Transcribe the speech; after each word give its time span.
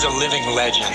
is 0.00 0.04
a 0.04 0.18
living 0.18 0.44
legend. 0.56 0.92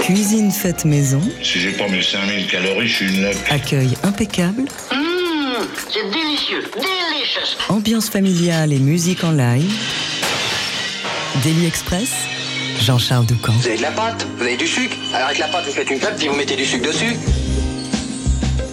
Cuisine 0.00 0.50
faite 0.50 0.84
maison, 0.84 1.20
Si 1.42 1.60
j'ai 1.60 1.72
pas 1.72 1.88
mes 1.88 2.02
5000 2.02 2.46
calories, 2.48 2.88
je 2.88 2.94
suis 2.94 3.14
une 3.14 3.22
loque. 3.22 3.36
accueil 3.50 3.96
impeccable, 4.02 4.62
Mmh, 4.62 5.64
c'est 5.90 6.10
délicieux, 6.10 6.62
delicious. 6.74 7.56
ambiance 7.68 8.08
familiale 8.08 8.72
et 8.72 8.78
musique 8.78 9.22
en 9.24 9.32
live. 9.32 9.70
Daily 11.44 11.66
Express, 11.66 12.10
Jean-Charles 12.80 13.26
Doucan. 13.26 13.52
Vous 13.52 13.66
avez 13.68 13.76
de 13.76 13.82
la 13.82 13.90
pâte 13.92 14.26
Vous 14.38 14.42
avez 14.44 14.56
du 14.56 14.66
sucre 14.66 14.96
Alors 15.14 15.26
avec 15.28 15.38
la 15.38 15.48
pâte, 15.48 15.64
vous 15.66 15.72
faites 15.72 15.90
une 15.90 15.98
crêpe, 15.98 16.16
puis 16.16 16.28
vous 16.28 16.34
mettez 16.36 16.56
du 16.56 16.64
sucre 16.64 16.86
dessus. 16.86 17.14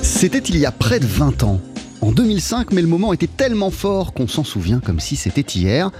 C'était 0.02 0.40
il 0.40 0.58
y 0.58 0.66
a 0.66 0.72
près 0.72 1.00
de 1.00 1.06
20 1.08 1.44
ans. 1.44 1.60
En 2.02 2.12
2005, 2.12 2.72
mais 2.72 2.82
le 2.82 2.88
moment 2.88 3.14
était 3.14 3.28
tellement 3.28 3.72
fort 3.72 4.14
qu'on 4.14 4.28
s'en 4.28 4.44
souvient 4.44 4.80
comme 4.80 5.00
si 5.00 5.16
c'était 5.16 5.42
hier. 5.42 5.92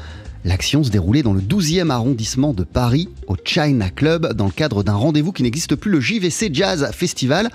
L'action 0.46 0.84
se 0.84 0.92
déroulait 0.92 1.24
dans 1.24 1.34
le 1.34 1.42
12e 1.42 1.90
arrondissement 1.90 2.54
de 2.54 2.64
Paris, 2.64 3.10
au 3.26 3.36
China 3.44 3.90
Club, 3.90 4.34
dans 4.34 4.46
le 4.46 4.52
cadre 4.52 4.84
d'un 4.84 4.94
rendez-vous 4.94 5.32
qui 5.32 5.42
n'existe 5.42 5.74
plus, 5.74 5.90
le 5.90 6.00
JVC 6.00 6.52
Jazz 6.54 6.88
Festival. 6.94 7.50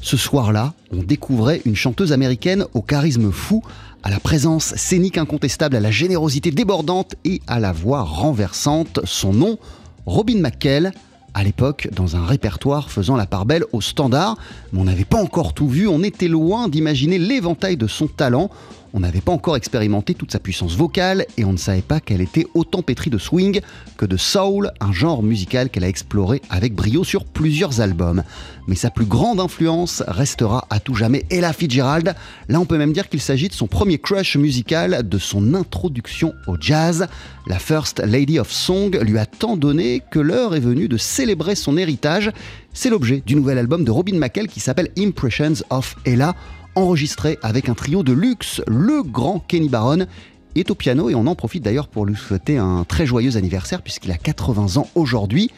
Ce 0.00 0.16
soir-là, 0.16 0.74
on 0.90 1.04
découvrait 1.04 1.62
une 1.66 1.76
chanteuse 1.76 2.12
américaine 2.12 2.64
au 2.74 2.82
charisme 2.82 3.30
fou, 3.30 3.62
à 4.02 4.10
la 4.10 4.18
présence 4.18 4.74
scénique 4.74 5.18
incontestable, 5.18 5.76
à 5.76 5.80
la 5.80 5.92
générosité 5.92 6.50
débordante 6.50 7.14
et 7.24 7.40
à 7.46 7.60
la 7.60 7.70
voix 7.70 8.02
renversante. 8.02 8.98
Son 9.04 9.32
nom, 9.32 9.60
Robin 10.06 10.40
McKell. 10.40 10.90
À 11.34 11.44
l'époque, 11.44 11.88
dans 11.94 12.16
un 12.16 12.26
répertoire 12.26 12.90
faisant 12.90 13.14
la 13.14 13.26
part 13.26 13.46
belle 13.46 13.64
au 13.72 13.80
standard, 13.80 14.36
mais 14.72 14.80
on 14.80 14.84
n'avait 14.84 15.04
pas 15.04 15.22
encore 15.22 15.54
tout 15.54 15.68
vu, 15.68 15.86
on 15.86 16.02
était 16.02 16.28
loin 16.28 16.68
d'imaginer 16.68 17.18
l'éventail 17.18 17.76
de 17.76 17.86
son 17.86 18.08
talent. 18.08 18.50
On 18.94 19.00
n'avait 19.00 19.22
pas 19.22 19.32
encore 19.32 19.56
expérimenté 19.56 20.12
toute 20.12 20.32
sa 20.32 20.38
puissance 20.38 20.76
vocale 20.76 21.24
et 21.38 21.44
on 21.46 21.52
ne 21.52 21.56
savait 21.56 21.80
pas 21.80 21.98
qu'elle 21.98 22.20
était 22.20 22.46
autant 22.52 22.82
pétrie 22.82 23.08
de 23.08 23.16
swing 23.16 23.60
que 23.96 24.04
de 24.04 24.18
soul, 24.18 24.70
un 24.80 24.92
genre 24.92 25.22
musical 25.22 25.70
qu'elle 25.70 25.84
a 25.84 25.88
exploré 25.88 26.42
avec 26.50 26.74
brio 26.74 27.02
sur 27.02 27.24
plusieurs 27.24 27.80
albums. 27.80 28.22
Mais 28.68 28.74
sa 28.74 28.90
plus 28.90 29.06
grande 29.06 29.40
influence 29.40 30.02
restera 30.06 30.66
à 30.68 30.78
tout 30.78 30.94
jamais 30.94 31.24
Ella 31.30 31.54
Fitzgerald. 31.54 32.14
Là, 32.48 32.60
on 32.60 32.66
peut 32.66 32.76
même 32.76 32.92
dire 32.92 33.08
qu'il 33.08 33.20
s'agit 33.20 33.48
de 33.48 33.54
son 33.54 33.66
premier 33.66 33.98
crush 33.98 34.36
musical, 34.36 35.08
de 35.08 35.18
son 35.18 35.54
introduction 35.54 36.34
au 36.46 36.56
jazz. 36.60 37.06
La 37.46 37.58
First 37.58 38.00
Lady 38.04 38.38
of 38.38 38.52
Song 38.52 38.96
lui 39.00 39.18
a 39.18 39.24
tant 39.24 39.56
donné 39.56 40.02
que 40.10 40.18
l'heure 40.18 40.54
est 40.54 40.60
venue 40.60 40.88
de 40.88 40.98
célébrer 40.98 41.54
son 41.54 41.78
héritage. 41.78 42.30
C'est 42.74 42.90
l'objet 42.90 43.22
du 43.24 43.36
nouvel 43.36 43.56
album 43.56 43.84
de 43.84 43.90
Robin 43.90 44.18
McKell 44.18 44.48
qui 44.48 44.60
s'appelle 44.60 44.90
Impressions 44.98 45.64
of 45.70 45.96
Ella 46.04 46.34
enregistré 46.74 47.38
avec 47.42 47.68
un 47.68 47.74
trio 47.74 48.02
de 48.02 48.12
luxe, 48.12 48.62
le 48.66 49.02
grand 49.02 49.40
Kenny 49.40 49.68
Barron 49.68 50.06
est 50.54 50.70
au 50.70 50.74
piano 50.74 51.08
et 51.10 51.14
on 51.14 51.26
en 51.26 51.34
profite 51.34 51.62
d'ailleurs 51.62 51.88
pour 51.88 52.06
lui 52.06 52.16
souhaiter 52.16 52.58
un 52.58 52.84
très 52.84 53.06
joyeux 53.06 53.36
anniversaire 53.36 53.82
puisqu'il 53.82 54.10
a 54.10 54.16
80 54.16 54.76
ans 54.76 54.88
aujourd'hui. 54.94 55.50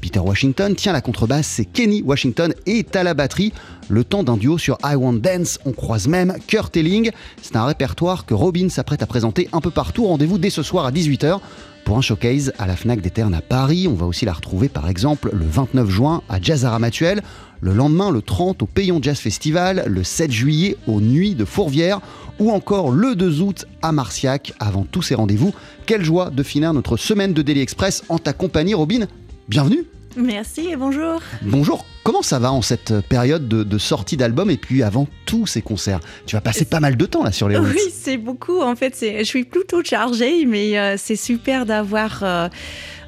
Peter 0.00 0.20
Washington 0.20 0.74
tient 0.74 0.92
la 0.92 1.00
contrebasse 1.00 1.58
et 1.58 1.64
Kenny 1.64 2.02
Washington 2.02 2.54
est 2.66 2.94
à 2.96 3.02
la 3.02 3.14
batterie. 3.14 3.52
Le 3.88 4.04
temps 4.04 4.22
d'un 4.22 4.36
duo 4.36 4.58
sur 4.58 4.78
I 4.84 4.94
Want 4.94 5.14
Dance, 5.14 5.58
on 5.64 5.72
croise 5.72 6.06
même 6.06 6.34
Kurt 6.46 6.76
Elling. 6.76 7.10
C'est 7.40 7.56
un 7.56 7.64
répertoire 7.64 8.26
que 8.26 8.34
Robin 8.34 8.68
s'apprête 8.68 9.02
à 9.02 9.06
présenter 9.06 9.48
un 9.52 9.60
peu 9.60 9.70
partout. 9.70 10.06
Rendez-vous 10.06 10.38
dès 10.38 10.50
ce 10.50 10.62
soir 10.62 10.86
à 10.86 10.92
18h 10.92 11.40
pour 11.84 11.96
un 11.96 12.02
showcase 12.02 12.52
à 12.58 12.66
la 12.66 12.76
Fnac 12.76 13.00
des 13.00 13.10
Ternes 13.10 13.34
à 13.34 13.40
Paris. 13.40 13.88
On 13.88 13.94
va 13.94 14.06
aussi 14.06 14.24
la 14.24 14.32
retrouver 14.32 14.68
par 14.68 14.88
exemple 14.88 15.30
le 15.32 15.46
29 15.46 15.88
juin 15.88 16.22
à 16.28 16.40
Jazz 16.40 16.64
Aramatuel, 16.64 17.22
le 17.60 17.72
lendemain 17.72 18.10
le 18.10 18.22
30 18.22 18.62
au 18.62 18.66
Payon 18.66 19.00
Jazz 19.02 19.18
Festival, 19.18 19.84
le 19.86 20.04
7 20.04 20.30
juillet 20.30 20.76
aux 20.86 21.00
Nuits 21.00 21.34
de 21.34 21.44
Fourvière 21.44 22.00
ou 22.38 22.50
encore 22.50 22.90
le 22.90 23.14
2 23.14 23.40
août 23.40 23.66
à 23.82 23.92
Marciac. 23.92 24.52
Avant 24.58 24.86
tous 24.90 25.02
ces 25.02 25.14
rendez-vous, 25.14 25.54
quelle 25.86 26.04
joie 26.04 26.30
de 26.30 26.42
finir 26.42 26.72
notre 26.72 26.96
semaine 26.96 27.32
de 27.32 27.42
Daily 27.42 27.60
Express 27.60 28.04
en 28.08 28.18
ta 28.18 28.32
compagnie 28.32 28.74
Robin. 28.74 29.06
Bienvenue 29.48 29.84
Merci 30.16 30.68
et 30.68 30.76
bonjour. 30.76 31.20
Bonjour, 31.42 31.84
comment 32.06 32.22
ça 32.22 32.38
va 32.38 32.52
en 32.52 32.62
cette 32.62 33.00
période 33.08 33.48
de, 33.48 33.64
de 33.64 33.78
sortie 33.78 34.16
d'album 34.16 34.48
et 34.48 34.56
puis 34.56 34.84
avant 34.84 35.08
tous 35.24 35.48
ces 35.48 35.60
concerts? 35.60 35.98
Tu 36.24 36.36
vas 36.36 36.40
passer 36.40 36.64
pas 36.64 36.78
mal 36.78 36.96
de 36.96 37.04
temps 37.04 37.24
là 37.24 37.32
sur 37.32 37.48
les 37.48 37.56
routes. 37.56 37.66
Oui, 37.74 37.80
c'est 37.92 38.16
beaucoup. 38.16 38.60
En 38.60 38.76
fait, 38.76 38.96
je 39.00 39.24
suis 39.24 39.42
plutôt 39.42 39.82
chargée, 39.82 40.46
mais 40.46 40.78
euh, 40.78 40.94
c'est 40.96 41.16
super 41.16 41.66
d'avoir 41.66 42.20
euh, 42.22 42.48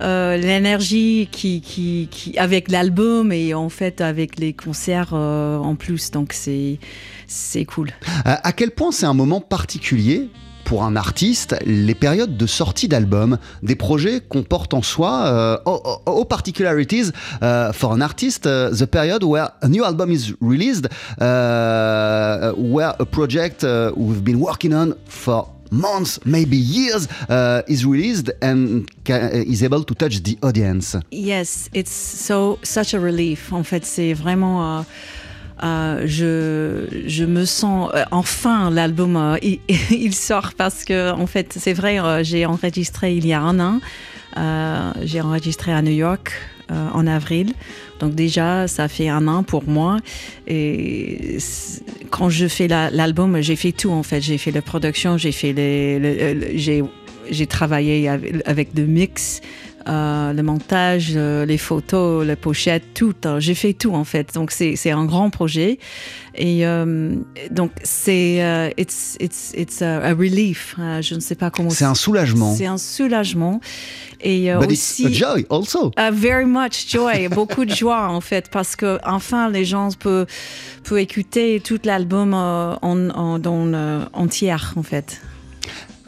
euh, 0.00 0.36
l'énergie 0.36 1.28
qui, 1.30 1.60
qui, 1.60 2.08
qui, 2.10 2.36
avec 2.38 2.72
l'album 2.72 3.30
et 3.30 3.54
en 3.54 3.68
fait 3.68 4.00
avec 4.00 4.36
les 4.36 4.52
concerts 4.52 5.12
en 5.12 5.76
plus. 5.76 6.10
Donc 6.10 6.32
c'est 6.32 6.80
c'est 7.28 7.66
cool. 7.66 7.92
À 8.24 8.52
quel 8.52 8.72
point 8.72 8.90
c'est 8.90 9.06
un 9.06 9.14
moment 9.14 9.40
particulier 9.40 10.28
pour 10.68 10.84
un 10.84 10.96
artiste, 10.96 11.56
les 11.64 11.94
périodes 11.94 12.36
de 12.36 12.46
sortie 12.46 12.88
d'album, 12.88 13.38
des 13.62 13.74
projets 13.74 14.20
comportent 14.20 14.74
en 14.74 14.82
soi 14.82 15.24
euh, 15.24 15.56
all, 15.64 15.80
all 16.04 16.26
particularities 16.26 17.10
uh, 17.40 17.72
for 17.72 17.90
an 17.92 18.02
artist, 18.02 18.44
uh, 18.46 18.68
the 18.76 18.84
period 18.84 19.22
where 19.24 19.48
a 19.62 19.68
new 19.68 19.82
album 19.82 20.10
is 20.10 20.34
released, 20.42 20.86
uh, 21.20 22.52
where 22.58 22.92
a 22.98 23.06
project 23.06 23.64
uh, 23.64 23.92
we've 23.96 24.22
been 24.22 24.38
working 24.40 24.74
on 24.74 24.94
for 25.06 25.48
months, 25.70 26.20
maybe 26.26 26.56
years, 26.58 27.08
uh, 27.30 27.62
is 27.66 27.86
released 27.86 28.30
and 28.42 28.86
ca- 29.06 29.30
is 29.32 29.62
able 29.62 29.84
to 29.84 29.94
touch 29.94 30.22
the 30.22 30.36
audience. 30.42 30.96
Yes, 31.10 31.70
it's 31.72 31.90
so 32.26 32.58
such 32.62 32.92
a 32.94 33.00
relief. 33.00 33.52
En 33.52 33.62
fait, 33.64 33.86
c'est 33.86 34.12
vraiment. 34.12 34.80
euh, 34.80 34.82
euh, 35.62 36.02
je, 36.06 37.24
me 37.24 37.44
sens 37.44 37.90
euh, 37.94 38.04
enfin 38.10 38.70
l'album 38.70 39.16
euh, 39.16 39.36
il, 39.90 40.14
sort 40.28 40.52
parce 40.56 40.84
que 40.84 41.10
en 41.12 41.26
fait 41.26 41.54
c'est 41.58 41.72
vrai 41.72 41.98
j'ai 42.24 42.46
enregistré 42.46 43.14
il 43.14 43.26
y 43.26 43.32
a 43.32 43.40
un 43.40 43.58
an. 43.60 43.80
J'ai 45.02 45.20
enregistré 45.20 45.72
à 45.72 45.82
New 45.82 45.92
York 45.92 46.32
en 46.70 47.06
avril. 47.06 47.54
Donc 47.98 48.14
déjà 48.14 48.68
ça 48.68 48.86
fait 48.88 49.08
un 49.08 49.26
an 49.26 49.42
pour 49.42 49.64
moi. 49.64 49.96
Et 50.46 51.38
quand 52.10 52.28
je 52.30 52.46
fais 52.46 52.68
la- 52.68 52.90
l'album 52.90 53.40
j'ai 53.40 53.56
fait 53.56 53.72
tout 53.72 53.90
en 53.90 54.02
fait. 54.04 54.20
J'ai 54.20 54.38
fait 54.38 54.52
la 54.52 54.62
production 54.62 55.18
j'ai 55.18 55.32
fait 55.32 55.52
les, 55.52 55.98
le- 55.98 56.34
le- 56.34 56.56
j'ai 56.56 56.84
j'ai 57.30 57.46
travaillé 57.46 58.08
avec, 58.08 58.36
avec 58.46 58.68
le 58.76 58.86
mix 58.86 59.40
euh, 59.88 60.32
le 60.32 60.42
montage, 60.42 61.12
euh, 61.16 61.46
les 61.46 61.58
photos, 61.58 62.26
la 62.26 62.36
pochette, 62.36 62.94
tout. 62.94 63.14
hein. 63.24 63.40
J'ai 63.40 63.54
fait 63.54 63.72
tout 63.72 63.94
en 63.94 64.04
fait. 64.04 64.34
Donc 64.34 64.50
c'est 64.50 64.90
un 64.90 65.04
grand 65.04 65.30
projet 65.30 65.78
et 66.34 66.66
euh, 66.66 67.14
donc 67.50 67.72
c'est 67.82 68.70
it's 68.76 69.16
it's 69.20 69.52
it's 69.56 69.82
a, 69.82 69.96
a 70.04 70.14
relief. 70.14 70.74
Euh, 70.78 71.00
je 71.02 71.14
ne 71.14 71.20
sais 71.20 71.34
pas 71.34 71.50
comment. 71.50 71.70
C'est 71.70 71.84
un 71.84 71.94
soulagement. 71.94 72.54
C'est 72.54 72.66
un 72.66 72.78
soulagement 72.78 73.60
et 74.20 74.52
But 74.58 74.70
it's 74.72 74.90
aussi. 75.00 75.06
a 75.06 75.10
joy 75.10 75.46
also. 75.50 75.90
Uh, 75.98 76.10
very 76.12 76.44
much 76.44 76.88
joy, 76.88 77.28
beaucoup 77.30 77.64
de 77.64 77.74
joie 77.74 78.08
en 78.08 78.20
fait, 78.20 78.50
parce 78.50 78.76
que 78.76 78.98
enfin 79.04 79.48
les 79.50 79.64
gens 79.64 79.90
peuvent, 79.98 80.26
peuvent 80.84 80.98
écouter 80.98 81.60
tout 81.64 81.78
l'album 81.84 82.34
en, 82.34 82.78
en, 82.82 84.06
entière 84.12 84.74
en 84.76 84.82
fait. 84.82 85.20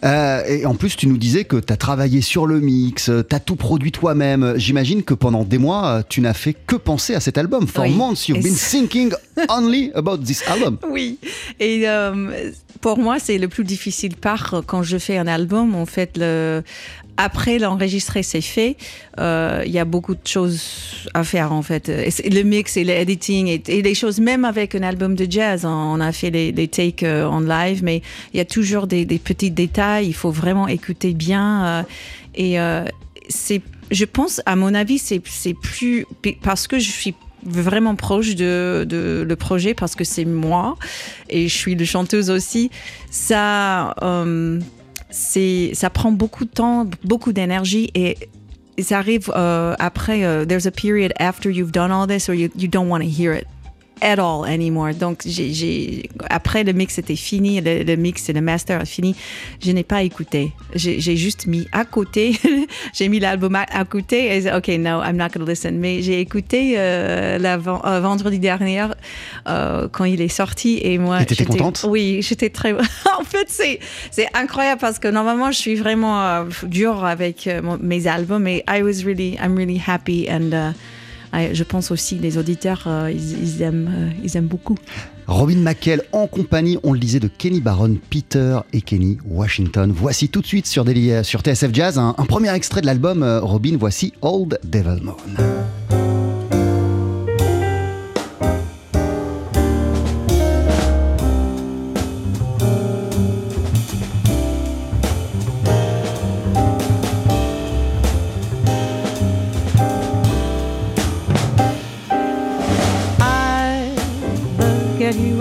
Euh, 0.04 0.42
et 0.46 0.66
en 0.66 0.74
plus, 0.74 0.96
tu 0.96 1.06
nous 1.06 1.18
disais 1.18 1.44
que 1.44 1.56
tu 1.56 1.72
as 1.72 1.76
travaillé 1.76 2.20
sur 2.20 2.46
le 2.46 2.60
mix, 2.60 3.10
tu 3.28 3.36
as 3.36 3.40
tout 3.40 3.56
produit 3.56 3.92
toi-même. 3.92 4.54
J'imagine 4.56 5.02
que 5.02 5.14
pendant 5.14 5.44
des 5.44 5.58
mois, 5.58 5.86
euh, 5.86 6.02
tu 6.08 6.20
n'as 6.20 6.32
fait 6.32 6.54
que 6.54 6.76
penser 6.76 7.14
à 7.14 7.20
cet 7.20 7.36
album. 7.38 7.66
For 7.66 7.84
Oui. 7.84 7.94
months, 7.94 8.28
you've 8.28 8.38
Et 8.38 8.42
been 8.42 8.54
thinking 8.54 9.12
only 9.48 9.90
about 9.94 10.18
this 10.18 10.42
album. 10.48 10.78
Oui, 10.90 11.18
et 11.58 11.88
euh, 11.88 12.50
pour 12.80 12.98
moi, 12.98 13.18
c'est 13.18 13.38
le 13.38 13.48
plus 13.48 13.64
difficile 13.64 14.16
part 14.16 14.62
quand 14.66 14.82
je 14.82 14.96
fais 14.98 15.18
un 15.18 15.26
album. 15.26 15.74
En 15.74 15.86
fait, 15.86 16.16
le, 16.16 16.62
après 17.16 17.58
l'enregistrer, 17.58 18.22
c'est 18.22 18.40
fait. 18.40 18.76
Euh, 19.18 19.62
Il 19.66 19.72
y 19.72 19.78
a 19.78 19.84
beaucoup 19.84 20.14
de 20.14 20.26
choses 20.26 20.62
à 21.14 21.24
faire 21.24 21.52
en 21.52 21.62
fait. 21.62 21.88
Le 21.88 22.42
mix 22.42 22.76
et 22.76 22.84
l'editing 22.84 23.60
et, 23.66 23.82
les 23.82 23.94
choses, 23.94 24.20
même 24.20 24.44
avec 24.44 24.74
un 24.74 24.82
album 24.82 25.14
de 25.14 25.26
jazz, 25.30 25.64
hein, 25.64 25.92
on 25.94 26.00
a 26.00 26.12
fait 26.12 26.30
les, 26.30 26.68
takes 26.68 27.02
euh, 27.02 27.24
en 27.24 27.40
live, 27.40 27.82
mais 27.82 28.02
il 28.32 28.38
y 28.38 28.40
a 28.40 28.44
toujours 28.44 28.86
des, 28.86 29.04
petits 29.04 29.50
détails. 29.50 30.06
Il 30.08 30.14
faut 30.14 30.30
vraiment 30.30 30.68
écouter 30.68 31.12
bien. 31.12 31.64
euh, 31.64 31.82
et 32.34 32.56
je 33.90 34.04
pense, 34.04 34.40
à 34.46 34.54
mon 34.54 34.72
avis, 34.74 34.98
c'est 34.98 35.20
plus 35.54 36.06
parce 36.42 36.68
que 36.68 36.78
je 36.78 36.90
suis 36.90 37.14
vraiment 37.44 37.96
proche 37.96 38.34
de, 38.34 38.84
de 38.88 39.24
le 39.26 39.36
projet 39.36 39.74
parce 39.74 39.96
que 39.96 40.04
c'est 40.04 40.26
moi 40.26 40.76
et 41.28 41.48
je 41.48 41.56
suis 41.56 41.74
le 41.74 41.84
chanteuse 41.84 42.30
aussi. 42.30 42.70
Ça, 43.10 43.94
c'est, 45.10 45.70
ça 45.74 45.90
prend 45.90 46.12
beaucoup 46.12 46.44
de 46.44 46.50
temps, 46.50 46.86
beaucoup 47.04 47.32
d'énergie 47.32 47.90
et 47.94 48.16
ça 48.80 48.98
arrive 48.98 49.30
euh, 49.36 49.74
après. 49.78 50.24
euh, 50.24 50.44
there's 50.44 50.66
a 50.66 50.70
period 50.70 51.12
after 51.18 51.50
you've 51.50 51.72
done 51.72 51.90
all 51.90 52.06
this 52.06 52.28
or 52.28 52.34
you, 52.34 52.48
you 52.56 52.68
don't 52.68 52.88
want 52.88 53.00
to 53.00 53.08
hear 53.08 53.34
it. 53.34 53.46
At 54.00 54.18
all 54.18 54.44
anymore. 54.46 54.94
Donc, 54.94 55.22
j'ai, 55.26 56.08
après 56.28 56.64
le 56.64 56.72
mix 56.72 56.98
était 56.98 57.16
fini, 57.16 57.60
le, 57.60 57.82
le 57.82 57.96
mix 57.96 58.28
et 58.28 58.32
le 58.32 58.40
master 58.40 58.82
fini, 58.86 59.14
je 59.62 59.70
n'ai 59.72 59.84
pas 59.84 60.02
écouté. 60.02 60.52
J'ai, 60.74 61.16
juste 61.16 61.46
mis 61.46 61.66
à 61.72 61.84
côté, 61.84 62.38
j'ai 62.94 63.08
mis 63.08 63.20
l'album 63.20 63.56
à, 63.56 63.84
côté 63.84 64.36
et 64.36 64.52
ok, 64.52 64.68
no, 64.78 65.02
I'm 65.02 65.16
not 65.16 65.28
going 65.28 65.44
to 65.44 65.50
listen. 65.50 65.78
Mais 65.78 66.02
j'ai 66.02 66.20
écouté 66.20 66.74
euh, 66.76 67.38
la, 67.38 67.54
euh, 67.54 68.00
vendredi 68.00 68.38
dernier 68.38 68.86
euh, 69.48 69.88
quand 69.90 70.04
il 70.04 70.20
est 70.20 70.28
sorti 70.28 70.80
et 70.82 70.98
moi. 70.98 71.22
Et 71.22 71.26
t'étais 71.26 71.44
contente? 71.44 71.84
Oui, 71.88 72.20
j'étais 72.22 72.50
très. 72.50 72.72
en 73.18 73.24
fait, 73.24 73.46
c'est, 73.48 73.80
c'est 74.10 74.28
incroyable 74.34 74.80
parce 74.80 74.98
que 74.98 75.08
normalement, 75.08 75.50
je 75.50 75.58
suis 75.58 75.74
vraiment 75.74 76.22
euh, 76.22 76.44
dure 76.62 77.04
avec 77.04 77.46
euh, 77.46 77.60
mes 77.80 78.06
albums 78.06 78.46
et 78.46 78.64
I 78.68 78.82
was 78.82 79.04
really, 79.04 79.36
I'm 79.42 79.56
really 79.56 79.80
happy 79.84 80.28
and. 80.30 80.52
uh, 80.52 80.72
je 81.32 81.62
pense 81.64 81.90
aussi 81.90 82.16
les 82.18 82.38
auditeurs, 82.38 82.84
euh, 82.86 83.10
ils, 83.10 83.42
ils 83.42 83.62
aiment, 83.62 83.90
euh, 83.92 84.10
ils 84.22 84.36
aiment 84.36 84.46
beaucoup. 84.46 84.76
Robin 85.26 85.56
McKell 85.56 86.02
en 86.12 86.26
compagnie, 86.26 86.78
on 86.82 86.92
le 86.92 86.98
disait, 86.98 87.20
de 87.20 87.28
Kenny 87.28 87.60
Barron, 87.60 87.96
Peter 88.10 88.58
et 88.72 88.80
Kenny 88.80 89.18
Washington. 89.24 89.92
Voici 89.94 90.28
tout 90.28 90.40
de 90.40 90.46
suite 90.46 90.66
sur, 90.66 90.84
euh, 90.86 91.22
TSF 91.22 91.72
Jazz 91.72 91.98
un, 91.98 92.12
premier 92.12 92.52
extrait 92.54 92.80
de 92.80 92.86
l'album 92.86 93.22
Robin. 93.42 93.76
Voici 93.78 94.12
Old 94.22 94.58
Devil 94.64 95.02
Moon. 95.02 95.16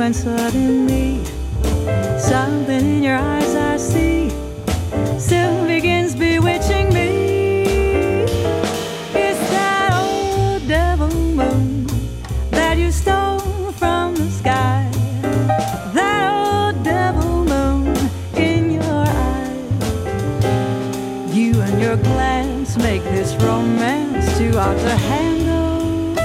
And 0.10 0.16
suddenly 0.16 1.24
something 2.18 2.84
in 2.96 3.04
your 3.04 3.16
eyes 3.16 3.54
I 3.54 3.78
see 3.78 4.32
soon 5.20 5.68
begins 5.68 6.16
bewitching 6.16 6.92
me. 6.92 8.24
It's 9.14 9.40
that 9.52 9.92
old 9.94 10.68
devil 10.68 11.14
moon 11.14 11.86
that 12.50 12.80
you 12.80 12.92
stole 12.92 13.72
from 13.74 14.16
the 14.16 14.32
sky. 14.32 14.90
That 15.94 16.74
old 16.74 16.84
devil 16.84 17.46
moon 17.46 17.96
in 18.36 18.72
your 18.72 19.06
eyes. 19.06 19.76
You 21.38 21.62
and 21.62 21.80
your 21.80 21.98
glance 21.98 22.78
make 22.78 23.04
this 23.04 23.36
romance 23.36 24.26
too 24.40 24.54
hard 24.58 24.80
to 24.80 24.96
handle. 25.12 26.16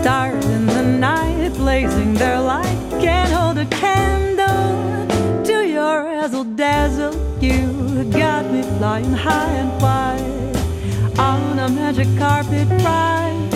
Stars 0.00 0.44
in 0.46 0.66
the 0.66 0.82
night 0.82 1.32
blazing 1.62 2.14
their 2.14 2.40
light 2.40 2.71
can't 3.02 3.32
hold 3.32 3.58
a 3.58 3.66
candle 3.66 5.44
to 5.44 5.66
your 5.66 6.04
razzle 6.04 6.44
dazzle. 6.44 7.14
You 7.40 8.04
got 8.12 8.46
me 8.52 8.62
flying 8.78 9.12
high 9.12 9.54
and 9.62 9.72
wide 9.82 11.18
on 11.18 11.58
a 11.58 11.68
magic 11.68 12.06
carpet 12.16 12.68
ride 12.84 13.50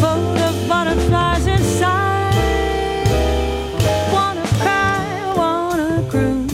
full 0.00 0.38
of 0.48 0.54
butterflies 0.68 1.46
inside. 1.46 2.34
Wanna 4.10 4.46
cry, 4.62 5.34
wanna 5.36 6.02
croon, 6.10 6.48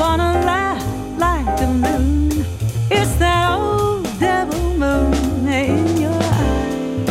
wanna 0.00 0.32
laugh 0.50 0.84
like 1.18 1.60
a 1.60 1.70
loon. 1.84 2.46
It's 2.90 3.14
that 3.16 3.58
old 3.58 4.04
devil 4.18 4.64
moon 4.82 5.46
in 5.46 6.00
your 6.04 6.22
eyes. 6.46 7.08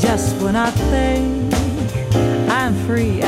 Just 0.00 0.40
when 0.40 0.54
I 0.54 0.70
think 0.92 1.37
free 2.98 3.27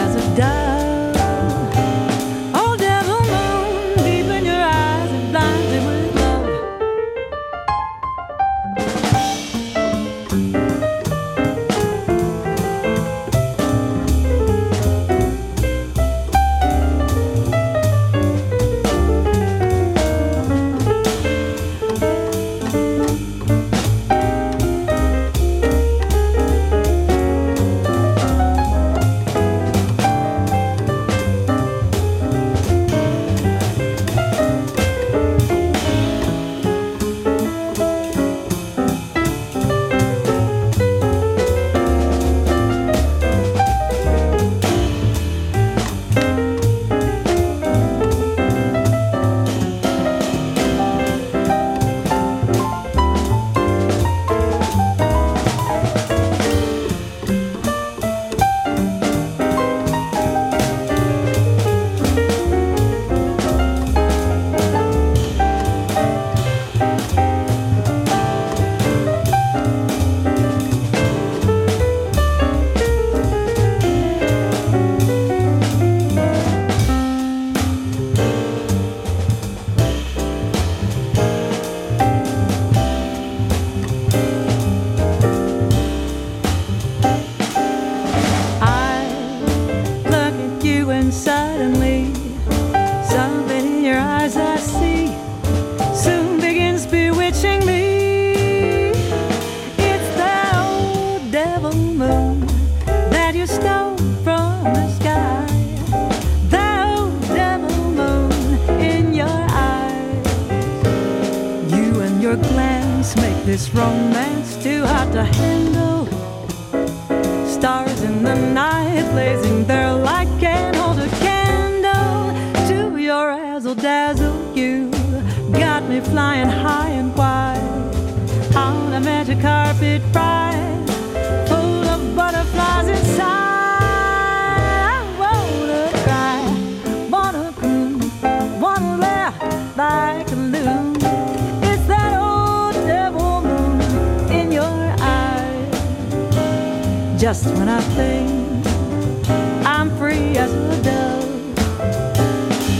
I'm 149.64 149.88
free 149.96 150.36
as 150.36 150.52
a 150.52 150.82
dove. 150.82 151.54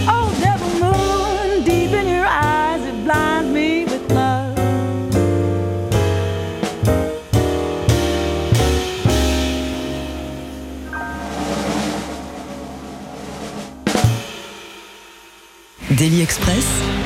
Oh, 0.07 0.29
devil 0.41 0.69
moon, 0.81 1.65
deep 1.65 1.93
in 1.93 2.07
your 2.09 2.27
eyes, 2.27 2.83
it 2.85 3.05
blinds 3.05 3.51
me 3.51 3.85
with 3.85 4.13
love. 4.13 4.55
Daily 15.97 16.23
Express 16.23 17.00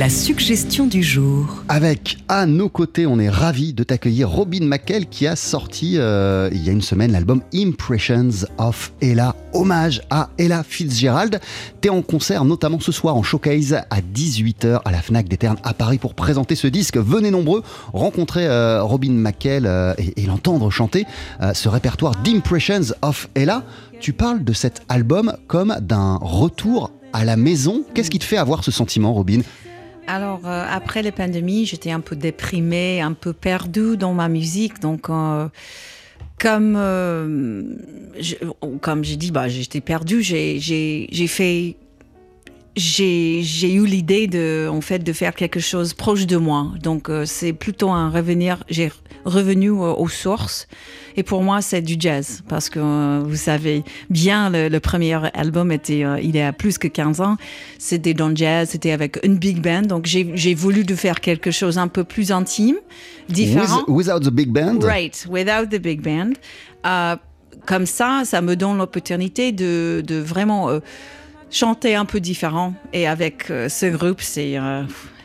La 0.00 0.08
suggestion 0.08 0.86
du 0.86 1.02
jour. 1.02 1.62
Avec 1.68 2.16
à 2.26 2.46
nos 2.46 2.70
côtés, 2.70 3.04
on 3.04 3.18
est 3.18 3.28
ravi 3.28 3.74
de 3.74 3.84
t'accueillir 3.84 4.30
Robin 4.30 4.64
McKell 4.64 5.04
qui 5.04 5.26
a 5.26 5.36
sorti 5.36 5.98
euh, 5.98 6.48
il 6.52 6.64
y 6.64 6.70
a 6.70 6.72
une 6.72 6.80
semaine 6.80 7.12
l'album 7.12 7.42
Impressions 7.54 8.46
of 8.56 8.94
Ella, 9.02 9.36
hommage 9.52 10.00
à 10.08 10.30
Ella 10.38 10.64
Fitzgerald. 10.66 11.38
T'es 11.82 11.90
en 11.90 12.00
concert 12.00 12.46
notamment 12.46 12.80
ce 12.80 12.92
soir 12.92 13.14
en 13.14 13.22
showcase 13.22 13.74
à 13.74 14.00
18h 14.00 14.80
à 14.86 14.90
la 14.90 15.02
Fnac 15.02 15.28
des 15.28 15.36
Ternes 15.36 15.58
à 15.64 15.74
Paris 15.74 15.98
pour 15.98 16.14
présenter 16.14 16.54
ce 16.54 16.66
disque. 16.66 16.96
Venez 16.96 17.30
nombreux 17.30 17.62
rencontrer 17.92 18.46
euh, 18.46 18.82
Robin 18.82 19.12
McKell 19.12 19.66
euh, 19.66 19.92
et, 19.98 20.22
et 20.22 20.24
l'entendre 20.24 20.70
chanter 20.70 21.04
euh, 21.42 21.52
ce 21.52 21.68
répertoire 21.68 22.16
d'Impressions 22.24 22.94
of 23.02 23.28
Ella. 23.34 23.64
Tu 24.00 24.14
parles 24.14 24.44
de 24.44 24.54
cet 24.54 24.80
album 24.88 25.36
comme 25.46 25.76
d'un 25.82 26.16
retour 26.22 26.90
à 27.12 27.26
la 27.26 27.36
maison. 27.36 27.82
Qu'est-ce 27.92 28.08
qui 28.08 28.18
te 28.18 28.24
fait 28.24 28.38
avoir 28.38 28.64
ce 28.64 28.70
sentiment, 28.70 29.12
Robin? 29.12 29.40
Alors, 30.06 30.40
euh, 30.46 30.64
après 30.68 31.02
la 31.02 31.12
pandémie, 31.12 31.66
j'étais 31.66 31.90
un 31.92 32.00
peu 32.00 32.16
déprimée, 32.16 33.00
un 33.00 33.12
peu 33.12 33.32
perdue 33.32 33.96
dans 33.96 34.12
ma 34.12 34.28
musique. 34.28 34.80
Donc, 34.80 35.08
euh, 35.08 35.48
comme, 36.38 36.74
euh, 36.76 37.62
je- 38.18 38.34
comme 38.80 39.04
j'ai 39.04 39.16
dit, 39.16 39.30
bah, 39.30 39.48
j'étais 39.48 39.80
perdue. 39.80 40.22
J'ai 40.22 41.26
fait. 41.28 41.76
J'ai 42.76 43.40
j'ai 43.42 43.72
eu 43.74 43.84
l'idée 43.84 44.26
de, 44.28 44.68
en 44.70 44.80
fait, 44.80 45.00
de 45.00 45.12
faire 45.12 45.34
quelque 45.34 45.58
chose 45.60 45.92
proche 45.92 46.26
de 46.26 46.36
moi. 46.36 46.68
Donc, 46.82 47.08
euh, 47.10 47.24
c'est 47.26 47.52
plutôt 47.52 47.90
un 47.90 48.10
revenir. 48.10 48.62
J'ai 48.68 48.92
revenu 49.24 49.70
euh, 49.70 49.92
aux 49.92 50.08
sources. 50.08 50.68
Et 51.16 51.24
pour 51.24 51.42
moi, 51.42 51.62
c'est 51.62 51.82
du 51.82 51.96
jazz. 51.98 52.42
Parce 52.48 52.70
que 52.70 52.78
euh, 52.78 53.22
vous 53.24 53.34
savez 53.36 53.82
bien, 54.08 54.50
le, 54.50 54.68
le 54.68 54.80
premier 54.80 55.14
album 55.34 55.72
était, 55.72 56.04
euh, 56.04 56.20
il 56.22 56.36
y 56.36 56.40
a 56.40 56.52
plus 56.52 56.78
que 56.78 56.86
15 56.86 57.20
ans. 57.20 57.36
C'était 57.78 58.14
dans 58.14 58.28
le 58.28 58.36
jazz, 58.36 58.68
c'était 58.70 58.92
avec 58.92 59.18
une 59.24 59.36
big 59.36 59.60
band. 59.60 59.82
Donc, 59.82 60.06
j'ai 60.06 60.30
j'ai 60.34 60.54
voulu 60.54 60.84
de 60.84 60.94
faire 60.94 61.20
quelque 61.20 61.50
chose 61.50 61.76
un 61.76 61.88
peu 61.88 62.04
plus 62.04 62.30
intime, 62.30 62.76
différent. 63.28 63.84
With- 63.88 64.06
without 64.06 64.20
the 64.20 64.32
big 64.32 64.48
band? 64.52 64.78
Right, 64.84 65.26
without 65.28 65.66
the 65.70 65.80
big 65.82 66.02
band. 66.02 66.34
Euh, 66.86 67.16
comme 67.66 67.84
ça, 67.84 68.22
ça 68.24 68.40
me 68.40 68.54
donne 68.54 68.78
l'opportunité 68.78 69.50
de, 69.52 70.02
de 70.06 70.14
vraiment 70.16 70.70
euh, 70.70 70.78
chanter 71.50 71.94
un 71.94 72.04
peu 72.04 72.20
différent. 72.20 72.74
Et 72.92 73.06
avec 73.06 73.50
euh, 73.50 73.68
ce 73.68 73.86
groupe, 73.86 74.20
c'est, 74.20 74.58
euh, 74.58 74.82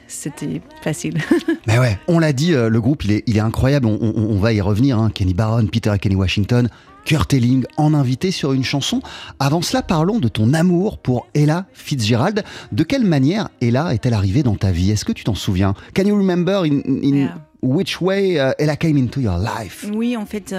c'était 0.07 0.61
facile. 0.81 1.17
Mais 1.67 1.79
ouais, 1.79 1.97
on 2.07 2.19
l'a 2.19 2.33
dit, 2.33 2.53
euh, 2.53 2.69
le 2.69 2.81
groupe, 2.81 3.05
il 3.05 3.11
est, 3.11 3.23
il 3.27 3.37
est 3.37 3.41
incroyable. 3.41 3.85
On, 3.87 3.97
on- 4.01 4.29
on 4.31 4.37
va 4.39 4.53
y 4.53 4.61
revenir. 4.61 4.99
hein. 4.99 5.09
Kenny 5.13 5.33
Barron, 5.33 5.65
Peter 5.67 5.91
et 5.95 5.99
Kenny 5.99 6.15
Washington, 6.15 6.69
Kurt 7.05 7.33
Elling 7.33 7.65
en 7.77 7.93
invité 7.93 8.31
sur 8.31 8.53
une 8.53 8.63
chanson. 8.63 8.99
Avant 9.39 9.61
cela, 9.61 9.83
parlons 9.83 10.19
de 10.19 10.27
ton 10.27 10.53
amour 10.55 10.97
pour 10.97 11.27
Ella 11.35 11.65
Fitzgerald. 11.73 12.43
De 12.71 12.83
quelle 12.83 13.05
manière 13.05 13.49
Ella 13.61 13.93
est-elle 13.93 14.13
arrivée 14.15 14.41
dans 14.41 14.55
ta 14.55 14.71
vie? 14.71 14.89
Est-ce 14.91 15.05
que 15.05 15.11
tu 15.11 15.23
t'en 15.23 15.35
souviens? 15.35 15.75
Can 15.93 16.03
you 16.05 16.17
remember 16.17 16.63
in, 16.63 16.79
in 16.87 17.15
Yeah. 17.15 17.35
which 17.61 18.01
way 18.01 18.37
uh, 18.39 18.53
Ella 18.57 18.75
came 18.75 18.97
into 18.97 19.19
your 19.21 19.37
life? 19.37 19.85
Oui, 19.93 20.17
en 20.17 20.25
fait, 20.25 20.55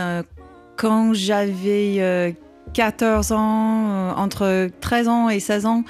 quand 0.76 1.14
j'avais 1.14 2.34
14 2.76 3.32
ans, 3.32 3.88
euh, 3.88 4.12
entre 4.16 4.68
13 4.82 5.08
ans 5.08 5.30
et 5.30 5.40
16 5.40 5.64
ans, 5.64 5.82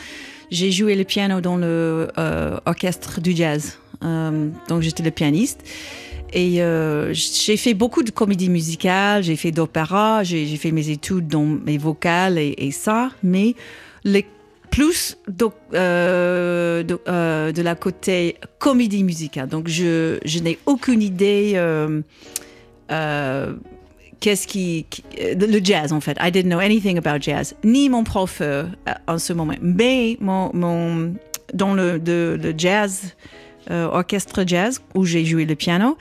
j'ai 0.53 0.71
joué 0.71 0.95
le 0.95 1.03
piano 1.03 1.41
dans 1.41 1.57
le 1.57 2.07
euh, 2.17 2.59
orchestre 2.65 3.21
du 3.21 3.35
jazz. 3.35 3.79
Euh, 4.05 4.51
donc 4.69 4.83
j'étais 4.83 5.03
le 5.03 5.11
pianiste. 5.11 5.65
Et 6.33 6.63
euh, 6.63 7.13
j'ai 7.13 7.57
fait 7.57 7.75
beaucoup 7.75 8.05
de 8.05 8.13
comédies 8.13 8.49
musicales, 8.49 9.25
j'ai 9.25 9.35
fait 9.35 9.51
d'opéra, 9.51 10.23
j'ai 10.23 10.47
fait 10.57 10.71
mes 10.71 10.91
études 10.91 11.27
dans 11.27 11.43
mes 11.43 11.77
vocales 11.77 12.39
et, 12.39 12.71
ça, 12.71 13.11
mais 13.25 13.57
les 14.05 14.25
plus 14.71 15.19
de, 15.27 15.47
de, 15.73 17.63
la 17.63 17.75
côté 17.75 18.37
comédie 18.61 19.03
musicale. 19.03 19.49
Donc 19.49 19.67
je, 19.67 20.19
je 20.25 20.39
n'ai 20.39 20.59
aucune 20.67 21.03
idée 21.03 21.55
qu'est-ce 24.21 24.47
qui, 24.47 24.87
euh, 25.21 25.35
le 25.35 25.61
jazz 25.63 25.93
en 25.93 26.01
fait. 26.01 26.17
I 26.21 26.31
didn't 26.31 26.49
know 26.51 26.59
anything 26.59 26.99
about 26.99 27.21
jazz, 27.21 27.55
ni 27.65 27.89
mon 27.89 28.05
prof 28.05 28.39
euh, 28.41 28.65
en 29.07 29.19
ce 29.19 29.33
moment. 29.33 29.55
Mais 29.61 30.17
mon, 30.21 30.51
mon 30.55 31.15
dans 31.55 31.75
le, 31.75 31.99
le 31.99 32.55
jazz, 32.57 33.15
euh, 33.71 33.87
orchestre 33.87 34.45
jazz 34.47 34.81
où 34.95 35.05
j'ai 35.05 35.25
joué 35.25 35.45
le 35.45 35.55
piano, 35.55 35.97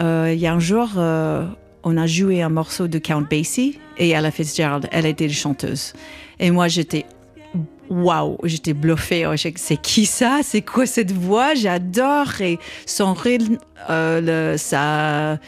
euh, 0.00 0.30
il 0.32 0.40
y 0.40 0.46
a 0.46 0.52
un 0.52 0.58
jour, 0.60 0.90
euh, 0.96 1.46
on 1.84 1.96
a 1.96 2.06
joué 2.06 2.42
un 2.42 2.48
morceau 2.48 2.88
de 2.88 2.98
Count 2.98 3.26
Basie 3.30 3.78
et 3.98 4.10
Ella 4.10 4.30
Fitzgerald, 4.30 4.88
elle 4.90 5.06
était 5.06 5.28
chanteuse. 5.28 5.92
Et 6.40 6.50
moi, 6.50 6.68
j'étais 6.68 7.04
Waouh, 7.90 8.38
j'étais 8.44 8.72
bluffée. 8.72 9.26
Oh, 9.26 9.34
C'est 9.36 9.76
qui 9.76 10.06
ça? 10.06 10.40
C'est 10.42 10.62
quoi 10.62 10.86
cette 10.86 11.12
voix? 11.12 11.54
J'adore. 11.54 12.40
Et 12.40 12.58
son 12.86 13.12
rythme, 13.12 13.58
euh, 13.90 14.52
le- 14.54 14.56
sa, 14.56 15.38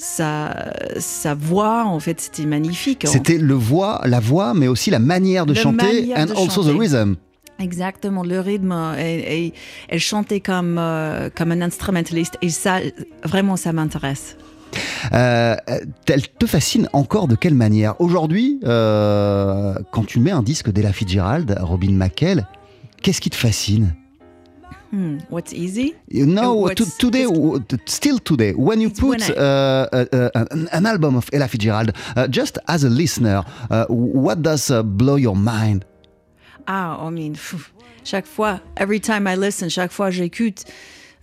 sa, 0.00 0.72
sa 0.98 1.34
voix, 1.34 1.84
en 1.84 2.00
fait, 2.00 2.20
c'était 2.20 2.46
magnifique. 2.46 3.04
C'était 3.06 3.38
le 3.38 3.54
voix, 3.54 4.00
la 4.06 4.18
voix, 4.20 4.54
mais 4.54 4.66
aussi 4.66 4.90
la 4.90 4.98
manière 4.98 5.46
de 5.46 5.52
La 5.54 5.60
chanter 5.60 6.00
manière 6.00 6.18
and 6.18 6.26
de 6.26 6.32
also 6.32 6.62
the 6.62 6.72
chanter. 6.72 6.78
rhythm. 6.78 7.14
Exactement, 7.58 8.22
le 8.22 8.40
rythme. 8.40 8.74
Et, 8.98 9.44
et 9.46 9.54
elle 9.90 10.00
chantait 10.00 10.40
comme, 10.40 10.78
euh, 10.78 11.28
comme 11.34 11.52
un 11.52 11.60
instrumentaliste. 11.60 12.38
Et 12.40 12.48
ça, 12.48 12.78
vraiment, 13.24 13.56
ça 13.56 13.72
m'intéresse. 13.74 14.36
Euh, 15.12 15.56
elle 16.06 16.28
te 16.28 16.46
fascine 16.46 16.88
encore 16.92 17.28
de 17.28 17.34
quelle 17.34 17.54
manière? 17.54 18.00
Aujourd'hui, 18.00 18.60
euh, 18.64 19.74
quand 19.92 20.06
tu 20.06 20.20
mets 20.20 20.30
un 20.30 20.42
disque 20.42 20.70
d'Ella 20.70 20.92
Fitzgerald, 20.92 21.58
Robin 21.60 21.92
McKell, 21.92 22.46
qu'est-ce 23.02 23.20
qui 23.20 23.30
te 23.30 23.36
fascine? 23.36 23.94
Hmm, 24.90 25.18
what's 25.28 25.52
easy 25.52 25.94
You 26.08 26.26
know, 26.26 26.54
What's- 26.54 26.96
to- 26.98 26.98
today, 26.98 27.26
still 27.86 28.18
today, 28.18 28.52
when 28.54 28.80
you 28.80 28.90
put 28.90 29.08
when 29.10 29.22
I- 29.22 29.32
uh, 29.36 29.86
uh, 29.92 30.30
uh, 30.34 30.44
an, 30.72 30.84
album 30.86 31.14
of 31.16 31.28
Ella 31.32 31.46
Fitzgerald, 31.46 31.92
uh, 32.16 32.26
just 32.26 32.58
as 32.66 32.82
a 32.82 32.88
listener, 32.88 33.44
uh, 33.70 33.86
what 33.88 34.42
does 34.42 34.68
uh, 34.70 34.82
blow 34.82 35.14
your 35.16 35.36
mind 35.36 35.84
Ah, 36.66 37.06
I 37.06 37.10
mean, 37.10 37.36
chaque 38.04 38.26
fois, 38.26 38.60
every 38.76 39.00
time 39.00 39.26
I 39.28 39.36
listen, 39.36 39.68
chaque 39.70 39.92
fois 39.92 40.10
j'écoute 40.10 40.64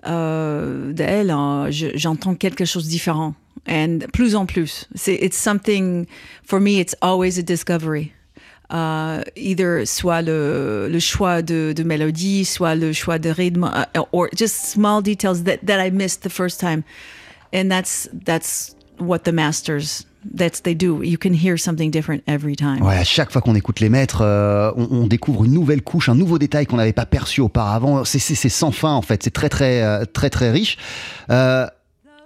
euh, 0.05 0.93
d'elle, 0.93 1.31
je- 1.69 1.95
j'entends 1.97 2.35
quelque 2.35 2.63
chose 2.65 2.85
de 2.85 2.89
différent. 2.89 3.33
And 3.67 3.99
plus 4.13 4.35
en 4.35 4.45
plus. 4.45 4.87
It's 5.07 5.35
something, 5.35 6.05
for 6.43 6.59
me, 6.61 6.79
it's 6.79 6.95
always 7.01 7.37
a 7.37 7.41
discovery. 7.43 8.13
Uh, 8.69 9.23
either 9.37 9.85
soit 9.85 10.21
le, 10.21 10.89
le 10.91 10.99
choix 10.99 11.41
de, 11.41 11.71
de 11.73 11.83
mélodie, 11.83 12.43
soit 12.43 12.75
le 12.75 12.91
choix 12.91 13.17
de 13.17 13.29
rythme, 13.29 13.63
uh, 13.63 13.99
or 14.11 14.27
just 14.35 14.55
small 14.55 15.01
details 15.01 15.43
that, 15.45 15.59
that 15.65 15.79
I 15.81 15.89
missed 15.89 16.23
the 16.23 16.29
first 16.29 16.59
time. 16.59 16.83
And 17.53 17.69
that's, 17.69 18.09
that's 18.25 18.75
what 18.99 19.19
the 19.19 19.31
masters, 19.31 20.05
that's 20.35 20.59
they 20.63 20.75
do. 20.75 21.01
You 21.01 21.17
can 21.17 21.31
hear 21.31 21.57
something 21.57 21.91
different 21.91 22.23
every 22.27 22.57
time. 22.57 22.81
Ouais, 22.81 22.97
à 22.97 23.05
chaque 23.05 23.31
fois 23.31 23.39
qu'on 23.41 23.55
écoute 23.55 23.79
les 23.79 23.87
maîtres, 23.87 24.19
euh, 24.21 24.73
on, 24.75 24.87
on 25.03 25.07
découvre 25.07 25.45
une 25.45 25.53
nouvelle 25.53 25.81
couche, 25.81 26.09
un 26.09 26.15
nouveau 26.15 26.37
détail 26.37 26.65
qu'on 26.65 26.75
n'avait 26.75 26.91
pas 26.91 27.05
perçu 27.05 27.39
auparavant. 27.39 28.03
C'est- 28.03 28.19
sans 28.49 28.71
fin 28.71 28.91
en 28.91 29.01
fait, 29.01 29.23
c'est 29.23 29.31
très 29.33 29.47
très 29.47 29.81
euh, 29.81 30.03
très 30.03 30.29
très 30.29 30.51
riche. 30.51 30.77
Euh, 31.29 31.67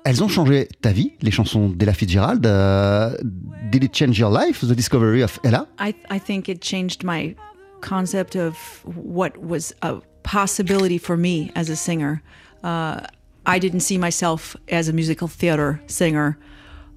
elles 0.03 0.23
ont 0.23 0.27
changé 0.27 0.67
ta 0.81 0.91
vie, 0.91 1.13
les 1.21 1.31
chansons 1.31 1.69
d'Ella 1.69 1.93
Fitzgerald. 1.93 2.45
Euh, 2.45 3.15
did 3.69 3.83
it 3.83 3.93
change 3.93 4.17
your 4.19 4.31
life, 4.31 4.61
the 4.65 4.75
discovery 4.75 5.21
of 5.21 5.39
Ella 5.43 5.67
I, 5.79 5.93
I 6.09 6.19
think 6.19 6.49
it 6.49 6.61
changed 6.61 7.03
my 7.03 7.35
concept 7.81 8.35
of 8.35 8.55
what 8.85 9.37
was 9.37 9.73
a 9.81 10.01
possibility 10.23 10.97
for 10.97 11.17
me 11.17 11.51
as 11.55 11.69
a 11.69 11.75
singer. 11.75 12.21
Uh, 12.63 13.01
I 13.45 13.59
didn't 13.59 13.79
see 13.79 13.97
myself 13.97 14.55
as 14.69 14.87
a 14.87 14.93
musical 14.93 15.27
theater 15.27 15.81
singer. 15.87 16.37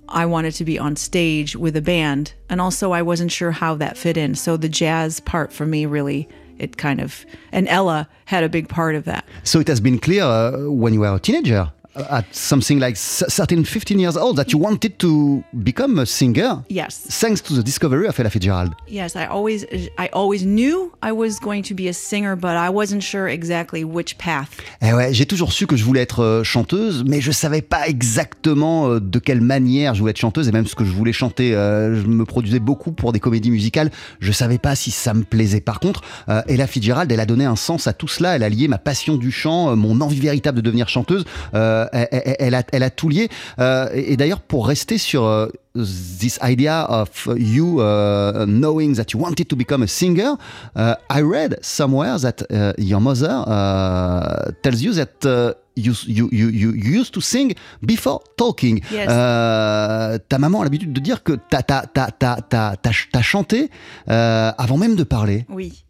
I 0.09 0.27
wanted 0.27 0.53
to 0.55 0.65
be 0.65 0.79
on 0.79 0.97
stage 0.97 1.57
with 1.57 1.77
a 1.77 1.81
band, 1.81 2.35
and 2.51 2.61
also 2.61 2.93
I 2.93 3.01
wasn't 3.01 3.33
sure 3.33 3.51
how 3.51 3.75
that 3.77 3.97
fit 3.97 4.19
in. 4.19 4.35
So 4.35 4.59
the 4.59 4.69
jazz 4.69 5.21
part 5.21 5.53
for 5.53 5.65
me 5.65 5.87
really, 5.87 6.29
it 6.59 6.77
kind 6.77 7.01
of, 7.01 7.25
and 7.53 7.67
Ella 7.69 8.09
had 8.27 8.45
a 8.45 8.49
big 8.51 8.69
part 8.69 8.95
of 8.95 9.05
that. 9.05 9.25
So 9.45 9.61
it 9.61 9.69
has 9.69 9.81
been 9.81 9.99
clear 9.99 10.25
uh, 10.25 10.69
when 10.69 10.93
you 10.93 11.01
were 11.01 11.15
a 11.15 11.19
teenager, 11.19 11.73
at 11.97 12.25
something 12.33 12.79
like 12.81 12.97
s- 12.97 13.23
13, 13.29 13.65
15 13.65 13.99
years 13.99 14.17
old, 14.17 14.37
that 14.37 14.53
you 14.53 14.59
wanted 14.59 14.99
to 14.99 15.43
become 15.63 15.99
a 15.99 16.07
singer? 16.07 16.63
Yes. 16.69 17.07
Thanks 17.09 17.41
to 17.43 17.55
the 17.55 17.63
discovery 17.63 18.07
of 18.07 18.19
Ella 18.19 18.31
Fitzgerald. 18.31 18.73
Yes, 18.89 19.15
I 19.17 19.27
always 19.27 19.67
I 19.99 20.09
always 20.13 20.45
knew 20.45 20.93
I 21.03 21.13
was 21.13 21.39
going 21.41 21.63
to 21.65 21.75
be 21.75 21.89
a 21.89 21.93
singer, 21.93 22.37
but 22.37 22.57
I 22.57 22.69
wasn't 22.71 23.03
sure 23.03 23.29
exactly 23.29 23.85
which 23.85 24.17
path. 24.19 24.49
Eh 24.83 24.93
ouais, 24.93 25.13
j'ai 25.13 25.27
toujours 25.27 25.53
su 25.53 25.67
que 25.67 25.77
je 25.77 25.85
voulais 25.85 26.03
être 26.03 26.21
euh, 26.23 26.43
chanteuse, 26.45 27.05
mais 27.07 27.21
je 27.21 27.31
savais 27.33 27.63
pas 27.63 27.87
exactement 27.89 28.89
euh, 28.89 29.01
de 29.01 29.19
quelle 29.19 29.41
manière 29.41 29.95
je 29.95 30.01
voulais 30.01 30.11
être 30.11 30.19
chanteuse 30.19 30.49
et 30.49 30.53
même 30.53 30.67
ce 30.67 30.75
que 30.75 30.85
je 30.85 30.93
voulais 30.93 31.13
chanter. 31.13 31.55
Euh, 31.55 32.01
je 32.01 32.07
me 32.07 32.25
produisais 32.25 32.59
beaucoup 32.61 32.93
pour 32.93 33.13
des 33.13 33.21
comédies 33.21 33.51
musicales. 33.51 33.91
Je 34.21 34.33
savais 34.33 34.59
pas 34.59 34.75
si 34.75 34.91
ça 34.91 35.15
me 35.15 35.23
plaisait. 35.25 35.61
Par 35.61 35.81
contre, 35.81 36.03
Ella 36.49 36.67
Fitzgerald, 36.67 37.11
elle 37.11 37.21
a 37.21 37.27
donné 37.27 37.45
un 37.45 37.57
sens 37.57 37.87
à 37.87 37.93
tout 37.93 38.09
cela. 38.09 38.37
Elle 38.37 38.43
a 38.43 38.49
lié 38.49 38.69
ma 38.69 38.79
passion 38.79 39.17
du 39.17 39.31
chant, 39.31 39.77
mon 39.77 40.01
envie 40.01 40.21
véritable 40.21 40.57
de 40.59 40.63
devenir 40.63 40.89
chanteuse. 40.89 41.25
Euh, 41.55 41.84
elle, 41.93 42.09
elle- 42.11 42.37
elle 42.39 42.55
a, 42.55 42.63
elle 42.73 42.83
a 42.83 42.91
tout 42.91 43.09
lié. 43.09 43.29
Euh, 43.59 43.89
et 43.95 44.17
d'ailleurs, 44.17 44.41
pour 44.41 44.67
rester 44.67 44.99
sur 44.99 45.25
euh, 45.25 45.49
this 45.75 46.39
idea 46.43 46.87
of 46.91 47.29
you 47.37 47.81
uh, 47.81 48.45
knowing 48.47 48.95
that 48.95 49.07
you 49.13 49.21
wanted 49.21 49.47
to 49.49 49.57
become 49.57 49.83
a 49.83 49.87
singer, 49.87 50.35
uh, 50.77 50.95
I 51.11 51.23
read 51.23 51.59
somewhere 51.63 52.19
that 52.21 52.45
uh, 52.51 52.73
your 52.79 53.01
mother 53.01 53.43
uh, 53.47 54.53
tells 54.63 54.83
you 54.83 54.93
that 54.95 55.25
uh, 55.27 55.53
you, 55.77 55.93
you, 56.07 56.29
you, 56.31 56.51
you 56.51 56.73
used 57.01 57.13
to 57.15 57.21
sing 57.21 57.55
before 57.83 58.21
talking. 58.37 58.81
Yes. 58.93 59.09
Euh, 59.11 60.19
ta 60.29 60.39
maman 60.39 60.61
a 60.61 60.65
l'habitude 60.65 60.93
de 60.93 61.01
dire 61.01 61.23
que 61.25 61.33
t'as 61.51 61.63
t'as 61.63 62.93
ch- 62.93 63.09
t'as 63.13 63.23
chanté 63.23 63.71
euh, 64.09 64.53
avant 64.57 64.77
même 64.77 64.95
de 64.95 65.03
parler. 65.05 65.45
Oui. 65.49 65.84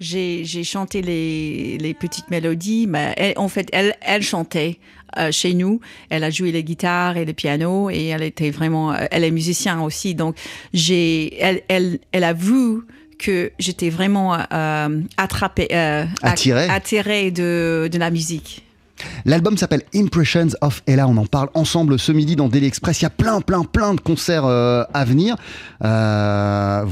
J'ai 0.00 0.44
j'ai 0.44 0.62
chanté 0.64 1.02
les, 1.02 1.76
les 1.78 1.94
petites 1.94 2.30
mélodies, 2.30 2.86
mais 2.88 3.14
elle- 3.16 3.34
en 3.36 3.48
fait, 3.48 3.68
elle, 3.72 3.94
elle 4.00 4.22
chantait 4.22 4.78
euh, 5.18 5.32
chez 5.32 5.54
nous. 5.54 5.80
Elle 6.10 6.22
a 6.22 6.30
joué 6.30 6.52
les 6.52 6.62
guitares 6.62 7.16
et 7.16 7.24
le 7.24 7.32
piano 7.32 7.90
et 7.90 8.06
elle 8.06 8.22
était 8.22 8.50
vraiment, 8.50 8.92
euh, 8.92 9.06
elle 9.10 9.24
est 9.24 9.30
musicienne 9.30 9.80
aussi. 9.80 10.14
Donc, 10.14 10.36
j'ai, 10.72 11.36
elle, 11.40 11.62
elle, 11.68 11.98
elle 12.12 12.24
a 12.24 12.32
vu 12.32 12.82
que 13.18 13.50
j'étais 13.58 13.90
vraiment 13.90 14.36
euh, 14.52 15.00
attrapée, 15.16 15.66
euh, 15.72 16.04
Attirée. 16.22 16.68
attirée 16.68 17.30
de, 17.32 17.88
de 17.90 17.98
la 17.98 18.10
musique. 18.10 18.62
L'album 19.24 19.56
s'appelle 19.56 19.82
Impressions 19.94 20.48
of 20.60 20.82
Ella. 20.86 21.08
On 21.08 21.16
en 21.16 21.26
parle 21.26 21.48
ensemble 21.54 21.98
ce 21.98 22.12
midi 22.12 22.36
dans 22.36 22.48
Daily 22.48 22.66
Express. 22.66 23.00
Il 23.00 23.04
y 23.04 23.06
a 23.06 23.10
plein, 23.10 23.40
plein, 23.40 23.62
plein 23.62 23.94
de 23.94 24.00
concerts 24.00 24.44
euh, 24.44 24.84
à 24.94 25.04
venir. 25.04 25.36
Euh, 25.84 26.84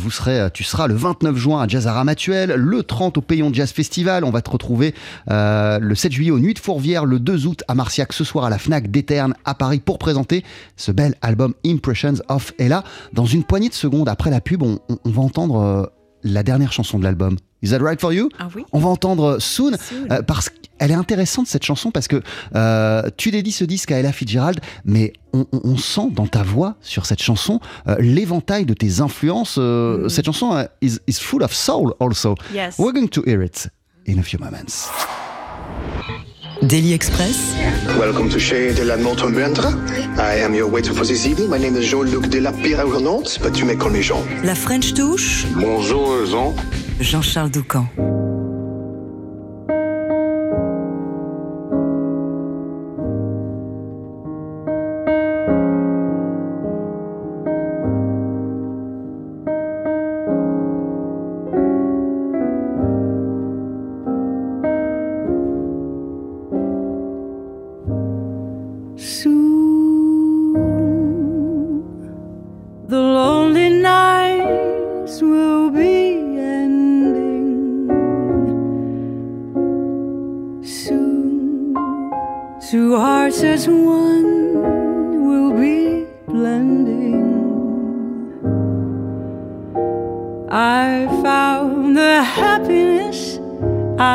tu 0.52 0.64
seras 0.64 0.86
le 0.86 0.94
29 0.94 1.36
juin 1.36 1.62
à 1.62 1.68
Jazz 1.68 1.86
à 1.86 2.04
le 2.04 2.82
30 2.82 3.18
au 3.18 3.20
Payon 3.20 3.50
Jazz 3.52 3.70
Festival. 3.70 4.25
On 4.25 4.30
va 4.30 4.42
te 4.42 4.50
retrouver 4.50 4.94
euh, 5.30 5.78
le 5.78 5.94
7 5.94 6.12
juillet 6.12 6.30
aux 6.30 6.38
Nuits 6.38 6.54
de 6.54 6.58
Fourvière, 6.58 7.04
le 7.04 7.18
2 7.18 7.46
août 7.46 7.64
à 7.68 7.75
Marciac, 7.75 8.12
ce 8.12 8.25
soir 8.25 8.44
à 8.44 8.50
la 8.50 8.58
Fnac 8.58 8.90
d'Éterne 8.90 9.34
à 9.44 9.54
Paris 9.54 9.80
pour 9.80 9.98
présenter 9.98 10.44
ce 10.76 10.92
bel 10.92 11.14
album 11.22 11.54
Impressions 11.66 12.14
of 12.28 12.52
Ella. 12.58 12.84
Dans 13.12 13.26
une 13.26 13.44
poignée 13.44 13.68
de 13.68 13.75
secondes 13.75 14.08
après 14.08 14.30
la 14.30 14.40
pub, 14.40 14.62
on, 14.62 14.78
va 15.04 15.22
entendre 15.22 15.92
la 16.26 16.42
dernière 16.42 16.73
chanson 16.73 16.99
de 16.99 17.04
l'album. 17.04 17.37
Is 17.62 17.71
that 17.71 17.78
right 17.80 18.00
for 18.00 18.12
you? 18.12 18.28
Ah 18.38 18.49
oui? 18.54 18.64
On 18.73 18.78
va 18.78 18.88
entendre 18.88 19.38
Soon, 19.40 19.76
Soon. 19.78 20.06
euh, 20.12 20.23
parce 20.23 20.50
qu'elle 20.50 20.90
est 20.90 20.95
intéressante 20.95 21.47
cette 21.47 21.64
chanson 21.64 21.90
parce 21.90 22.06
que 22.06 22.23
euh, 22.54 23.02
tu 23.16 23.30
dédies 23.30 23.50
ce 23.52 23.64
disque 23.64 23.90
à 23.92 23.99
Ella 23.99 24.12
Fitzgerald, 24.12 24.61
mais 24.85 25.12
on, 25.33 25.47
on- 25.52 25.61
on 25.64 25.76
sent 25.76 26.11
dans 26.12 26.26
ta 26.26 26.42
voix 26.42 26.76
sur 26.83 27.06
cette 27.06 27.23
chanson 27.23 27.61
euh, 27.88 27.97
l'éventail 27.99 28.66
de 28.66 28.75
tes 28.75 29.00
influences. 29.00 29.56
Mm. 29.56 30.09
Cette 30.09 30.26
chanson 30.26 30.66
is, 30.83 30.99
is 31.06 31.14
full 31.21 31.42
of 31.42 31.52
soul 31.54 31.95
also. 31.99 32.35
Yes. 32.52 32.76
We're 32.78 32.92
going 32.92 33.09
to 33.09 33.23
hear 33.26 33.42
it 33.42 33.68
in 34.06 34.18
a 34.18 34.23
few 34.23 34.38
moments. 34.38 34.90
Daily 36.62 36.92
Express, 36.94 37.54
Welcome 37.98 38.28
to 38.30 38.38
Chez 38.38 38.72
de 38.75 38.82
la 38.84 38.96
Montembeundre. 38.96 39.66
I 40.18 40.40
am 40.42 40.54
your 40.54 40.68
waiter 40.70 40.92
for 40.94 41.04
this 41.04 41.26
evening. 41.26 41.48
My 41.50 41.58
name 41.58 41.76
is 41.76 41.84
Jean-Luc 41.90 42.28
de 42.28 42.40
la 42.40 42.50
Nantes, 42.52 43.38
but 43.38 43.58
you 43.58 43.66
may 43.66 43.76
call 43.76 43.90
me 43.90 44.02
Jean. 44.02 44.22
la 44.42 44.54
French 44.54 44.94
Touche, 44.94 45.44
Bonjour, 45.54 46.25
Jean. 46.26 46.54
Jean-Charles 47.00 47.50
Doucan. 47.50 48.25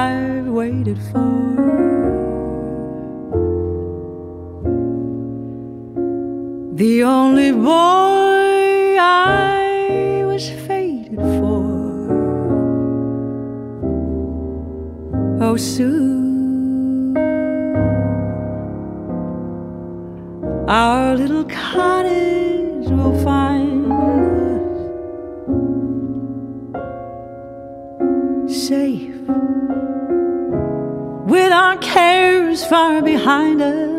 I've 0.01 0.47
waited 0.47 0.99
for. 1.11 1.29
The 6.73 7.03
only 7.03 7.51
boy 7.51 8.97
I 8.99 10.23
was 10.25 10.49
fated 10.67 11.19
for. 11.37 11.61
Oh, 15.45 15.57
soon 15.57 17.17
our 20.67 21.15
little 21.15 21.43
cottage 21.45 22.40
cares 31.81 32.63
far 32.65 33.01
behind 33.01 33.61
us. 33.61 33.91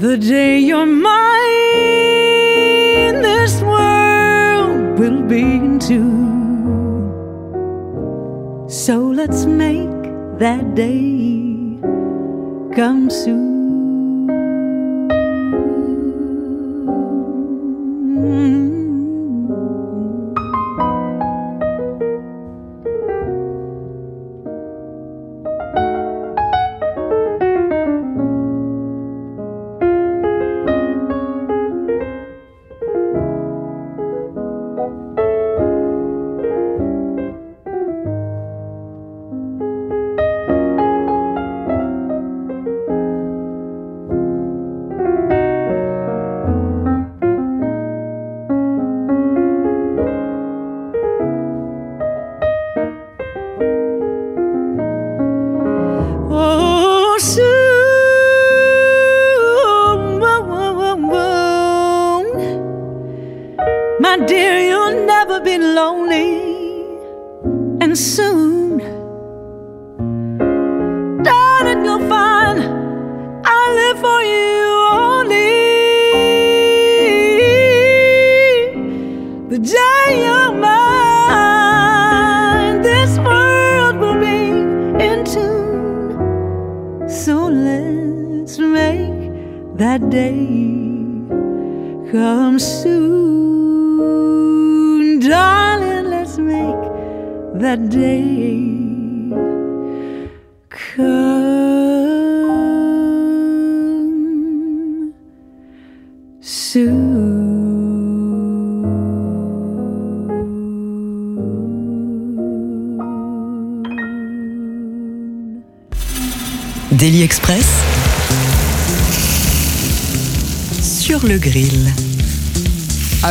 The 0.00 0.16
day 0.18 0.58
you're 0.58 0.86
mine, 0.86 1.12
this 3.22 3.60
world 3.62 4.98
will 4.98 5.22
begin 5.22 5.78
to. 5.90 6.00
So 8.68 8.98
let's 8.98 9.44
make 9.44 10.02
that 10.38 10.74
day 10.74 11.78
come 12.74 13.10
soon. 13.10 13.51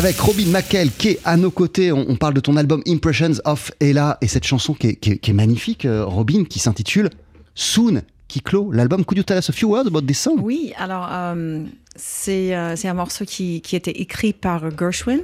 Avec 0.04 0.18
Robin 0.20 0.48
McKell 0.48 0.90
qui 0.92 1.10
est 1.10 1.20
à 1.26 1.38
nos 1.38 1.52
côtés, 1.52 1.92
on, 1.92 2.16
parle 2.16 2.34
de 2.34 2.40
ton 2.40 2.58
album 2.58 2.82
Impressions 2.88 3.34
of 3.46 3.72
Ella 3.80 4.18
et 4.22 4.28
cette 4.28 4.46
chanson 4.46 4.74
qui 4.74 4.88
est, 4.88 5.30
magnifique, 5.32 5.86
euh, 5.86 6.04
Robin, 6.04 6.44
qui 6.44 6.58
s'intitule 6.58 7.12
Soon, 7.54 8.02
qui 8.28 8.42
clôt 8.42 8.72
l'album. 8.72 9.06
Could 9.06 9.20
you 9.20 9.24
tell 9.24 9.38
us 9.38 9.52
a 9.52 9.54
few 9.54 9.70
words 9.70 9.86
about 9.86 10.02
this 10.02 10.20
song? 10.20 10.40
Oui, 10.42 10.74
alors 10.76 11.08
euh, 11.12 11.64
c'est 11.96 12.56
euh, 12.56 12.76
c'est 12.76 12.88
un 12.88 12.96
morceau 12.96 13.26
qui, 13.26 13.62
qui 13.62 13.76
était 13.76 13.92
écrit 13.92 14.34
par 14.34 14.76
Gershwin. 14.76 15.20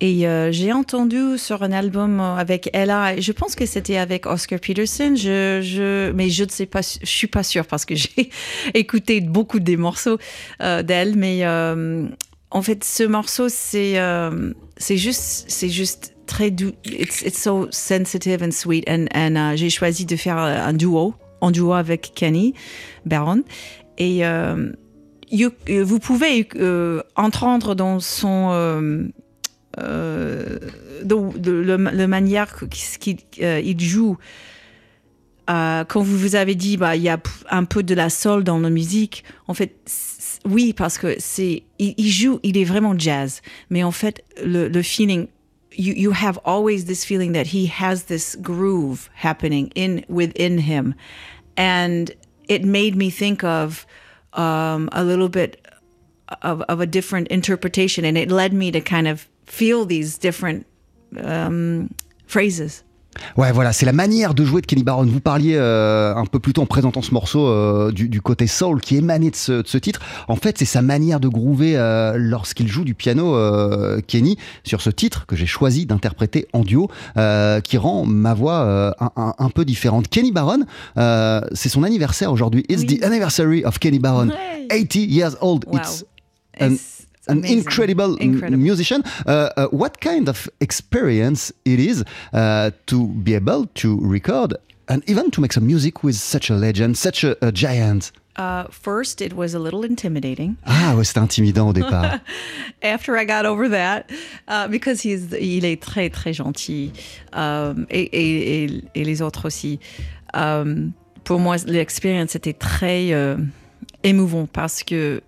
Et 0.00 0.26
j'ai 0.52 0.72
entendu 0.72 1.36
sur 1.36 1.62
un 1.64 1.72
album 1.72 2.20
avec 2.20 2.70
Ella, 2.72 3.20
je 3.20 3.32
pense 3.32 3.56
que 3.56 3.66
c'était 3.66 3.96
avec 3.96 4.26
Oscar 4.26 4.60
Peterson, 4.60 5.10
mais 5.16 6.30
je 6.30 6.44
ne 6.44 6.48
sais 6.48 6.66
pas, 6.66 6.82
je 6.82 7.04
suis 7.04 7.26
pas 7.26 7.42
sûre 7.42 7.66
parce 7.66 7.84
que 7.84 7.94
j'ai 7.96 8.30
écouté 8.74 9.20
beaucoup 9.20 9.58
des 9.58 9.76
morceaux 9.76 10.16
d'elle, 10.60 11.16
mais 11.16 11.42
en 12.50 12.62
fait 12.62 12.84
ce 12.84 13.02
morceau 13.02 13.48
c'est 13.48 13.98
euh, 13.98 14.52
c'est 14.76 14.96
juste 14.96 15.44
c'est 15.48 15.68
juste 15.68 16.14
très 16.26 16.50
doux, 16.50 16.72
it's, 16.84 17.22
it's 17.22 17.42
so 17.42 17.68
sensitive 17.70 18.42
and 18.42 18.52
sweet, 18.52 18.88
and, 18.88 19.06
euh, 19.14 19.56
j'ai 19.56 19.70
choisi 19.70 20.04
de 20.04 20.14
faire 20.14 20.36
un 20.36 20.74
duo, 20.74 21.14
en 21.40 21.50
duo 21.50 21.72
avec 21.72 22.12
Kenny 22.14 22.54
Barron, 23.06 23.42
et 23.96 24.24
euh, 24.26 24.70
euh, 25.32 25.84
vous 25.84 25.98
pouvez 25.98 26.46
euh, 26.56 27.02
entendre 27.16 27.74
dans 27.74 27.98
son 27.98 28.50
euh, 28.52 29.08
euh, 29.78 30.58
le, 31.02 32.06
manière 32.06 32.64
qu'il 33.00 33.16
euh, 33.42 33.60
il 33.64 33.80
joue. 33.80 34.16
Euh, 35.50 35.84
quand 35.84 36.02
vous 36.02 36.18
vous 36.18 36.36
avez 36.36 36.54
dit 36.54 36.76
bah 36.76 36.94
il 36.94 37.02
y 37.02 37.08
a 37.08 37.18
un 37.50 37.64
peu 37.64 37.82
de 37.82 37.94
la 37.94 38.10
soul 38.10 38.44
dans 38.44 38.58
la 38.58 38.68
musique, 38.68 39.24
en 39.46 39.54
fait 39.54 39.76
oui 40.48 40.72
parce 40.72 40.98
que 40.98 41.16
c'est 41.18 41.62
il, 41.78 41.94
il 41.96 42.10
joue, 42.10 42.40
il 42.42 42.56
est 42.56 42.64
vraiment 42.64 42.98
jazz, 42.98 43.42
mais 43.70 43.82
en 43.82 43.92
fait 43.92 44.24
le, 44.42 44.68
le 44.68 44.82
feeling 44.82 45.28
you 45.72 45.94
you 45.94 46.12
have 46.12 46.38
always 46.44 46.86
this 46.86 47.04
feeling 47.04 47.32
that 47.32 47.46
he 47.46 47.66
has 47.66 48.04
this 48.04 48.36
groove 48.36 49.10
happening 49.14 49.70
in 49.74 50.04
within 50.08 50.58
him, 50.58 50.94
and 51.56 52.10
it 52.48 52.64
made 52.64 52.96
me 52.96 53.10
think 53.10 53.44
of 53.44 53.86
um, 54.32 54.88
a 54.92 55.04
little 55.04 55.28
bit 55.28 55.66
of, 56.42 56.62
of 56.62 56.80
a 56.80 56.86
different 56.86 57.28
interpretation. 57.28 58.04
And 58.04 58.16
it 58.16 58.30
led 58.30 58.52
me 58.52 58.70
to 58.72 58.80
kind 58.80 59.06
of 59.06 59.28
feel 59.46 59.84
these 59.84 60.18
different 60.18 60.66
um, 61.22 61.94
phrases 62.26 62.82
Ouais, 63.36 63.50
voilà, 63.52 63.72
c'est 63.72 63.86
la 63.86 63.92
manière 63.92 64.32
de 64.34 64.44
jouer 64.44 64.60
de 64.60 64.66
Kenny 64.66 64.84
Barron. 64.84 65.04
Vous 65.04 65.18
parliez 65.20 65.54
euh, 65.56 66.14
un 66.14 66.24
peu 66.26 66.38
plus 66.38 66.52
tôt 66.52 66.62
en 66.62 66.66
présentant 66.66 67.02
ce 67.02 67.12
morceau 67.12 67.46
euh, 67.48 67.90
du, 67.90 68.08
du 68.08 68.20
côté 68.20 68.46
soul 68.46 68.80
qui 68.80 68.96
émanait 68.96 69.30
de 69.30 69.36
ce, 69.36 69.62
de 69.62 69.66
ce 69.66 69.76
titre. 69.78 70.00
En 70.28 70.36
fait, 70.36 70.56
c'est 70.58 70.64
sa 70.64 70.82
manière 70.82 71.18
de 71.18 71.26
groover 71.26 71.76
euh, 71.76 72.14
lorsqu'il 72.16 72.68
joue 72.68 72.84
du 72.84 72.94
piano, 72.94 73.34
Kenny, 74.06 74.36
sur 74.62 74.80
ce 74.80 74.90
titre 74.90 75.26
que 75.26 75.34
j'ai 75.36 75.46
choisi 75.46 75.84
d'interpréter 75.86 76.46
en 76.52 76.60
duo, 76.60 76.88
qui 77.64 77.76
rend 77.78 78.04
ma 78.06 78.34
voix 78.34 78.94
un, 79.00 79.10
un- 79.16 79.34
un 79.38 79.50
peu 79.50 79.64
différente. 79.64 80.08
Kenny 80.08 80.30
Barron, 80.30 80.60
c'est 81.54 81.68
son 81.68 81.82
anniversaire 81.82 82.30
aujourd'hui. 82.32 82.64
It's 82.68 82.82
Oui. 82.88 82.98
the 82.98 83.04
anniversary 83.04 83.64
of 83.64 83.78
Kenny 83.78 83.98
Barron. 83.98 84.28
Ouais. 84.28 84.66
80 84.70 85.06
years 85.08 85.36
old. 85.40 85.64
wow 85.66 85.78
It's 85.78 86.04
an- 86.60 86.66
It's- 86.72 86.74
it's 86.74 86.97
an 87.28 87.38
amazing. 87.38 87.58
incredible, 87.58 88.16
Incredible. 88.16 88.58
musician. 88.58 89.02
Uh, 89.26 89.50
uh, 89.56 89.66
what 89.70 90.00
kind 90.00 90.28
of 90.28 90.48
experience 90.60 91.52
it 91.64 91.78
is 91.78 92.04
uh, 92.32 92.70
to 92.86 93.06
be 93.08 93.34
able 93.34 93.66
to 93.74 93.98
record 94.00 94.54
and 94.88 95.02
even 95.08 95.30
to 95.32 95.40
make 95.40 95.52
some 95.52 95.66
music 95.66 96.02
with 96.02 96.16
such 96.16 96.50
a 96.50 96.54
legend, 96.54 96.96
such 96.96 97.24
a, 97.24 97.36
a 97.46 97.52
giant? 97.52 98.10
Uh, 98.36 98.64
first, 98.70 99.20
it 99.20 99.32
was 99.34 99.52
a 99.52 99.58
little 99.58 99.82
intimidating. 99.84 100.56
Ah 100.64 100.94
ouais, 100.96 101.04
c'était 101.04 101.18
intimidant 101.20 101.68
au 101.68 101.72
départ. 101.72 102.20
After 102.82 103.16
I 103.16 103.24
got 103.24 103.44
over 103.46 103.68
that, 103.68 104.08
uh, 104.46 104.68
because 104.68 105.00
he's, 105.02 105.32
il 105.32 105.64
est 105.64 105.82
très 105.82 106.08
très 106.08 106.32
gentil, 106.32 106.92
um, 107.32 107.86
et, 107.90 108.08
et, 108.12 108.64
et, 108.64 108.84
et 108.94 109.04
les 109.04 109.22
autres 109.22 109.44
aussi. 109.44 109.80
Um, 110.34 110.92
pour 111.24 111.40
moi, 111.40 111.56
l'expérience 111.66 112.36
était 112.36 112.52
très 112.52 113.12
euh, 113.12 113.36
émouvant 114.04 114.46
parce 114.46 114.84
que 114.84 115.20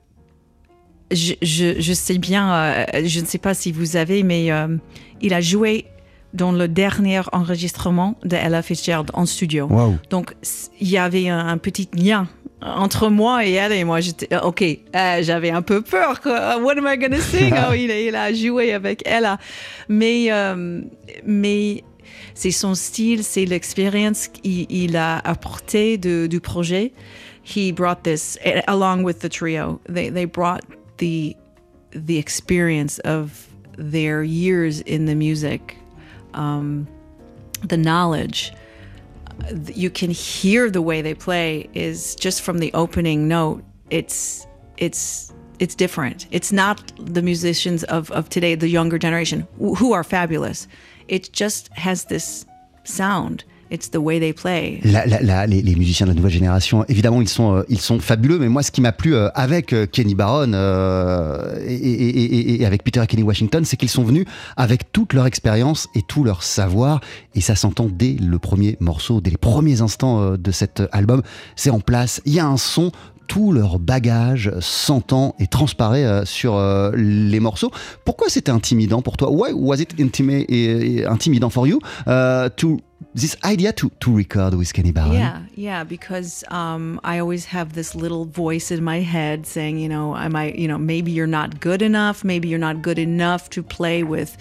je, 1.11 1.35
je, 1.43 1.81
je 1.81 1.93
sais 1.93 2.19
bien, 2.19 2.53
euh, 2.53 2.85
je 3.05 3.21
ne 3.21 3.27
sais 3.27 3.39
pas 3.39 3.55
si 3.55 3.73
vous 3.73 3.85
savez, 3.87 4.23
mais 4.23 4.51
euh, 4.53 4.77
il 5.21 5.35
a 5.35 5.41
joué 5.41 5.87
dans 6.35 6.53
le 6.53 6.69
dernier 6.69 7.23
enregistrement 7.33 8.17
de 8.25 8.37
Ella 8.37 8.63
Fitzgerald 8.63 9.11
en 9.15 9.27
studio. 9.27 9.67
Wow. 9.67 9.97
Donc, 10.11 10.35
il 10.81 10.89
y 10.89 10.97
avait 10.99 11.29
un, 11.29 11.49
un 11.49 11.59
petit 11.59 11.89
lien 11.95 12.29
entre 12.63 13.09
moi 13.09 13.45
et 13.45 13.53
elle. 13.53 13.73
Et 13.73 13.83
moi, 13.85 14.01
j'étais, 14.01 14.33
euh, 14.35 14.41
OK, 14.43 14.63
euh, 14.63 15.23
j'avais 15.23 15.51
un 15.51 15.63
peu 15.63 15.83
peur. 15.83 16.21
Quoi. 16.21 16.59
What 16.63 16.79
am 16.79 16.87
I 16.87 16.97
going 16.99 17.17
to 17.17 17.21
sing? 17.23 17.53
Oh, 17.69 17.73
il, 17.75 17.91
a, 17.91 18.01
il 18.01 18.15
a 18.15 18.33
joué 18.33 18.73
avec 18.73 19.03
Ella. 19.07 19.39
Mais, 19.89 20.29
mais 21.27 21.83
c'est 22.35 22.51
son 22.53 22.75
style, 22.75 23.25
c'est 23.25 23.45
l'expérience 23.45 24.29
qu'il 24.29 24.67
il 24.71 24.97
a 24.97 25.19
apporté 25.19 25.99
de, 25.99 26.27
du 26.27 26.41
projet. 26.41 26.93
He 27.45 27.73
brought 27.73 28.03
this 28.05 28.39
a- 28.45 28.63
along 28.71 29.03
with 29.03 29.19
the 29.19 29.29
trio. 29.29 29.81
They, 29.93 30.11
they 30.13 30.27
brought 30.27 30.61
the, 31.01 31.37
the 31.91 32.17
experience 32.17 32.99
of 33.01 33.49
their 33.77 34.23
years 34.23 34.81
in 34.83 35.07
the 35.07 35.15
music, 35.15 35.77
um, 36.35 36.89
the 37.63 37.77
knowledge 37.77 38.53
you 39.69 39.89
can 39.89 40.11
hear 40.11 40.71
the 40.71 40.83
way 40.83 41.01
they 41.01 41.15
play 41.15 41.67
is 41.73 42.15
just 42.15 42.43
from 42.43 42.59
the 42.59 42.71
opening 42.75 43.27
note 43.27 43.65
it's 43.91 44.47
it's 44.77 45.33
it's 45.59 45.75
different. 45.75 46.27
It's 46.31 46.53
not 46.53 46.91
the 46.99 47.21
musicians 47.21 47.85
of, 47.85 48.11
of 48.13 48.31
today 48.31 48.55
the 48.55 48.69
younger 48.69 48.99
generation 48.99 49.47
who 49.59 49.75
who 49.75 49.93
are 49.93 50.05
fabulous. 50.05 50.67
It 51.09 51.33
just 51.33 51.69
has 51.75 52.05
this 52.05 52.47
sound 52.85 53.45
it's 53.71 53.91
the 53.91 53.97
way 53.97 54.19
they 54.21 54.33
play 54.33 54.81
La- 54.85 55.47
les, 55.47 55.75
musiciens 55.77 56.07
de 56.07 56.11
la 56.11 56.15
nouvelle 56.15 56.33
génération, 56.33 56.85
évidemment, 56.89 57.21
ils 57.21 57.29
sont, 57.29 57.55
euh, 57.57 57.99
fabuleux. 58.01 58.39
Mais 58.39 58.49
moi, 58.49 58.63
ce 58.63 58.71
qui 58.71 58.81
m'a 58.81 58.93
plu 58.93 59.15
euh, 59.15 59.29
avec 59.35 59.73
euh, 59.73 59.87
Kenny 59.87 60.15
Barron 60.15 60.53
et, 61.67 62.65
avec 62.67 62.83
Peter 62.85 63.03
et 63.03 63.07
Kenny 63.07 63.23
Washington, 63.23 63.65
c'est 63.65 63.77
qu'ils 63.77 63.89
sont 63.89 64.05
venus 64.05 64.27
avec 64.57 64.93
toute 64.93 65.13
leur 65.13 65.27
expérience 65.27 65.89
et 65.95 66.03
tout 66.03 66.25
leur 66.25 66.43
savoir. 66.43 67.01
Et 67.35 67.41
ça 67.41 67.55
s'entend 67.55 67.89
dès 67.91 68.17
le 68.21 68.39
premier 68.39 68.77
morceau, 68.81 69.21
dès 69.21 69.31
les 69.31 69.37
premiers 69.37 69.81
instants 69.81 70.37
de 70.37 70.51
cet 70.51 70.83
album. 70.93 71.23
C'est 71.57 71.71
en 71.71 71.81
place. 71.81 72.21
Il 72.25 72.35
y 72.35 72.41
a 72.41 72.47
un 72.47 72.57
son. 72.57 72.91
Tout 73.27 73.53
leur 73.53 73.79
bagage 73.79 74.51
s'entend 74.59 75.37
et 75.39 75.47
transparaît 75.47 76.23
sur 76.25 76.61
les 76.97 77.39
morceaux. 77.39 77.71
Pourquoi 78.05 78.29
c'était 78.29 78.51
intimidant 78.51 79.03
pour 79.03 79.17
toi? 79.17 79.31
Why 79.31 79.53
was 79.53 79.77
it 79.77 79.95
intimi- 80.01 81.07
intimidant 81.07 81.49
for 81.51 81.69
you 81.69 81.79
to 82.57 82.81
this 83.15 83.37
idea 83.45 83.73
to 83.73 83.91
to 84.01 84.15
record 84.15 84.55
with 84.55 84.73
Kenny 84.73 84.93
Barron? 84.93 85.13
Yeah, 85.13 85.43
yeah, 85.55 85.85
because 85.85 86.45
um, 86.49 87.01
I 87.03 87.19
always 87.19 87.45
have 87.47 87.73
this 87.73 87.95
little 87.95 88.25
voice 88.25 88.71
in 88.71 88.85
my 88.85 89.01
head 89.01 89.47
saying, 89.47 89.79
you 89.79 89.89
know, 89.89 90.17
am 90.17 90.37
I, 90.37 90.53
you 90.53 90.69
know, 90.69 90.79
maybe 90.79 91.11
you're 91.11 91.27
not 91.27 91.61
good 91.61 91.83
enough, 91.83 92.25
maybe 92.25 92.49
you're 92.49 92.59
not 92.59 92.83
good 92.83 92.99
enough 92.99 93.51
to 93.51 93.63
play 93.63 94.03
with 94.03 94.37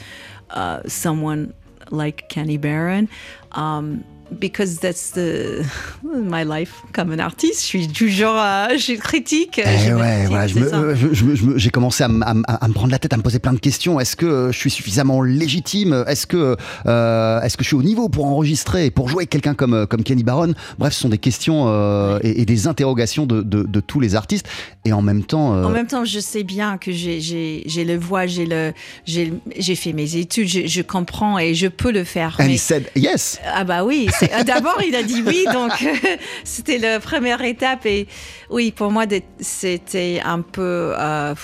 uh, 0.52 0.82
someone 0.88 1.54
like 1.90 2.30
Kenny 2.30 2.58
Barron. 2.58 3.10
Um, 3.54 4.04
because 4.40 4.80
that's 4.80 5.12
the 5.12 5.64
my 6.04 6.44
life 6.46 6.72
comme 6.94 7.12
un 7.12 7.20
artiste. 7.20 7.62
Je 7.62 7.66
suis 7.68 7.88
toujours, 7.88 8.36
euh, 8.36 8.68
je 8.74 8.78
suis 8.78 8.98
critique. 8.98 9.60
Eh 9.64 9.90
je 9.90 9.94
ouais, 9.94 10.26
voilà, 10.28 10.48
je 10.48 10.60
je- 10.60 11.14
je 11.14 11.36
je 11.36 11.58
j'ai 11.58 11.70
commencé 11.70 12.04
à, 12.04 12.08
à 12.08 12.54
à 12.66 12.68
me 12.68 12.74
prendre 12.74 12.92
la 12.92 13.00
tête, 13.00 13.14
à 13.14 13.18
me 13.18 13.22
poser 13.24 13.40
plein 13.40 13.54
de 13.54 13.60
questions. 13.60 14.00
Est-ce 14.00 14.16
que 14.16 14.26
euh, 14.26 14.52
je 14.52 14.58
suis 14.58 14.70
suffisamment 14.70 15.22
légitime? 15.22 16.04
Est-ce 16.08 16.28
que, 16.28 16.56
euh, 16.86 17.42
est-ce 17.42 17.58
que 17.58 17.64
je 17.64 17.68
suis 17.70 17.76
au 17.76 17.84
niveau 17.84 18.10
pour 18.10 18.26
enregistrer 18.26 18.86
et 18.88 18.92
pour 18.92 19.10
jouer 19.10 19.22
avec 19.22 19.30
quelqu'un 19.30 19.54
comme, 19.54 19.74
euh, 19.74 19.86
comme 19.86 20.04
Kenny 20.04 20.24
Barron 20.24 20.54
Bref, 20.78 20.94
ce 20.94 21.02
sont 21.02 21.10
des 21.10 21.18
questions 21.18 21.66
euh, 21.68 22.20
et, 22.24 22.42
et 22.42 22.46
des 22.46 22.68
interrogations 22.68 23.26
de, 23.26 23.42
de- 23.42 23.64
de 23.64 23.80
tous 23.80 24.00
les 24.00 24.16
artistes. 24.16 24.48
Et 24.86 24.94
en 24.94 25.02
même 25.02 25.24
temps, 25.24 25.56
euh, 25.56 25.64
En 25.66 25.70
même 25.70 25.88
temps, 25.88 26.06
je 26.06 26.20
sais 26.20 26.44
bien 26.44 26.78
que 26.78 26.92
j'ai- 26.92 27.62
le 27.86 27.96
voix, 27.98 28.26
j'ai 28.28 28.46
le, 28.46 28.74
j'ai 29.06 29.76
fait 29.76 29.94
mes 29.94 30.16
études, 30.16 30.48
je, 30.48 30.68
je 30.68 30.82
comprends 30.82 31.40
et 31.40 31.54
je 31.56 31.68
peux 31.68 31.92
le 31.92 32.04
faire. 32.04 32.36
and 32.40 32.46
mais- 32.46 32.56
he 32.56 32.58
said 32.60 32.84
yes. 32.96 33.40
Ah 33.54 33.64
bah 33.64 33.84
oui, 33.84 34.08
d'abord 34.46 34.82
il 34.86 34.96
a 34.96 35.04
dit 35.04 35.24
oui, 35.26 35.46
donc 35.52 35.72
c'était 36.44 36.78
la 36.78 37.00
première 37.00 37.42
étape 37.42 37.86
et 37.86 38.08
oui, 38.50 38.72
pour 38.72 38.92
moi 38.92 39.06
c'était 39.40 40.22
un 40.24 40.42
peu, 40.42 40.94
euh, 40.98 41.36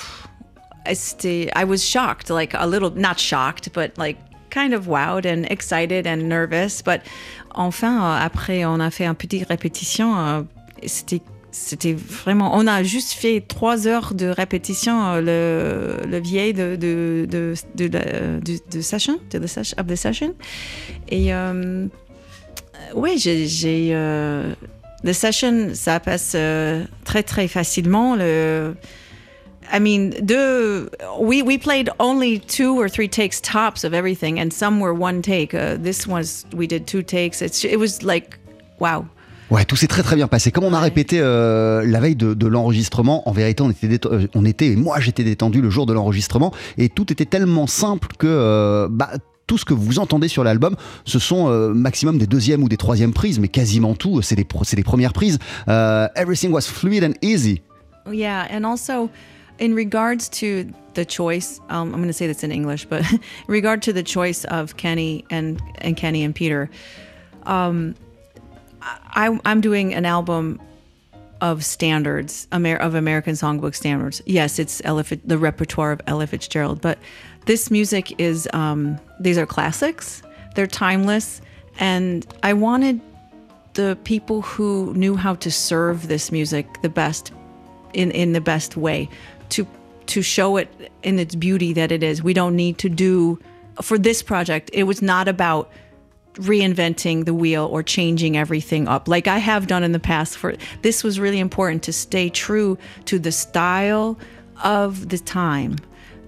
c'était, 0.94 1.50
I 1.56 1.64
was 1.64 1.78
shocked, 1.78 2.30
like 2.30 2.54
a 2.54 2.66
little, 2.66 2.92
not 2.96 3.18
shocked, 3.18 3.72
but 3.74 3.98
like 3.98 4.18
kind 4.50 4.74
of 4.74 4.88
wowed 4.88 5.26
and 5.26 5.46
excited 5.50 6.08
and 6.08 6.28
nervous, 6.28 6.82
but 6.84 7.02
enfin 7.54 7.98
euh, 7.98 8.26
après 8.26 8.66
on 8.66 8.80
a 8.80 8.90
fait 8.90 9.06
un 9.06 9.16
petit 9.16 9.44
répétition, 9.44 10.18
euh, 10.18 10.42
c'était 10.86 11.22
c'était 11.56 11.94
vraiment. 11.94 12.52
On 12.58 12.68
a 12.68 12.84
juste 12.84 13.14
fait 13.14 13.40
trois 13.40 13.88
heures 13.88 14.14
de 14.14 14.28
répétition, 14.28 15.06
euh, 15.06 16.02
le, 16.02 16.10
le 16.10 16.20
vieil 16.20 16.54
de, 16.54 16.76
de, 16.76 17.26
de, 17.30 17.56
de, 17.78 18.82
session, 18.82 19.20
de 19.32 19.40
the 19.40 19.48
session, 19.48 19.78
of 19.80 19.88
the 19.88 19.96
session. 19.96 20.36
Et 21.08 21.34
euh, 21.34 21.88
ouais, 22.93 23.17
j'ai. 23.17 23.48
j'ai, 23.48 23.89
euh, 23.93 24.54
The 25.04 25.13
session, 25.13 25.76
ça 25.76 26.00
passe 26.00 26.32
euh, 26.34 26.84
très 27.04 27.21
très 27.21 27.48
facilement. 27.48 28.15
Le, 28.15 28.76
I 29.71 29.80
mean, 29.80 30.12
the 30.26 30.89
we 31.19 31.43
we 31.43 31.60
played 31.60 31.91
only 32.00 32.39
two 32.39 32.80
or 32.80 32.89
three 32.89 33.08
takes 33.08 33.39
tops 33.39 33.84
of 33.84 33.93
everything, 33.93 34.39
and 34.39 34.52
some 34.52 34.80
were 34.80 34.93
one 35.00 35.21
take. 35.21 35.54
Uh, 35.54 35.78
this 35.78 36.08
was 36.08 36.45
we 36.56 36.67
did 36.67 36.88
two 36.88 37.04
takes. 37.04 37.43
It's 37.43 37.63
it 37.63 37.78
was 37.78 38.02
like, 38.02 38.39
wow. 38.80 39.06
Ouais, 39.52 39.63
tout 39.63 39.76
s'est 39.76 39.86
très 39.86 40.02
très 40.02 40.15
bien 40.15 40.28
passé. 40.28 40.52
Comme 40.52 40.63
on 40.63 40.74
a 40.74 40.80
répété 40.80 41.19
euh, 41.19 41.86
la 41.86 42.00
veille 42.00 42.15
de, 42.15 42.34
de 42.34 42.48
l'enregistrement, 42.48 43.30
en 43.30 43.32
vérité, 43.32 43.62
on 43.62 43.69
était, 43.69 44.08
euh, 44.08 44.28
on 44.34 44.43
était, 44.43 44.76
moi 44.76 45.00
j'étais 45.00 45.24
détendu 45.24 45.62
le 45.62 45.69
jour 45.69 45.86
de 45.86 45.93
l'enregistrement, 45.93 46.52
et 46.80 46.89
tout 46.89 47.12
était 47.13 47.26
tellement 47.26 47.67
simple 47.67 48.08
que 48.17 48.26
euh, 48.26 48.88
bah, 48.89 49.12
tout 49.48 49.58
ce 49.58 49.66
que 49.66 49.74
vous 49.74 50.00
entendez 50.00 50.28
sur 50.28 50.44
l'album, 50.44 50.76
ce 51.06 51.20
sont 51.20 51.50
euh, 51.50 51.74
maximum 51.74 52.18
des 52.18 52.28
deuxièmes 52.28 52.64
ou 52.64 52.70
des 52.70 52.78
troisièmes 52.78 53.14
prises, 53.14 53.40
mais 53.40 53.48
quasiment 53.48 53.94
tout, 53.94 54.22
c'est 54.22 54.36
des, 54.36 54.46
c'est 54.64 54.76
des 54.76 54.84
premières 54.84 55.14
prises. 55.14 55.40
Euh, 55.68 56.08
everything 56.16 56.52
was 56.52 56.62
fluid 56.62 57.04
and 57.04 57.14
easy. 57.22 57.62
Yeah, 58.12 58.48
and 58.52 58.66
also 58.66 59.10
in 59.60 59.74
regards 59.74 60.30
to 60.30 60.66
the 60.94 61.06
choice, 61.06 61.60
um, 61.70 61.94
I'm 61.94 62.02
going 62.02 62.08
to 62.08 62.14
say 62.14 62.28
this 62.28 62.44
in 62.44 62.52
English, 62.52 62.86
but 62.86 63.02
in 63.12 63.20
regard 63.48 63.82
to 63.84 63.94
the 63.94 64.04
choice 64.04 64.46
of 64.46 64.78
Kenny 64.78 65.26
and 65.30 65.62
and 65.80 65.98
Kenny 65.98 66.24
and 66.24 66.34
Peter, 66.34 66.70
um, 67.44 67.96
I'm 69.16 69.62
doing 69.62 69.94
an 69.96 70.06
album 70.06 70.60
of 71.42 71.64
standards, 71.64 72.48
of 72.52 72.96
American 72.96 73.34
songbook 73.34 73.76
standards. 73.76 74.22
Yes, 74.26 74.60
it's 74.60 74.82
Ella, 74.86 75.04
the 75.26 75.38
repertoire 75.38 75.92
of 75.92 76.02
Ella 76.08 76.28
Fitzgerald, 76.28 76.82
but 76.82 76.98
this 77.46 77.70
music 77.70 78.20
is 78.20 78.48
um, 78.54 79.00
these 79.20 79.38
are 79.38 79.46
classics. 79.46 80.22
They're 80.56 80.68
timeless, 80.68 81.42
and 81.80 82.26
I 82.44 82.54
wanted 82.54 83.02
the 83.74 83.98
people 84.04 84.42
who 84.42 84.94
knew 84.94 85.16
how 85.16 85.36
to 85.36 85.52
serve 85.52 86.08
this 86.08 86.32
music 86.32 86.82
the 86.82 86.90
best 86.90 87.32
in 87.94 88.12
in 88.12 88.34
the 88.34 88.42
best 88.42 88.78
way 88.78 89.10
to 89.50 89.68
to 90.08 90.22
show 90.22 90.58
it 90.58 90.92
in 91.04 91.20
its 91.20 91.36
beauty 91.36 91.74
that 91.74 91.92
it 91.92 92.04
is. 92.04 92.24
We 92.24 92.34
don't 92.34 92.56
need 92.56 92.78
to 92.80 92.90
do 92.90 93.40
for 93.82 93.98
this 93.98 94.24
project 94.24 94.70
it 94.74 94.84
was 94.84 95.02
not 95.02 95.28
about 95.28 95.70
reinventing 96.36 97.26
the 97.26 97.34
wheel 97.34 97.66
or 97.66 97.84
changing 97.84 98.38
everything 98.38 98.88
up. 98.88 99.08
Like 99.08 99.28
i 99.28 99.38
have 99.38 99.68
done 99.68 99.84
in 99.84 99.92
the 99.92 100.00
past 100.00 100.38
for 100.38 100.56
this 100.82 101.04
was 101.04 101.20
really 101.20 101.40
important 101.40 101.84
to 101.84 101.94
stay 101.94 102.30
true 102.30 102.78
to 103.06 103.20
the 103.20 103.32
style 103.32 104.18
of 104.64 105.10
the 105.10 105.18
time 105.18 105.78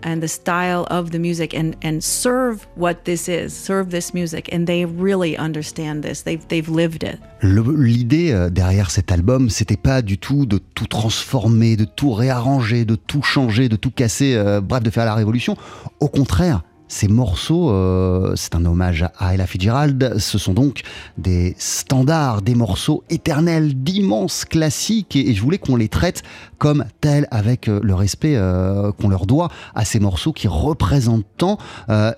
and 0.03 0.21
the 0.21 0.27
style 0.27 0.85
of 0.89 1.11
the 1.11 1.19
music 1.19 1.53
and 1.53 1.73
and 1.83 2.01
serve 2.01 2.67
what 2.75 3.05
this 3.05 3.27
is 3.27 3.49
serve 3.49 3.89
this 3.89 4.13
music. 4.13 4.53
And 4.53 4.65
they 4.65 4.85
really 4.85 5.37
understand 5.37 6.03
this. 6.03 6.23
They've 6.23 6.45
they've 6.47 6.69
lived 6.69 7.03
it. 7.03 7.19
L'idée 7.41 8.31
euh, 8.31 8.49
derrière 8.49 8.89
cet 8.89 9.11
album, 9.11 9.49
c'était 9.49 9.77
pas 9.77 10.01
du 10.01 10.17
tout 10.17 10.45
de 10.45 10.59
tout 10.75 10.87
transformer, 10.87 11.75
de 11.75 11.85
tout 11.85 12.11
réarranger, 12.11 12.85
de 12.85 12.95
tout 12.95 13.21
changer, 13.21 13.69
de 13.69 13.75
tout 13.75 13.91
casser, 13.91 14.35
euh, 14.35 14.61
bref, 14.61 14.83
de 14.83 14.89
faire 14.89 15.05
la 15.05 15.15
révolution. 15.15 15.55
Au 15.99 16.07
contraire, 16.07 16.63
ces 16.87 17.07
morceaux, 17.07 17.69
euh, 17.71 18.33
c'est 18.35 18.55
un 18.55 18.65
hommage 18.65 19.05
à 19.17 19.33
Ella 19.33 19.45
Fitzgerald, 19.45 20.15
ce 20.19 20.37
sont 20.37 20.53
donc 20.53 20.81
des 21.17 21.55
standards, 21.57 22.41
des 22.41 22.55
morceaux 22.55 23.03
éternels, 23.09 23.73
d'immenses 23.83 24.45
classiques, 24.45 25.15
et, 25.15 25.33
je 25.33 25.41
voulais 25.41 25.57
qu'on 25.57 25.75
les 25.75 25.89
traite 25.89 26.23
comme 26.57 26.85
tels, 27.01 27.27
avec 27.29 27.67
euh, 27.67 27.79
le 27.83 27.93
respect 27.93 28.35
euh, 28.35 28.91
qu'on 28.91 29.09
leur 29.09 29.25
doit 29.25 29.49
à 29.75 29.85
ces 29.85 29.99
morceaux 29.99 30.33
qui 30.33 30.47
représentent 30.47 31.25
tant, 31.37 31.57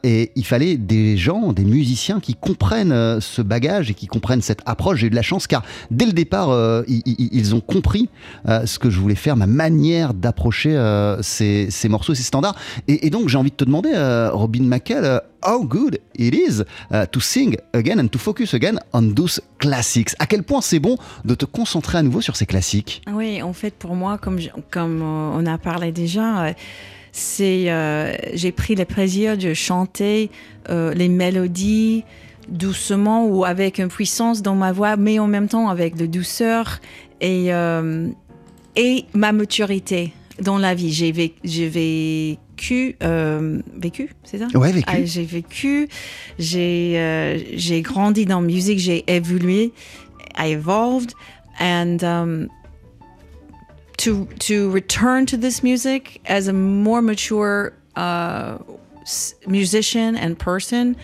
et 0.03 0.31
il 0.35 0.45
fallait 0.45 0.77
des 0.77 1.17
gens, 1.17 1.51
des 1.53 1.65
musiciens 1.65 2.19
qui 2.19 2.35
comprennent 2.35 3.19
ce 3.19 3.41
bagage 3.41 3.91
et 3.91 3.93
qui 3.93 4.07
comprennent 4.07 4.41
cette 4.41 4.61
approche. 4.65 4.99
J'ai 4.99 5.07
eu 5.07 5.09
de 5.09 5.15
la 5.15 5.21
chance 5.21 5.47
car 5.47 5.63
dès 5.91 6.05
le 6.05 6.13
départ, 6.13 6.49
ils, 6.87 7.55
ont 7.55 7.61
compris 7.61 8.09
ce 8.47 8.79
que 8.79 8.89
je 8.89 8.99
voulais 8.99 9.15
faire, 9.15 9.35
ma 9.35 9.47
manière 9.47 10.13
d'approcher 10.13 10.71
ces, 11.21 11.67
ces 11.69 11.89
morceaux, 11.89 12.15
ces 12.15 12.23
standards. 12.23 12.55
Et, 12.87 13.07
et 13.07 13.09
donc 13.09 13.29
j'ai 13.29 13.37
envie 13.37 13.51
de 13.51 13.55
te 13.55 13.65
demander, 13.65 13.91
euh, 13.93 14.31
Robin 14.59 15.03
euh, 15.03 15.19
how 15.43 15.63
good 15.63 15.99
it 16.15 16.33
is 16.33 16.63
uh, 16.91 17.05
to 17.11 17.19
sing 17.19 17.55
again 17.73 17.99
and 17.99 18.09
to 18.09 18.19
focus 18.19 18.53
again 18.53 18.79
on 18.93 19.13
those 19.13 19.41
classics. 19.59 20.15
À 20.19 20.25
quel 20.25 20.43
point 20.43 20.61
c'est 20.61 20.79
bon 20.79 20.97
de 21.25 21.35
te 21.35 21.45
concentrer 21.45 21.97
à 21.97 22.03
nouveau 22.03 22.21
sur 22.21 22.35
ces 22.35 22.45
classiques? 22.45 23.01
Oui, 23.11 23.41
en 23.41 23.53
fait, 23.53 23.73
pour 23.73 23.95
moi, 23.95 24.17
comme, 24.17 24.39
comme 24.69 25.01
euh, 25.01 25.31
on 25.33 25.45
a 25.45 25.57
parlé 25.57 25.91
déjà, 25.91 26.45
euh, 26.45 26.53
c'est 27.11 27.71
euh, 27.71 28.13
j'ai 28.33 28.51
pris 28.51 28.75
le 28.75 28.85
plaisir 28.85 29.37
de 29.37 29.53
chanter 29.53 30.29
les 30.69 31.09
mélodies 31.09 32.03
doucement 32.47 33.25
ou 33.25 33.43
avec 33.43 33.79
une 33.79 33.87
puissance 33.87 34.43
dans 34.43 34.53
ma 34.53 34.71
voix, 34.71 34.97
mais 34.97 35.17
en 35.17 35.25
même 35.25 35.47
temps 35.47 35.67
avec 35.67 35.95
de 35.95 36.05
douceur 36.05 36.79
et, 37.21 37.49
et 38.75 39.05
ma 39.15 39.31
maturité 39.31 40.13
dans 40.39 40.59
la 40.59 40.75
vie. 40.75 40.93
J'ai 40.93 41.33
j'ai 41.43 42.37
vécu, 42.59 42.95
euh, 43.03 43.61
vécu, 43.75 44.09
c'est 44.23 44.37
ça? 44.39 44.47
Ouais, 44.55 44.71
vécu. 44.71 44.85
Ah, 44.87 45.03
j'ai 45.05 45.23
vécu, 45.23 45.87
j'ai 46.37 46.93
euh, 46.97 47.39
j'ai 47.55 47.81
grandi 47.81 48.25
dans 48.25 48.41
la 48.41 48.47
musique, 48.47 48.79
j'ai 48.79 49.03
évolué, 49.07 49.71
I 50.37 50.51
evolved, 50.51 51.13
and 51.59 51.97
um, 52.03 52.47
to 53.97 54.27
to 54.39 54.69
return 54.71 55.25
to 55.25 55.37
this 55.37 55.63
music 55.63 56.21
as 56.27 56.47
a 56.47 56.53
more 56.53 57.01
mature 57.01 57.71
uh, 57.95 58.57
musician 59.47 60.15
and 60.15 60.35
person, 60.35 60.95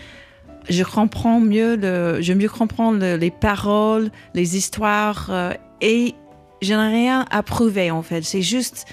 je 0.68 0.82
comprends 0.84 1.40
mieux 1.40 1.76
le, 1.76 2.20
je 2.20 2.32
mieux 2.34 2.48
comprends 2.48 2.92
le- 2.92 3.16
les 3.16 3.30
paroles, 3.30 4.10
les 4.34 4.56
histoires 4.56 5.28
euh, 5.30 5.52
et 5.80 6.14
je 6.62 6.72
n'ai 6.74 6.88
rien 7.04 7.26
à 7.30 7.42
prouver 7.42 7.90
en 7.90 8.02
fait. 8.02 8.22
C'est 8.24 8.42
juste 8.42 8.86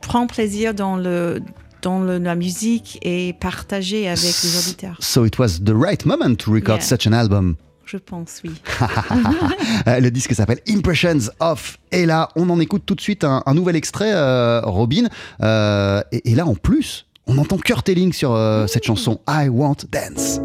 prendre 0.00 0.26
plaisir 0.32 0.74
dans 0.74 0.96
le 0.96 1.40
dans 1.86 2.00
le- 2.00 2.18
la 2.18 2.34
musique 2.34 2.98
et 3.02 3.32
partager 3.38 4.08
avec 4.08 4.18
les 4.42 4.58
auditeurs. 4.58 4.96
So 4.98 5.24
it 5.24 5.38
was 5.38 5.60
the 5.64 5.70
right 5.72 6.04
moment 6.04 6.34
to 6.34 6.50
record 6.52 6.78
Yeah. 6.80 6.84
such 6.98 7.06
an 7.06 7.12
album. 7.12 7.54
Je 7.84 7.96
pense 7.98 8.40
oui. 8.42 8.50
Euh, 9.86 10.00
le 10.00 10.10
disque 10.10 10.34
s'appelle 10.34 10.58
Impressions 10.68 11.30
of 11.38 11.78
Ella. 11.92 12.28
On 12.34 12.50
en 12.50 12.58
écoute 12.58 12.82
tout 12.84 12.96
de 12.96 13.00
suite 13.00 13.22
un, 13.22 13.44
un 13.46 13.54
nouvel 13.54 13.76
extrait, 13.76 14.10
euh, 14.12 14.60
Robin. 14.64 15.04
Euh, 15.42 16.02
et, 16.10 16.32
et 16.32 16.34
là, 16.34 16.44
en 16.44 16.56
plus, 16.56 17.06
on 17.28 17.38
entend 17.38 17.56
Kurt 17.58 17.88
Elling 17.88 18.12
sur 18.12 18.32
euh, 18.34 18.66
cette 18.66 18.84
chanson 18.84 19.20
I 19.28 19.48
Want 19.48 19.76
Dance. 19.92 20.40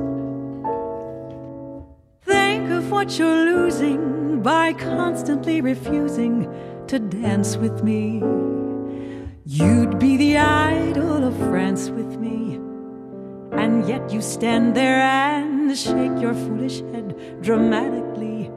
Think 2.27 2.69
of 2.71 2.91
what 2.91 3.17
you're 3.17 3.45
losing 3.45 3.97
by 4.43 4.73
constantly 4.75 5.59
refusing 5.61 6.45
to 6.87 6.99
dance 6.99 7.57
with 7.57 7.81
me. 7.83 8.21
You'd 9.45 9.97
be 9.97 10.17
the 10.17 10.37
idol 10.37 11.23
of 11.23 11.35
France 11.49 11.89
with 11.89 12.19
me. 12.19 12.59
And 13.53 13.87
yet 13.87 14.13
you 14.13 14.21
stand 14.21 14.75
there 14.75 15.01
and 15.01 15.75
shake 15.75 16.21
your 16.21 16.35
foolish 16.35 16.81
head 16.91 17.41
dramatically. 17.41 18.51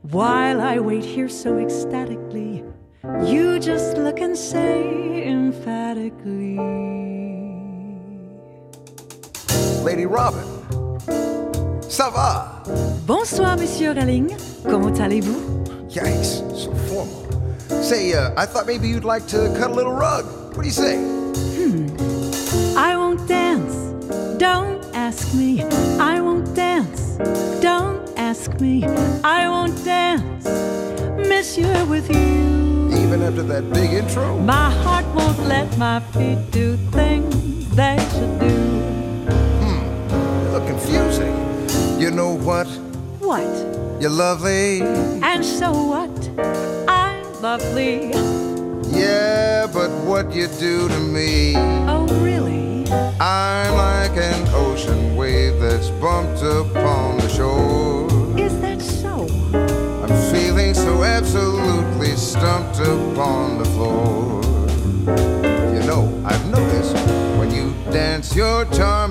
While 0.00 0.62
I 0.62 0.78
wait 0.78 1.04
here 1.04 1.28
so 1.28 1.58
ecstatically, 1.58 2.64
you 3.26 3.58
just 3.58 3.98
look 3.98 4.20
and 4.20 4.34
say 4.36 5.28
emphatically. 5.28 6.56
Lady 9.84 10.06
Robin. 10.06 10.48
Ça 11.82 12.10
va? 12.10 12.62
Bonsoir, 13.06 13.58
Monsieur 13.58 13.92
Relling. 13.92 14.34
Comment 14.64 14.98
allez-vous? 14.98 15.62
Yikes, 15.90 16.42
so 16.56 16.72
formal. 16.88 17.21
Say, 17.80 18.12
uh, 18.12 18.32
I 18.36 18.46
thought 18.46 18.66
maybe 18.66 18.88
you'd 18.88 19.04
like 19.04 19.26
to 19.28 19.54
cut 19.58 19.70
a 19.70 19.74
little 19.74 19.92
rug. 19.94 20.24
What 20.54 20.62
do 20.62 20.66
you 20.66 20.72
say? 20.72 20.96
Hmm. 20.96 21.88
I 22.76 22.96
won't 22.96 23.26
dance. 23.28 23.74
Don't 24.38 24.84
ask 24.94 25.34
me. 25.34 25.62
I 25.98 26.20
won't 26.20 26.54
dance. 26.54 27.16
Don't 27.60 28.02
ask 28.18 28.60
me. 28.60 28.84
I 29.24 29.48
won't 29.48 29.84
dance. 29.84 30.44
Monsieur, 31.28 31.84
with 31.86 32.08
you. 32.10 32.90
Even 33.02 33.22
after 33.22 33.42
that 33.42 33.72
big 33.72 33.92
intro? 33.92 34.38
My 34.38 34.70
heart 34.82 35.06
won't 35.14 35.38
let 35.40 35.76
my 35.78 36.00
feet 36.12 36.50
do 36.50 36.76
things 36.92 37.68
they 37.70 37.96
should 38.12 38.38
do. 38.38 38.56
Hmm. 39.62 40.44
You 40.44 40.50
look 40.52 40.66
confusing. 40.66 41.34
You 42.00 42.10
know 42.10 42.34
what? 42.36 42.66
What? 43.20 43.48
You're 44.00 44.10
lovely. 44.10 44.82
And 45.22 45.44
so 45.44 45.72
what? 45.72 46.10
Lovely. 47.42 48.12
Yeah, 48.96 49.66
but 49.66 49.90
what 50.06 50.32
you 50.32 50.46
do 50.46 50.86
to 50.86 51.00
me. 51.00 51.54
Oh, 51.88 52.06
really? 52.22 52.86
I'm 53.18 53.74
like 53.74 54.16
an 54.16 54.46
ocean 54.54 55.16
wave 55.16 55.58
that's 55.58 55.90
bumped 55.90 56.40
upon 56.40 57.16
the 57.18 57.28
shore. 57.28 58.06
Is 58.38 58.60
that 58.60 58.80
so? 58.80 59.26
I'm 59.54 60.32
feeling 60.32 60.72
so 60.72 61.02
absolutely 61.02 62.14
stumped 62.14 62.78
upon 62.78 63.58
the 63.58 63.64
floor. 63.74 64.40
You 65.74 65.82
know, 65.84 66.22
I've 66.24 66.46
noticed 66.48 66.94
when 67.38 67.50
you 67.50 67.74
dance, 67.90 68.36
you're 68.36 68.66
charming 68.66 69.01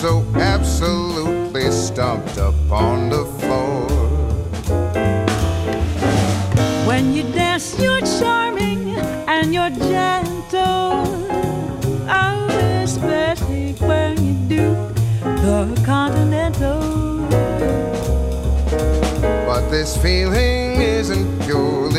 so 0.00 0.24
absolutely 0.36 1.70
stumped 1.70 2.38
up 2.38 2.54
on 2.72 3.10
the 3.10 3.26
floor. 3.38 3.86
When 6.86 7.12
you 7.12 7.22
dance, 7.34 7.78
you're 7.78 8.00
charming 8.00 8.96
and 9.28 9.52
you're 9.52 9.68
gentle. 9.68 11.04
Oh, 12.08 12.46
especially 12.82 13.74
when 13.74 14.16
you 14.24 14.32
do 14.48 14.64
the 15.42 15.82
continental. 15.84 16.80
But 19.44 19.68
this 19.68 19.98
feeling 19.98 20.80
isn't 20.80 21.40
purely 21.42 21.89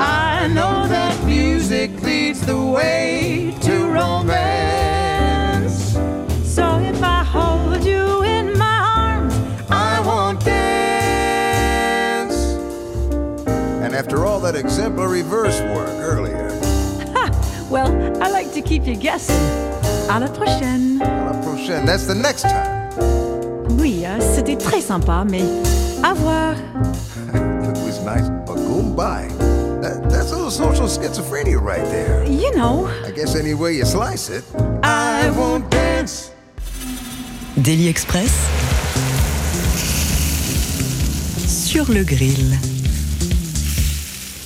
I 0.00 0.48
know 0.48 0.86
that 0.88 1.24
music 1.24 2.02
leads 2.02 2.44
the 2.44 2.60
way 2.60 3.54
to 3.62 3.88
romance. 3.88 5.94
So 6.44 6.78
if 6.80 7.02
I 7.02 7.24
hold 7.24 7.82
you 7.82 8.22
in 8.22 8.58
my 8.58 8.78
arms, 8.96 9.34
I 9.70 9.98
won't 10.00 10.44
dance. 10.44 12.36
And 13.46 13.94
after 13.94 14.26
all 14.26 14.40
that 14.40 14.56
exemplary 14.56 15.22
verse 15.22 15.58
work 15.74 15.88
earlier, 16.00 16.50
well, 17.70 17.90
I 18.22 18.28
like 18.28 18.52
to 18.52 18.60
keep 18.60 18.86
you 18.86 18.96
guessing. 18.96 19.40
À 20.10 20.20
la 20.20 20.28
prochaine. 20.28 21.00
À 21.00 21.32
la 21.32 21.38
prochaine, 21.40 21.86
that's 21.86 22.06
the 22.06 22.14
next 22.14 22.42
time. 22.42 22.90
Oui, 23.78 24.04
euh, 24.04 24.18
c'était 24.34 24.56
très 24.56 24.82
sympa, 24.82 25.24
mais 25.26 25.44
à 26.02 26.12
voir. 26.12 26.54
It 29.00 29.08
was 29.08 29.28
nice, 29.28 29.32
but 29.32 29.48
goodbye. 29.48 29.80
That, 29.80 30.10
that's 30.10 30.32
a 30.32 30.36
little 30.36 30.50
social 30.50 30.86
schizophrenia 30.86 31.60
right 31.60 31.84
there. 31.84 32.24
You 32.24 32.54
know. 32.54 32.86
I 33.04 33.10
guess 33.12 33.34
any 33.34 33.54
way 33.54 33.76
you 33.76 33.84
slice 33.84 34.28
it, 34.28 34.44
I 34.82 35.30
won't 35.30 35.70
dance. 35.70 36.32
Daily 37.62 37.88
Express 37.88 38.32
sur 41.46 41.84
le 41.88 42.04
grill. 42.04 42.79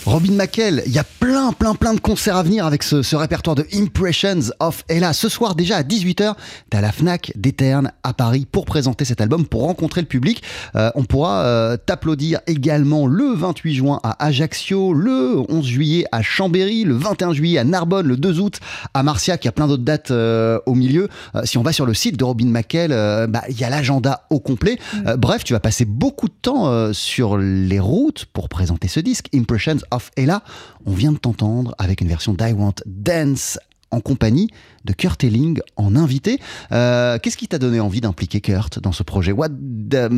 Robin 0.07 0.33
McKell, 0.33 0.83
il 0.87 0.93
y 0.93 0.99
a 0.99 1.05
plein, 1.05 1.53
plein, 1.53 1.75
plein 1.75 1.95
de 1.95 2.01
concerts 2.01 2.37
à 2.37 2.43
venir 2.43 2.67
avec 2.67 2.83
ce, 2.83 3.03
ce 3.03 3.17
répertoire 3.17 3.57
de 3.57 3.67
Impressions 3.73 4.51
of 4.61 4.85
Ella. 4.89 5.15
Ce 5.15 5.31
soir, 5.31 5.55
déjà 5.55 5.79
à 5.79 5.83
18h, 5.83 6.35
t'es 6.69 6.77
à 6.77 6.83
la 6.83 6.93
Fnac 6.93 7.33
d'Eterne 7.37 7.91
à 8.03 8.13
Paris 8.13 8.47
pour 8.51 8.67
présenter 8.67 9.07
cet 9.07 9.23
album, 9.23 9.47
pour 9.47 9.63
rencontrer 9.63 10.03
le 10.03 10.07
public. 10.07 10.43
Euh, 10.77 10.91
on 10.95 11.05
pourra 11.05 11.45
euh, 11.45 11.79
t'applaudir 11.79 12.41
également 12.47 13.07
le 13.07 13.35
28 13.35 13.75
juin 13.75 14.01
à 14.03 14.23
Ajaccio, 14.27 14.93
le 14.93 15.37
11 15.49 15.65
juillet 15.65 16.05
à 16.13 16.21
Chambéry, 16.21 16.85
le 16.85 16.97
21 16.97 17.33
juillet 17.33 17.59
à 17.59 17.65
Narbonne, 17.65 18.07
le 18.07 18.19
2 18.19 18.41
août 18.41 18.61
à 18.93 19.03
Marciac. 19.03 19.43
Il 19.45 19.47
y 19.47 19.49
a 19.49 19.53
plein 19.53 19.69
d'autres 19.69 19.85
dates 19.85 20.11
euh, 20.11 20.59
au 20.67 20.75
milieu. 20.75 21.09
Euh, 21.35 21.43
si 21.45 21.57
on 21.57 21.63
va 21.63 21.73
sur 21.73 21.87
le 21.87 21.95
site 21.95 22.19
de 22.19 22.25
Robin 22.25 22.49
McKell, 22.49 22.93
euh, 22.93 23.27
bah, 23.27 23.43
il 23.49 23.59
y 23.59 23.65
a 23.65 23.71
l'agenda 23.71 24.27
au 24.29 24.39
complet. 24.39 24.79
Euh, 25.07 25.17
bref, 25.17 25.45
tu 25.45 25.55
vas 25.55 25.61
passer 25.61 25.87
beaucoup 25.87 26.29
de 26.29 26.35
temps 26.43 26.67
euh, 26.67 26.93
sur 26.93 27.39
les 27.39 27.81
routes 27.81 28.27
pour 28.27 28.51
présenter 28.51 28.89
ce 28.89 29.01
disque, 29.01 29.29
Impressions 29.35 29.79
of 29.91 29.94
Ella. 30.17 30.43
On 30.87 30.93
vient 30.93 31.13
de 31.13 31.19
t'entendre 31.19 31.75
avec 31.79 32.01
une 32.01 32.09
version 32.09 32.35
d'I 32.35 32.53
Want 32.53 32.75
Dance 32.87 33.59
en 33.91 34.01
compagnie 34.01 34.49
de 34.85 34.93
Kurt 34.93 35.23
Elling 35.23 35.61
en 35.77 35.95
invité. 35.95 36.41
Euh, 36.73 37.19
Qu'est-ce 37.23 37.37
qui 37.37 37.47
t'a 37.47 37.59
donné 37.59 37.79
envie 37.81 38.01
d'impliquer 38.01 38.41
Kurt 38.41 38.81
dans 38.81 38.93
ce 38.93 39.03
projet? 39.05 39.31
What 39.33 39.51
the- 39.51 40.11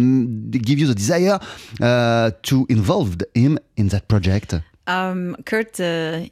give 0.52 0.80
you 0.80 0.92
the 0.92 0.96
desire 0.96 1.38
uh, 1.80 2.30
to 2.42 2.66
involve 2.70 3.16
him 3.34 3.58
in 3.78 3.88
that 3.88 4.00
project? 4.08 4.56
Um, 4.86 5.36
Kurt, 5.44 5.80
euh, 5.80 6.24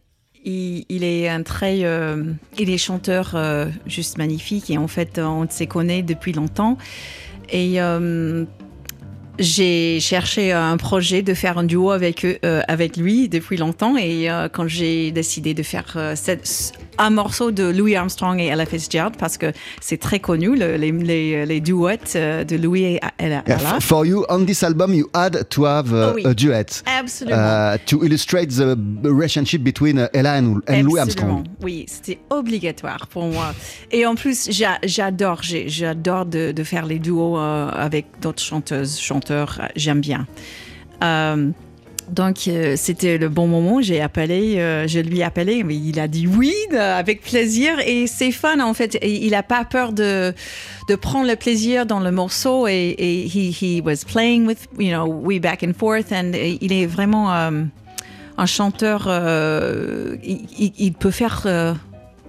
il, 0.45 1.05
est 1.05 1.29
un 1.29 1.43
très, 1.43 1.85
euh, 1.85 2.33
il 2.59 2.71
est 2.71 2.79
chanteur 2.79 3.33
euh, 3.35 3.67
juste 3.87 4.17
magnifique 4.19 4.71
et 4.71 4.79
en 4.79 4.89
fait 4.89 5.19
on 5.19 5.47
se 5.49 5.65
connaît 5.65 6.03
depuis 6.03 6.33
longtemps 6.33 6.79
et 7.51 7.81
euh, 7.81 8.45
j'ai 9.39 9.99
cherché 10.01 10.53
un 10.53 10.77
projet 10.77 11.23
de 11.23 11.35
faire 11.35 11.59
un 11.59 11.65
duo 11.65 11.91
avec 11.91 12.25
eux, 12.25 12.39
euh, 12.45 12.63
avec 12.69 12.97
lui 12.97 13.29
depuis 13.29 13.57
longtemps 13.57 13.97
et 13.97 14.31
euh, 14.31 14.49
quand 14.49 14.69
j'ai 14.69 15.11
décidé 15.11 15.55
de 15.55 15.63
faire 15.63 15.93
euh, 15.97 16.13
cette- 16.15 16.73
un 16.99 17.11
morceau 17.11 17.51
de 17.51 17.65
Louis 17.65 17.97
Armstrong 17.97 18.39
et 18.39 18.47
Ella 18.47 18.65
Fitzgerald 18.67 19.17
parce 19.19 19.37
que 19.37 19.47
c'est 19.81 19.97
très 19.99 20.21
connu 20.21 20.55
le- 20.57 20.77
les, 20.77 20.93
les, 20.93 21.45
les 21.47 21.61
duets 21.61 21.99
de 22.15 22.57
Louis 22.57 22.85
et 22.85 23.01
Ella. 23.19 23.43
Yeah, 23.49 23.81
For 23.81 24.07
you, 24.07 24.25
on 24.29 24.45
this 24.45 24.63
album, 24.63 24.95
you 24.95 25.09
had 25.13 25.49
to 25.49 25.65
have 25.67 25.93
uh, 25.93 26.11
Oh 26.11 26.13
oui. 26.15 26.23
a 26.25 26.35
duet 26.35 26.83
Absolument. 26.87 27.37
uh, 27.37 27.79
to 27.87 28.05
illustrate 28.05 28.51
the 28.51 28.77
relationship 29.03 29.63
between 29.65 29.99
uh, 29.99 30.07
Ella 30.15 30.35
and, 30.35 30.61
and 30.69 30.83
Louis. 30.83 31.01
Armstrong. 31.01 31.45
Oui, 31.61 31.85
c'était 31.89 32.21
obligatoire 32.31 33.09
pour 33.09 33.25
moi. 33.25 33.53
Et 33.91 34.07
en 34.07 34.15
plus, 34.15 34.49
j'a- 34.53 34.79
j'adore, 34.85 35.41
j'adore 35.43 36.27
de, 36.27 36.53
de 36.53 36.63
faire 36.63 36.87
les 36.87 37.01
duos 37.01 37.37
avec 37.37 38.07
d'autres 38.23 38.43
chanteuses, 38.43 39.01
chanteurs. 39.01 39.24
J'aime 39.77 40.01
bien. 40.01 40.27
Euh, 41.03 41.51
donc, 42.11 42.49
euh, 42.49 42.75
c'était 42.77 43.17
le 43.17 43.29
bon 43.29 43.47
moment. 43.47 43.81
J'ai 43.81 44.01
appelé, 44.01 44.59
euh, 44.59 44.87
je 44.87 45.01
lui 45.01 45.21
ai 45.21 45.25
appelé, 45.25 45.65
mais 45.65 45.75
il 45.75 45.99
a 45.99 46.09
dit 46.09 46.27
oui, 46.27 46.55
avec 46.77 47.23
plaisir. 47.23 47.79
Et 47.87 48.07
c'est 48.07 48.31
fun, 48.31 48.61
en 48.61 48.75
fait. 48.75 48.99
Il 49.03 49.31
n'a 49.31 49.43
pas 49.43 49.65
peur 49.65 49.93
de, 49.93 50.35
de 50.89 50.95
prendre 50.97 51.27
le 51.27 51.37
plaisir 51.37 51.87
dans 51.87 52.01
le 52.01 52.11
morceau. 52.11 52.67
Et, 52.69 52.95
et 52.99 53.27
he, 53.27 53.51
he 53.51 53.81
was 53.83 54.05
playing 54.07 54.47
with, 54.47 54.69
you 54.79 54.91
know, 54.91 55.07
we 55.07 55.41
back 55.41 55.63
and 55.63 55.73
forth. 55.79 56.13
And 56.13 56.33
il 56.35 56.73
est 56.73 56.87
vraiment 56.87 57.33
un 57.33 58.47
chanteur. 58.47 59.09
il, 60.23 60.93
peut 60.93 61.11
faire 61.11 61.47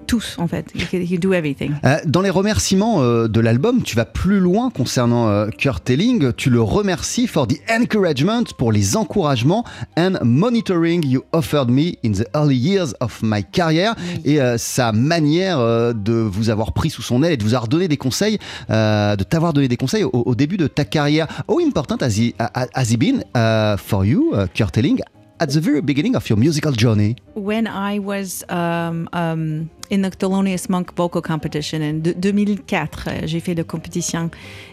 tous, 0.06 0.36
en 0.38 0.48
fait. 0.48 0.72
He 0.76 0.88
can 0.88 1.00
do 1.20 1.34
everything. 1.34 1.72
Euh, 1.84 1.98
Dans 2.06 2.22
les 2.22 2.30
remerciements 2.30 3.02
euh, 3.02 3.28
de 3.28 3.40
l'album, 3.40 3.82
tu 3.84 3.96
vas 3.96 4.06
plus 4.06 4.40
loin 4.40 4.70
concernant 4.70 5.28
euh, 5.30 5.48
Kurt 5.50 5.90
Elling. 5.90 6.34
Tu 6.34 6.50
le 6.50 6.62
remercies 6.62 7.28
for 7.28 7.48
the 7.48 7.56
encouragement, 7.70 8.44
pour 8.58 8.72
les 8.72 8.96
encouragements 8.96 9.64
and 9.98 10.14
monitoring 10.24 11.06
you 11.06 11.24
offered 11.34 11.70
me 11.70 11.94
in 12.06 12.12
the 12.12 12.26
early 12.36 12.56
years 12.56 12.94
of 13.00 13.20
my 13.24 13.44
career. 13.44 13.94
Et 14.24 14.42
euh, 14.42 14.58
sa 14.58 14.92
manière 14.92 15.60
euh, 15.60 15.94
de 15.94 16.14
vous 16.14 16.50
avoir 16.50 16.74
pris 16.74 16.90
sous 16.90 17.02
son 17.02 17.24
aile 17.24 17.34
et 17.34 17.38
de 17.38 17.44
vous 17.44 17.54
avoir 17.54 17.68
donné 17.68 17.88
des 17.88 17.98
conseils, 17.98 18.38
euh, 18.70 19.16
de 19.16 19.24
t'avoir 19.24 19.54
donné 19.54 19.68
des 19.68 19.78
conseils 19.78 20.04
au, 20.04 20.12
au 20.14 20.36
début 20.36 20.58
de 20.58 20.68
ta 20.68 20.86
carrière. 20.86 21.28
How 21.48 21.60
important 21.60 21.98
has 22.02 22.18
he, 22.18 22.34
has 22.74 22.92
he 22.92 22.98
been 22.98 23.24
uh, 23.36 23.78
for 23.78 24.06
you, 24.06 24.34
uh, 24.34 24.48
Kurt 24.54 24.78
Elling, 24.78 25.00
at 25.40 25.48
the 25.48 25.60
very 25.60 25.82
beginning 25.82 26.16
of 26.16 26.28
your 26.30 26.38
musical 26.38 26.72
journey? 26.72 27.16
when 27.36 27.68
I 27.68 28.00
was 28.00 28.44
um, 28.50 29.10
um, 29.14 29.70
in 29.92 30.02
the 30.02 30.10
Thelonious 30.16 30.70
Monk 30.70 30.92
Vocal 30.96 31.22
Competition 31.22 31.82
en 31.82 31.94
2004. 31.94 33.26
J'ai 33.26 33.40
fait 33.40 33.56
la 33.56 33.64
compétition. 33.64 34.30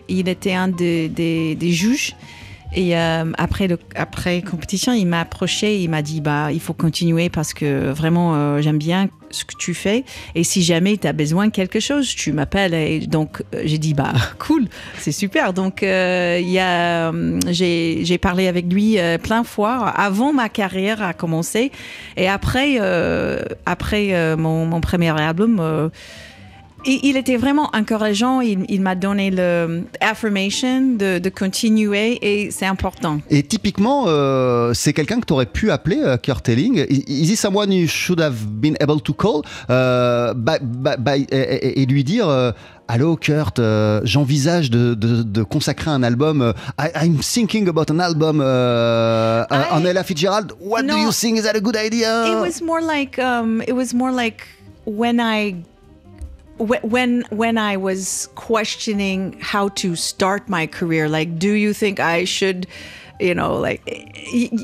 Il 0.09 0.29
était 0.29 0.55
un 0.55 0.69
des, 0.69 1.09
des, 1.09 1.55
des 1.55 1.73
juges. 1.73 2.15
Et 2.75 2.97
euh, 2.97 3.25
après 3.37 3.69
le 3.69 3.79
après 3.95 4.43
compétition, 4.43 4.93
il 4.93 5.07
m'a 5.07 5.21
approché, 5.21 5.79
il 5.81 5.91
m'a 5.91 6.03
dit 6.03 6.21
bah 6.21 6.51
il 6.53 6.61
faut 6.61 6.73
continuer 6.73 7.29
parce 7.29 7.53
que 7.53 7.91
vraiment 7.91 8.35
euh, 8.35 8.63
j'aime 8.63 8.79
bien 8.79 9.09
ce 9.31 9.45
que 9.45 9.55
tu 9.57 9.75
fais. 9.75 10.05
Et 10.35 10.45
si 10.45 10.63
jamais 10.63 10.97
tu 10.97 11.07
as 11.07 11.13
besoin 11.13 11.47
de 11.47 11.53
quelque 11.53 11.81
chose, 11.81 12.15
tu 12.15 12.33
m'appelles. 12.33 12.75
Et 12.75 13.01
donc 13.01 13.43
euh, 13.55 13.63
j'ai 13.65 13.79
dit 13.79 13.95
bah 13.95 14.13
cool, 14.39 14.69
c'est 14.99 15.13
super. 15.13 15.53
Donc 15.53 15.83
euh, 15.83 16.39
il 16.41 16.49
y 16.49 16.59
a 16.59 17.13
euh, 17.13 17.41
j'ai 17.49 18.05
j'ai 18.05 18.19
parlé 18.19 18.49
avec 18.49 18.73
lui 18.73 18.99
euh, 18.99 19.19
plein 19.19 19.43
de 19.43 19.47
fois 19.47 19.89
avant 19.89 20.33
ma 20.33 20.49
carrière 20.49 21.03
a 21.03 21.13
commencé. 21.13 21.73
Et 22.17 22.29
après 22.29 22.77
euh, 22.81 23.43
après 23.67 24.37
mon, 24.37 24.67
mon 24.67 24.81
premier 24.81 25.11
album 25.21 25.91
il, 26.85 27.17
était 27.17 27.37
vraiment 27.37 27.71
encourageant. 27.75 28.41
Il, 28.41 28.65
il 28.69 28.81
m'a 28.81 28.95
donné 28.95 29.31
le 29.31 29.85
affirmation 30.01 30.81
de, 30.97 31.19
de 31.19 31.29
continuer 31.31 32.19
et 32.23 32.51
c'est 32.51 32.67
important. 32.67 33.21
Et 33.31 33.43
typiquement, 33.43 34.05
euh, 34.09 34.73
c'est 34.75 34.93
quelqu'un 34.93 35.21
que 35.21 35.27
tu 35.27 35.33
aurais 35.33 35.47
pu 35.47 35.71
appeler 35.71 36.01
euh, 36.03 36.17
Kurt 36.17 36.49
Elling. 36.49 36.85
Is 36.89 37.05
is 37.09 37.33
he 37.33 37.37
someone 37.37 37.73
you 37.73 37.87
should 37.87 38.21
have 38.21 38.35
been 38.47 38.77
able 38.81 39.01
to 39.01 39.13
call? 39.13 39.43
Euh, 39.71 40.35
by- 40.35 40.59
by- 40.61 40.97
by- 40.99 41.27
et, 41.31 41.83
et- 41.83 41.87
lui 41.87 42.05
dire 42.05 42.29
euh, 42.29 42.53
Allô 42.89 43.17
Kurt, 43.17 43.59
euh, 43.59 44.01
j'envisage 44.05 44.71
de, 44.71 44.95
de- 44.95 45.23
de 45.23 45.43
consacrer 45.43 45.91
un 45.91 46.03
album. 46.03 46.43
euh, 46.43 46.53
I- 46.79 47.05
I'm 47.07 47.19
thinking 47.19 47.69
about 47.69 47.91
an 47.91 47.99
album 48.01 48.41
euh, 48.43 49.45
I- 49.51 49.65
on 49.73 49.85
Ella 49.85 50.03
Fitzgerald. 50.05 50.53
What 50.61 50.83
do 50.83 50.89
No. 50.89 50.97
you 50.99 51.13
think? 51.13 51.39
Is 51.39 51.43
that 51.43 51.57
a 51.57 51.61
good 51.61 51.77
idea? 51.77 52.27
It 52.27 52.37
was 52.41 52.61
more 52.65 52.81
like 52.81 53.19
um, 53.19 53.63
it 53.67 53.73
was 53.73 53.95
more 53.95 54.11
like 54.13 54.43
when 54.85 55.21
I 55.21 55.55
when 56.59 57.25
when 57.31 57.59
I 57.59 57.77
was 57.77 58.29
questioning 58.35 59.39
how 59.41 59.69
to 59.69 59.97
start 59.97 60.49
my 60.49 60.67
career. 60.67 61.09
Like, 61.09 61.39
do 61.39 61.53
you 61.53 61.73
think 61.73 62.01
I 62.01 62.25
should? 62.25 62.67
You 63.21 63.35
know, 63.35 63.57
like 63.57 63.85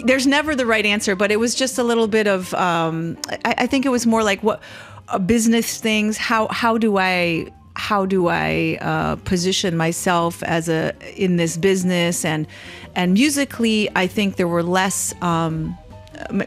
there's 0.05 0.27
never 0.27 0.55
the 0.57 0.67
right 0.67 0.85
answer, 0.85 1.15
but 1.15 1.31
it 1.31 1.39
was 1.39 1.55
just 1.55 1.79
a 1.79 1.85
little 1.85 2.09
bit 2.09 2.27
of. 2.27 2.53
Um, 2.55 3.17
I, 3.45 3.55
I 3.59 3.67
think 3.67 3.87
it 3.87 3.91
was 3.91 4.07
more 4.07 4.23
like 4.23 4.43
what 4.43 4.61
uh, 5.09 5.19
business 5.19 5.81
things. 5.81 6.17
How 6.17 6.49
how 6.49 6.77
do 6.79 6.99
I 6.99 7.47
how 7.75 8.05
do 8.05 8.29
I 8.29 8.79
uh, 8.81 9.17
position 9.17 9.77
myself 9.77 10.43
as 10.43 10.69
a 10.69 10.93
in 11.17 11.37
this 11.37 11.57
business 11.57 12.25
and 12.25 12.47
and 12.97 13.15
musically? 13.15 13.89
I 13.95 14.07
think 14.07 14.37
there 14.37 14.49
were 14.49 14.63
less. 14.63 15.15
Um, 15.23 15.77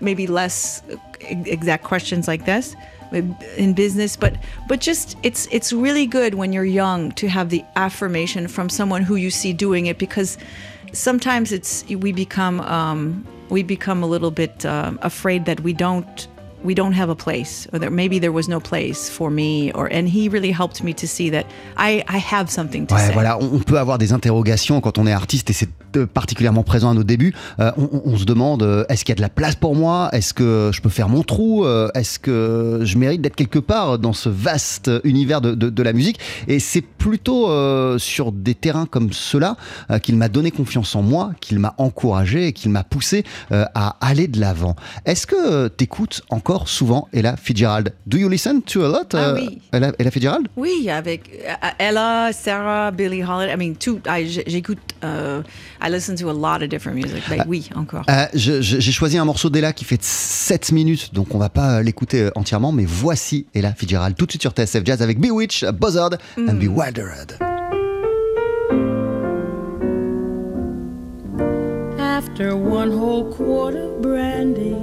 maybe 0.01 0.27
less 0.27 0.83
e- 1.21 1.43
exact 1.45 1.83
questions 1.83 2.27
like 2.27 2.45
this 2.45 2.75
in 3.11 3.73
business 3.73 4.15
but 4.15 4.35
but 4.67 4.79
just 4.79 5.17
it's 5.23 5.47
it's 5.51 5.73
really 5.73 6.05
good 6.05 6.35
when 6.35 6.53
you're 6.53 6.63
young 6.63 7.11
to 7.11 7.27
have 7.27 7.49
the 7.49 7.63
affirmation 7.75 8.47
from 8.47 8.69
someone 8.69 9.03
who 9.03 9.15
you 9.15 9.29
see 9.29 9.53
doing 9.53 9.85
it 9.85 9.97
because 9.97 10.37
sometimes 10.93 11.51
it's 11.51 11.85
we 11.85 12.11
become 12.11 12.61
um, 12.61 13.25
we 13.49 13.63
become 13.63 14.01
a 14.03 14.07
little 14.07 14.31
bit 14.31 14.65
um, 14.65 14.97
afraid 15.01 15.45
that 15.45 15.59
we 15.61 15.73
don't 15.73 16.27
we 16.63 16.75
don't 16.75 16.93
have 16.93 17.09
a 17.09 17.15
place 17.15 17.67
or 17.73 17.79
that 17.79 17.89
maybe 17.89 18.19
there 18.19 18.31
was 18.31 18.47
no 18.47 18.59
place 18.59 19.09
for 19.09 19.29
me 19.31 19.71
or 19.73 19.87
and 19.91 20.07
he 20.07 20.29
really 20.29 20.51
helped 20.53 20.83
me 20.83 20.93
to 20.93 21.07
see 21.07 21.29
that 21.31 21.45
I 21.77 22.03
I 22.07 22.19
have 22.31 22.49
something 22.49 22.85
to 22.87 22.95
Ouais, 22.95 23.07
say 23.07 23.13
voilà, 23.13 23.37
on 23.39 23.59
peut 23.59 23.79
avoir 23.79 23.97
des 23.97 24.13
interrogations 24.13 24.81
quand 24.81 24.97
on 24.97 25.07
est 25.07 25.13
artiste 25.13 25.49
et 25.49 25.53
c'est 25.53 25.69
euh, 25.97 26.05
particulièrement 26.05 26.63
présent 26.63 26.89
à 26.91 26.93
nos 26.93 27.03
débuts. 27.03 27.33
Euh, 27.59 27.71
on, 28.05 28.15
se 28.17 28.23
demande 28.25 28.63
euh, 28.63 28.85
est-ce 28.89 29.03
qu'il 29.03 29.11
y 29.11 29.15
a 29.15 29.15
de 29.17 29.21
la 29.21 29.29
place 29.29 29.55
pour 29.55 29.75
moi? 29.75 30.09
Est-ce 30.13 30.33
que 30.33 30.71
je 30.73 30.79
peux 30.81 30.89
faire 30.89 31.09
mon 31.09 31.23
trou? 31.23 31.65
Euh, 31.65 31.89
Est-ce 31.95 32.19
que 32.19 32.79
je 32.83 32.97
mérite 32.97 33.21
d'être 33.21 33.35
quelque 33.35 33.59
part 33.59 33.97
dans 33.99 34.13
ce 34.13 34.29
vaste 34.29 34.89
univers 35.03 35.41
de, 35.41 35.53
de- 35.55 35.69
de 35.69 35.83
la 35.83 35.91
musique? 35.93 36.19
Et 36.47 36.59
c'est 36.59 36.81
plutôt 36.81 37.49
sur 37.97 38.31
des 38.31 38.55
terrains 38.55 38.85
comme 38.85 39.11
ceux-là 39.11 39.57
qu'il 40.03 40.15
m'a 40.17 40.29
donné 40.29 40.51
confiance 40.51 40.95
en 40.95 41.01
moi, 41.01 41.31
qu'il 41.41 41.59
m'a 41.59 41.73
encouragé 41.77 42.47
et 42.47 42.53
qu'il 42.53 42.71
m'a 42.71 42.83
poussé 42.83 43.23
à 43.51 43.95
aller 44.01 44.27
de 44.27 44.39
l'avant. 44.39 44.75
Est-ce 45.05 45.27
que 45.27 45.67
tu 45.67 45.83
écoutes 45.85 46.21
encore 46.51 46.67
souvent 46.67 47.07
Ella 47.13 47.37
Fitzgerald 47.37 47.93
Do 48.05 48.17
you 48.17 48.27
listen 48.27 48.61
to 48.63 48.83
a 48.83 48.87
lot 48.89 49.13
Ah 49.13 49.17
euh, 49.29 49.35
oui. 49.35 49.61
Ella, 49.71 49.93
Ella 49.97 50.11
Fitzgerald? 50.11 50.47
Oui, 50.57 50.89
avec 50.89 51.29
euh, 51.47 51.67
Ella, 51.79 52.31
Sarah, 52.33 52.91
Billie 52.91 53.23
Holiday. 53.23 53.53
I 53.53 53.57
mean, 53.57 53.75
tout. 53.75 53.99
J'écoute. 54.47 54.79
euh, 55.03 55.41
I 55.81 55.89
listen 55.89 56.15
to 56.17 56.29
a 56.29 56.33
lot 56.33 56.61
of 56.63 56.69
different 56.69 56.95
music. 56.95 57.23
But 57.29 57.45
oui, 57.47 57.69
encore. 57.75 58.03
Euh, 58.09 58.25
J'ai 58.33 58.91
choisi 58.91 59.17
un 59.17 59.25
morceau 59.25 59.49
d'Ella 59.49 59.71
qui 59.73 59.85
fait 59.85 60.01
7 60.03 60.71
minutes, 60.73 61.13
donc 61.13 61.33
on 61.33 61.37
va 61.37 61.49
pas 61.49 61.81
l'écouter 61.81 62.29
entièrement, 62.35 62.71
mais 62.71 62.85
voici 62.85 63.45
Ella 63.53 63.73
Fitzgerald 63.73 64.15
tout 64.17 64.25
de 64.25 64.31
suite 64.31 64.41
sur 64.41 64.51
TSF 64.51 64.81
Jazz 64.85 65.01
avec 65.01 65.19
Bewitched, 65.19 65.69
Buzzard 65.71 66.11
and 66.37 66.55
Bewildered. 66.55 67.37
After 71.97 72.55
one 72.55 72.91
whole 72.91 73.33
quart 73.35 73.75
of 73.75 74.01
brandy, 74.01 74.75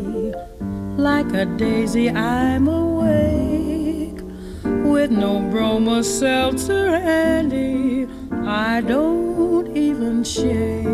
like 0.99 1.33
a 1.33 1.45
daisy, 1.45 2.11
I'm 2.11 2.67
awake. 2.67 4.21
With 4.85 5.13
no 5.13 5.39
broma 5.53 6.05
seltzer 6.05 6.91
handy, 6.91 8.09
I 8.33 8.81
don't 8.81 9.77
even 9.77 10.25
shake. 10.25 10.85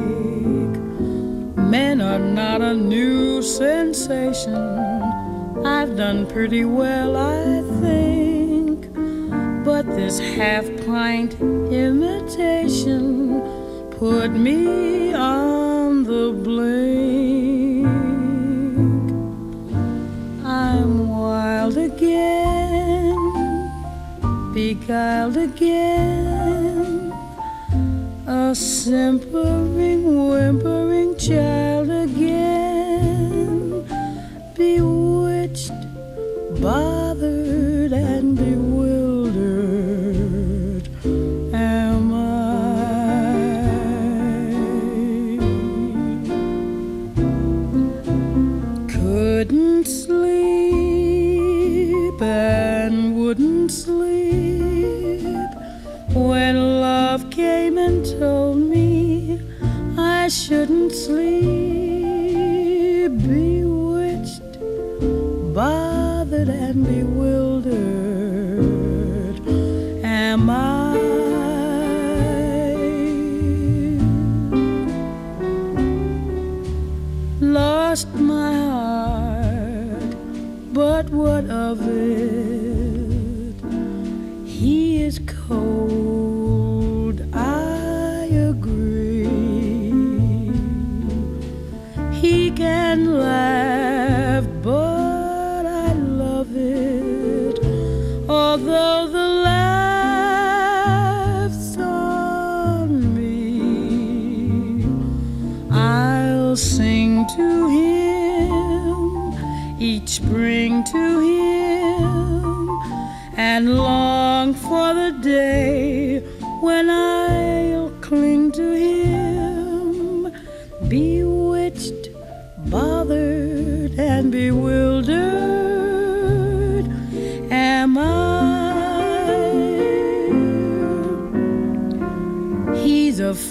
Men 1.57 2.02
are 2.02 2.18
not 2.18 2.61
a 2.61 2.74
new 2.74 3.40
sensation. 3.40 4.55
I've 5.64 5.96
done 5.96 6.26
pretty 6.26 6.66
well, 6.66 7.16
I 7.16 7.62
think. 7.80 8.92
But 9.64 9.86
this 9.86 10.18
half 10.18 10.66
pint 10.84 11.40
imitation 11.72 13.40
put 13.92 14.32
me 14.32 15.14
on 15.14 16.02
the 16.05 16.32
blink. 16.44 17.34
Wild 21.64 21.78
again, 21.78 23.16
beguiled 24.52 25.38
again, 25.38 27.10
a 28.26 28.54
simpering, 28.54 30.28
whimpering 30.28 31.16
child 31.16 31.88
again, 31.88 33.82
bewitched, 34.54 35.72
bothered, 36.60 37.13
shouldn't 60.47 60.92
sleep. 60.92 61.42
Bewitched, 63.16 64.59
bothered, 65.55 66.51
and 66.51 66.84
bewildered. 66.84 67.43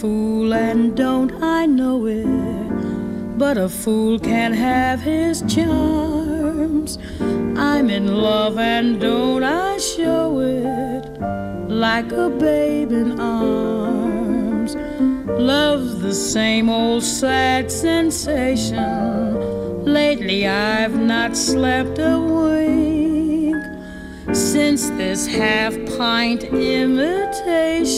Fool 0.04 0.54
and 0.54 0.97
don't 0.97 1.32
I 1.41 1.66
know 1.66 2.06
it? 2.08 2.28
But 3.38 3.58
a 3.58 3.70
fool 3.70 4.20
can't 4.20 4.54
have 4.54 4.99
his 4.99 5.41
charms. 5.43 6.97
I'm 7.56 7.89
in 7.89 8.08
love 8.18 8.58
and 8.58 8.99
don't 8.99 9.43
I 9.45 9.78
show 9.78 10.39
it 10.41 11.06
like 11.70 12.12
a 12.12 12.30
babe 12.30 12.91
in 12.91 13.18
arms? 13.18 14.76
Love's 15.39 16.01
the 16.01 16.14
same 16.14 16.70
old 16.70 17.04
sad 17.04 17.72
sensation. 17.72 18.76
Lately 19.86 20.45
I've 20.45 20.99
not 20.99 21.38
slept 21.38 21.97
a 21.99 22.20
wink 22.20 23.56
since 24.36 24.89
this 24.89 25.26
half 25.28 25.74
pint 25.97 26.43
imitation 26.43 27.93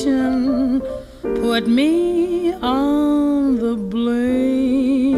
put 1.46 1.68
me 1.68 2.54
on 2.64 3.56
the 3.60 3.76
blink. 3.78 5.16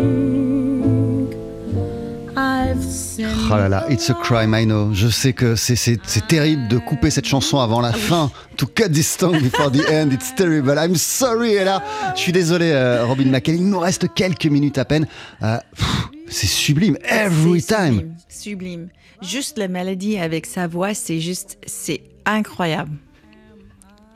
I've 2.36 2.84
seen 2.84 3.28
Oh 3.50 3.56
là 3.56 3.70
là, 3.70 3.86
it's 3.90 4.10
a 4.10 4.14
crime, 4.14 4.54
I 4.54 4.66
know. 4.66 4.94
Je 4.94 5.08
sais 5.08 5.32
que 5.32 5.56
c'est- 5.56 5.98
terrible 6.28 6.68
de 6.68 6.78
couper 6.80 7.10
cette 7.12 7.26
chanson 7.26 7.60
avant 7.60 7.80
la 7.80 7.94
fin. 7.94 8.30
To 8.58 8.66
cut 8.66 8.90
this 8.92 9.08
song 9.18 9.40
before 9.42 9.72
the 9.72 9.90
end, 9.90 10.10
it's 10.12 10.36
terrible. 10.36 10.76
I'm 10.78 10.96
sorry, 10.96 11.54
Ella. 11.54 11.82
Je 12.16 12.20
suis 12.20 12.34
désolé, 12.34 12.72
euh, 12.72 13.06
Robin 13.06 13.26
McKay. 13.32 13.56
Il 13.56 13.70
nous 13.70 13.80
reste 13.80 14.14
quelques 14.14 14.48
minutes 14.48 14.78
à 14.78 14.84
peine. 14.84 15.08
Euh, 15.44 15.58
c'est 16.28 16.48
sublime, 16.48 16.98
every 17.06 17.64
time. 17.64 17.94
Sublime, 17.96 18.16
sublime. 18.28 18.88
Juste 19.22 19.58
la 19.58 19.70
mélodie 19.70 20.18
avec 20.18 20.46
sa 20.46 20.68
voix, 20.68 20.94
c'est 20.94 21.22
juste, 21.22 21.58
c'est 21.66 22.02
incroyable. 22.26 22.92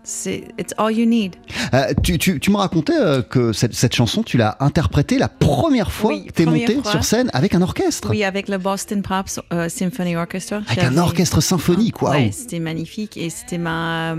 C'est, 0.04 0.46
it's 0.60 0.74
all 0.78 0.92
you 0.92 1.06
need. 1.06 1.36
Euh, 1.74 1.94
tu, 2.02 2.18
tu, 2.18 2.40
tu 2.40 2.50
me 2.50 2.58
racontais 2.58 2.94
euh, 3.00 3.22
que 3.22 3.54
cette, 3.54 3.76
cette 3.76 3.94
chanson, 3.94 4.24
tu 4.24 4.36
l'as 4.38 4.58
interprétée 4.60 5.20
la 5.20 5.28
première 5.28 5.92
fois 5.92 6.10
Oui, 6.12 6.26
que 6.26 6.34
tu 6.34 6.42
es 6.42 6.46
montée 6.46 6.76
fois. 6.82 6.92
sur 6.92 7.04
scène 7.04 7.30
avec 7.34 7.54
un 7.54 7.62
orchestre. 7.62 8.10
Oui, 8.10 8.24
avec 8.24 8.48
le 8.50 8.58
Boston 8.58 9.04
Pop 9.04 9.28
euh, 9.54 9.70
Symphony 9.70 10.16
Orchestra. 10.16 10.62
Avec 10.68 10.84
un 10.84 10.98
orchestre 10.98 11.40
symphonique, 11.40 12.02
waouh. 12.02 12.14
Ouais, 12.14 12.32
c'était 12.32 12.60
magnifique 12.60 13.16
et 13.16 13.30
c'était 13.30 13.60
ma 13.60 14.16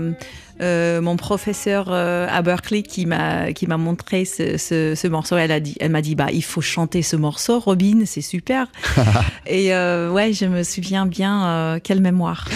euh, 0.63 1.01
mon 1.01 1.17
professeur 1.17 1.87
euh, 1.89 2.25
à 2.29 2.41
Berkeley 2.41 2.83
qui 2.83 3.05
m'a 3.05 3.51
qui 3.53 3.67
m'a 3.67 3.77
montré 3.77 4.25
ce, 4.25 4.57
ce, 4.57 4.95
ce 4.95 5.07
morceau. 5.07 5.35
Elle 5.35 5.51
a 5.51 5.59
dit, 5.59 5.75
elle 5.79 5.91
m'a 5.91 6.01
dit 6.01 6.15
bah 6.15 6.27
il 6.31 6.43
faut 6.43 6.61
chanter 6.61 7.01
ce 7.01 7.15
morceau, 7.15 7.59
Robin, 7.59 8.03
c'est 8.05 8.21
super. 8.21 8.67
et 9.45 9.73
euh, 9.73 10.09
ouais, 10.09 10.31
je 10.33 10.45
me 10.45 10.63
souviens 10.63 11.05
bien 11.05 11.45
euh, 11.45 11.79
quelle 11.83 12.01
mémoire. 12.01 12.47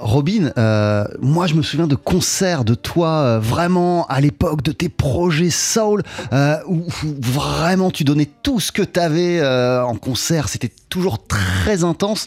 Robin, 0.00 0.52
moi 1.20 1.46
je 1.46 1.54
me 1.54 1.62
souviens 1.62 1.86
de 1.86 1.94
concerts 1.94 2.64
de 2.64 2.74
toi 2.74 3.38
vraiment 3.38 4.06
à 4.06 4.20
l'époque 4.20 4.62
de 4.62 4.72
tes 4.72 4.88
projets 4.88 5.50
soul 5.50 6.02
où, 6.66 6.82
vraiment 7.20 7.90
tu 7.90 8.04
donnais 8.04 8.28
tout 8.42 8.60
ce 8.60 8.72
que 8.72 8.82
tu 8.82 8.98
avais 9.00 9.44
en 9.46 9.94
concert. 9.94 10.48
C'était 10.48 10.72
toujours 10.88 11.26
très 11.26 11.84
intense. 11.84 12.26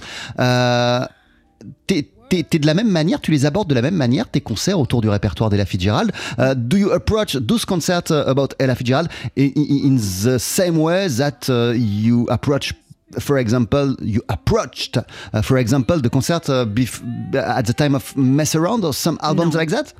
T'es- 1.88 2.09
T'es 2.30 2.60
de 2.60 2.66
la 2.68 2.74
même 2.74 2.90
manière, 2.90 3.20
tu 3.22 3.32
les 3.32 3.46
abordes 3.46 3.68
de 3.70 3.76
la 3.76 3.82
même 3.82 3.96
manière, 3.96 4.28
tes 4.30 4.42
concerts 4.42 4.80
autour 4.80 5.02
du 5.02 5.10
répertoire 5.10 5.50
d'Ella 5.50 5.66
Fitzgerald. 5.66 6.12
Uh, 6.38 6.54
do 6.56 6.78
you 6.78 6.92
approach 6.92 7.36
those 7.46 7.66
concerts 7.66 8.12
uh, 8.12 8.24
about 8.30 8.50
Ella 8.60 8.76
Fitzgerald 8.76 9.08
in, 9.38 9.98
the 10.24 10.38
same 10.38 10.78
way 10.78 11.08
that 11.10 11.50
uh, 11.50 11.74
you 11.76 12.26
approach 12.30 12.74
for 13.18 13.40
example, 13.40 13.96
you 14.02 14.22
approached, 14.28 14.98
uh, 15.34 15.42
for 15.42 15.58
example, 15.58 16.00
the 16.00 16.10
concert 16.10 16.48
uh, 16.48 16.64
bef- 16.64 17.02
at 17.34 17.64
the 17.64 17.74
time 17.74 17.96
of 17.96 18.16
Mess 18.16 18.54
Around 18.56 18.86
or 18.86 18.94
some 18.94 19.18
albums 19.24 19.54
Non. 19.54 19.58
like 19.60 19.72
that? 19.72 19.94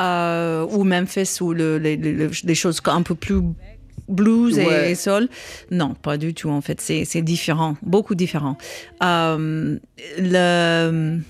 Euh, 0.00 0.66
ou 0.72 0.82
Memphis 0.82 1.38
ou 1.40 1.52
le, 1.52 1.78
les, 1.78 1.96
les- 1.96 2.28
les 2.42 2.54
choses 2.56 2.80
un 2.86 3.02
peu 3.02 3.14
plus 3.14 3.40
blues 4.08 4.56
Ouais. 4.56 4.90
et 4.90 4.94
soul. 4.96 5.28
Non, 5.70 5.94
pas 5.94 6.16
du 6.16 6.34
tout 6.34 6.50
en 6.50 6.60
fait. 6.60 6.80
C'est 6.80 7.04
c'est 7.04 7.22
différent, 7.22 7.76
beaucoup 7.82 8.16
différent. 8.16 8.56
Euh, 9.04 9.78
le 10.18 11.20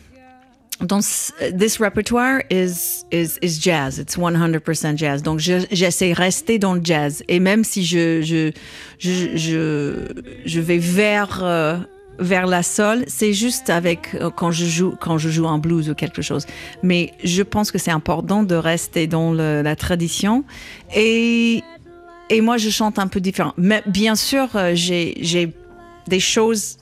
dans 0.81 1.01
ce- 1.01 1.33
this 1.57 1.79
repertoire 1.79 2.41
is 2.51 3.05
is 3.13 3.39
is 3.43 3.59
jazz. 3.61 3.99
It's 3.99 4.17
100% 4.17 4.97
jazz. 4.97 5.23
Donc 5.23 5.41
je- 5.41 5.67
j'essaie 5.73 6.11
de 6.11 6.15
rester 6.17 6.59
dans 6.59 6.75
le 6.75 6.81
jazz 6.85 7.23
et 7.29 7.41
même 7.41 7.65
si 7.65 7.85
je 7.85 8.23
je 8.23 8.53
je 8.99 10.07
je, 10.47 10.61
vais 10.61 10.79
vers 10.79 11.41
euh, 11.43 11.77
vers 12.21 12.47
la 12.47 12.63
soul, 12.63 13.05
c'est 13.07 13.33
juste 13.33 13.71
avec 13.71 14.15
euh, 14.15 14.31
quand 14.31 14.51
je 14.51 14.67
joue 14.67 14.95
quand 15.01 15.19
je 15.19 15.29
joue 15.31 15.47
un 15.49 15.59
blues 15.59 15.89
ou 15.91 15.95
quelque 15.95 16.23
chose. 16.23 16.47
Mais 16.83 17.13
je 17.25 17.43
pense 17.43 17.71
que 17.71 17.79
c'est 17.79 17.91
important 17.93 18.43
de 18.43 18.55
rester 18.55 19.07
dans 19.07 19.33
la 19.33 19.77
tradition 19.77 20.45
et 20.95 21.63
et 22.31 22.41
moi 22.41 22.57
je 22.57 22.71
chante 22.71 22.99
un 22.99 23.07
peu 23.09 23.21
différent. 23.21 23.55
Mais 23.57 23.83
bien 23.87 24.15
sûr, 24.15 24.49
euh, 24.55 24.73
j'ai 24.75 25.17
j'ai 25.21 25.53
des 26.09 26.21
choses 26.21 26.77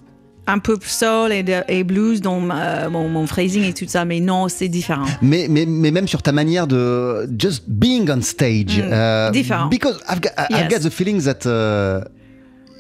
un 0.49 0.59
peu 0.59 0.77
soul 0.81 1.33
et, 1.33 1.43
de- 1.43 1.63
et 1.69 1.83
blues 1.85 2.21
dans 2.21 2.39
mon, 2.41 3.09
mon 3.09 3.27
phrasing 3.27 3.65
et 3.65 3.73
tout 3.73 3.85
ça, 3.89 4.05
mais 4.05 4.21
non, 4.21 4.49
c'est 4.49 4.69
différent. 4.69 5.07
Mais, 5.23 5.47
mais, 5.51 5.67
mais 5.67 5.91
même 5.91 6.07
sur 6.07 6.23
ta 6.23 6.33
manière 6.33 6.67
de 6.67 7.29
just 7.39 7.65
being 7.69 8.09
on 8.11 8.23
stage. 8.23 8.79
uh, 8.79 9.31
différent. 9.33 9.67
Because 9.69 9.99
I've 10.09 10.21
got, 10.21 10.31
I've 10.39 10.71
Yes. 10.71 10.83
got 10.83 10.89
the 10.89 10.93
feeling 10.93 11.21
that 11.23 11.45
uh, 11.47 12.05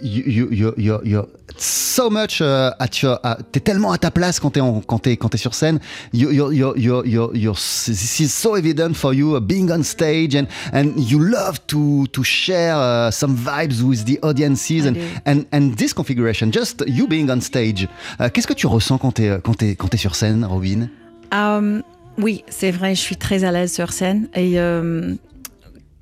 you, 0.03 0.23
you, 0.25 0.51
you, 0.51 0.75
you, 0.77 1.01
you're 1.05 1.29
so 1.57 2.11
much 2.11 2.41
uh, 2.41 2.75
at 2.79 3.03
your. 3.03 3.19
Uh, 3.25 3.37
t'es 3.53 3.61
tellement 3.61 3.93
à 3.93 3.99
ta 3.99 4.11
place 4.11 4.39
quand 4.41 4.51
t'es, 4.51 4.61
quand 4.87 4.99
t'es, 4.99 5.17
quand 5.17 5.29
t'es 5.29 5.39
sur 5.39 5.55
scène. 5.55 5.79
You, 6.13 6.31
you, 6.31 6.53
you, 6.53 6.77
you, 6.77 7.05
you, 7.05 7.31
you're, 7.35 7.55
this 7.55 8.21
is 8.21 8.29
so 8.29 8.57
evident 8.57 8.95
for 8.95 9.15
you 9.15 9.37
uh, 9.37 9.41
being 9.41 9.71
on 9.71 9.83
stage 9.83 10.35
and, 10.35 10.47
and 10.73 10.99
you 10.99 11.19
love 11.19 11.67
to, 11.69 12.07
to 12.09 12.23
share 12.23 12.75
uh, 12.77 13.11
some 13.11 13.37
vibes 13.37 13.83
with 13.83 14.05
the 14.05 14.19
audiences 14.23 14.87
and, 14.87 14.97
and, 15.25 15.47
and 15.53 15.77
this 15.77 15.93
configuration, 15.93 16.51
just 16.51 16.83
you 16.87 17.07
being 17.07 17.31
on 17.31 17.41
stage. 17.41 17.89
Uh, 18.19 18.29
qu'est-ce 18.29 18.47
que 18.47 18.55
tu 18.55 18.67
ressens 18.67 18.99
quand 18.99 19.13
t'es, 19.13 19.41
quand 19.43 19.55
t'es, 19.55 19.77
quand 19.77 19.89
t'es 19.89 19.97
sur 19.97 20.15
scène, 20.15 20.45
Robin? 20.45 20.89
Um, 21.33 21.83
oui, 22.19 22.45
c'est 22.49 22.71
vrai, 22.71 22.95
je 22.95 23.01
suis 23.01 23.17
très 23.17 23.45
à 23.45 23.53
l'aise 23.53 23.73
sur 23.73 23.93
scène. 23.93 24.29
Et 24.35 24.59
um, 24.59 25.19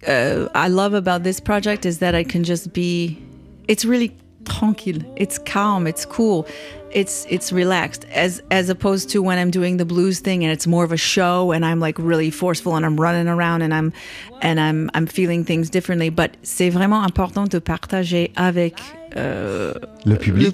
uh, 0.07 0.49
I 0.55 0.69
love 0.69 0.95
about 0.95 1.23
this 1.23 1.41
project 1.41 1.85
is 1.85 1.99
that 1.99 2.15
I 2.19 2.25
can 2.25 2.43
just 2.45 2.73
be. 2.75 3.17
It's 3.69 3.85
really 3.85 4.17
tranquille. 4.45 5.01
It's 5.17 5.39
calm. 5.39 5.87
It's 5.87 6.05
cool. 6.05 6.47
It's 6.91 7.27
it's 7.29 7.51
relaxed 7.53 8.07
as 8.13 8.41
as 8.51 8.69
opposed 8.69 9.11
to 9.11 9.21
when 9.21 9.39
I'm 9.39 9.51
doing 9.51 9.79
the 9.79 9.85
blues 9.85 10.21
thing 10.21 10.45
and 10.45 10.53
it's 10.53 10.67
more 10.67 10.85
of 10.85 10.93
a 10.93 10.97
show 10.97 11.51
and 11.51 11.65
I'm 11.65 11.81
like 11.81 11.99
really 11.99 12.31
forceful 12.31 12.77
and 12.77 12.87
I'm 12.87 13.01
running 13.01 13.27
around 13.27 13.63
and 13.63 13.75
I'm 13.75 13.93
and 14.43 14.61
I'm 14.61 14.91
I'm 14.95 15.07
feeling 15.07 15.45
things 15.45 15.71
differently. 15.71 16.09
But 16.11 16.37
c'est 16.43 16.71
vraiment 16.71 17.03
important 17.05 17.49
de 17.49 17.59
partager 17.59 18.31
avec 18.37 18.81
euh, 19.17 19.75
Le 20.05 20.17
public. 20.17 20.47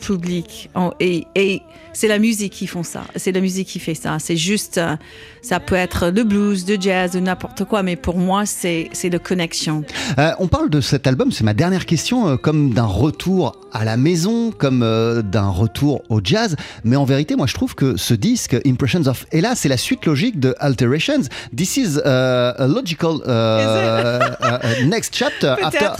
le 0.75 0.91
Et, 1.01 1.27
et 1.35 1.63
c'est 1.93 2.09
la 2.09 2.19
musique 2.19 2.53
qui 2.53 2.67
font 2.67 2.83
ça. 2.83 3.05
C'est 3.17 3.33
la 3.33 3.41
musique 3.41 3.69
qui 3.69 3.79
fait 3.79 3.95
ça. 3.95 4.19
C'est 4.19 4.37
juste, 4.37 4.79
euh, 4.79 4.97
ça 5.43 5.61
peut 5.61 5.75
être 5.75 6.09
le 6.09 6.25
blues, 6.25 6.65
le 6.69 6.77
jazz, 6.81 7.17
n'importe 7.17 7.65
quoi, 7.65 7.83
mais 7.83 7.97
pour 7.97 8.17
moi, 8.17 8.47
c'est 8.47 8.89
de 9.05 9.19
connexion. 9.19 9.85
Euh, 10.19 10.33
on 10.39 10.47
parle 10.47 10.71
de 10.71 10.81
cet 10.81 11.07
album, 11.07 11.33
c'est 11.33 11.45
ma 11.45 11.55
dernière 11.55 11.87
question, 11.87 12.29
euh, 12.29 12.37
comme 12.37 12.73
d'un 12.73 12.85
retour 12.85 13.57
à 13.73 13.85
la 13.85 13.97
maison, 13.97 14.51
comme 14.51 14.81
d'un 14.81 15.49
retour 15.49 16.03
au 16.09 16.21
jazz. 16.23 16.57
Mais 16.85 16.97
en 16.97 17.05
vérité, 17.05 17.37
moi, 17.37 17.47
je 17.47 17.55
trouve 17.55 17.75
que 17.75 17.97
ce 17.97 18.15
disque, 18.15 18.57
Impressions 18.67 19.07
of 19.07 19.27
Ella, 19.31 19.55
c'est 19.55 19.69
la 19.69 19.77
suite 19.77 20.07
logique 20.07 20.41
de 20.41 20.55
Alterations. 20.59 21.23
This 21.57 21.77
is 21.77 21.97
uh, 21.97 22.55
a 22.59 22.67
logical 22.67 23.21
uh, 23.27 24.83
uh, 24.83 24.87
next 24.87 25.15
chapter 25.15 25.55
after, 25.63 25.91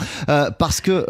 parce 0.59 0.81
que 0.81 1.07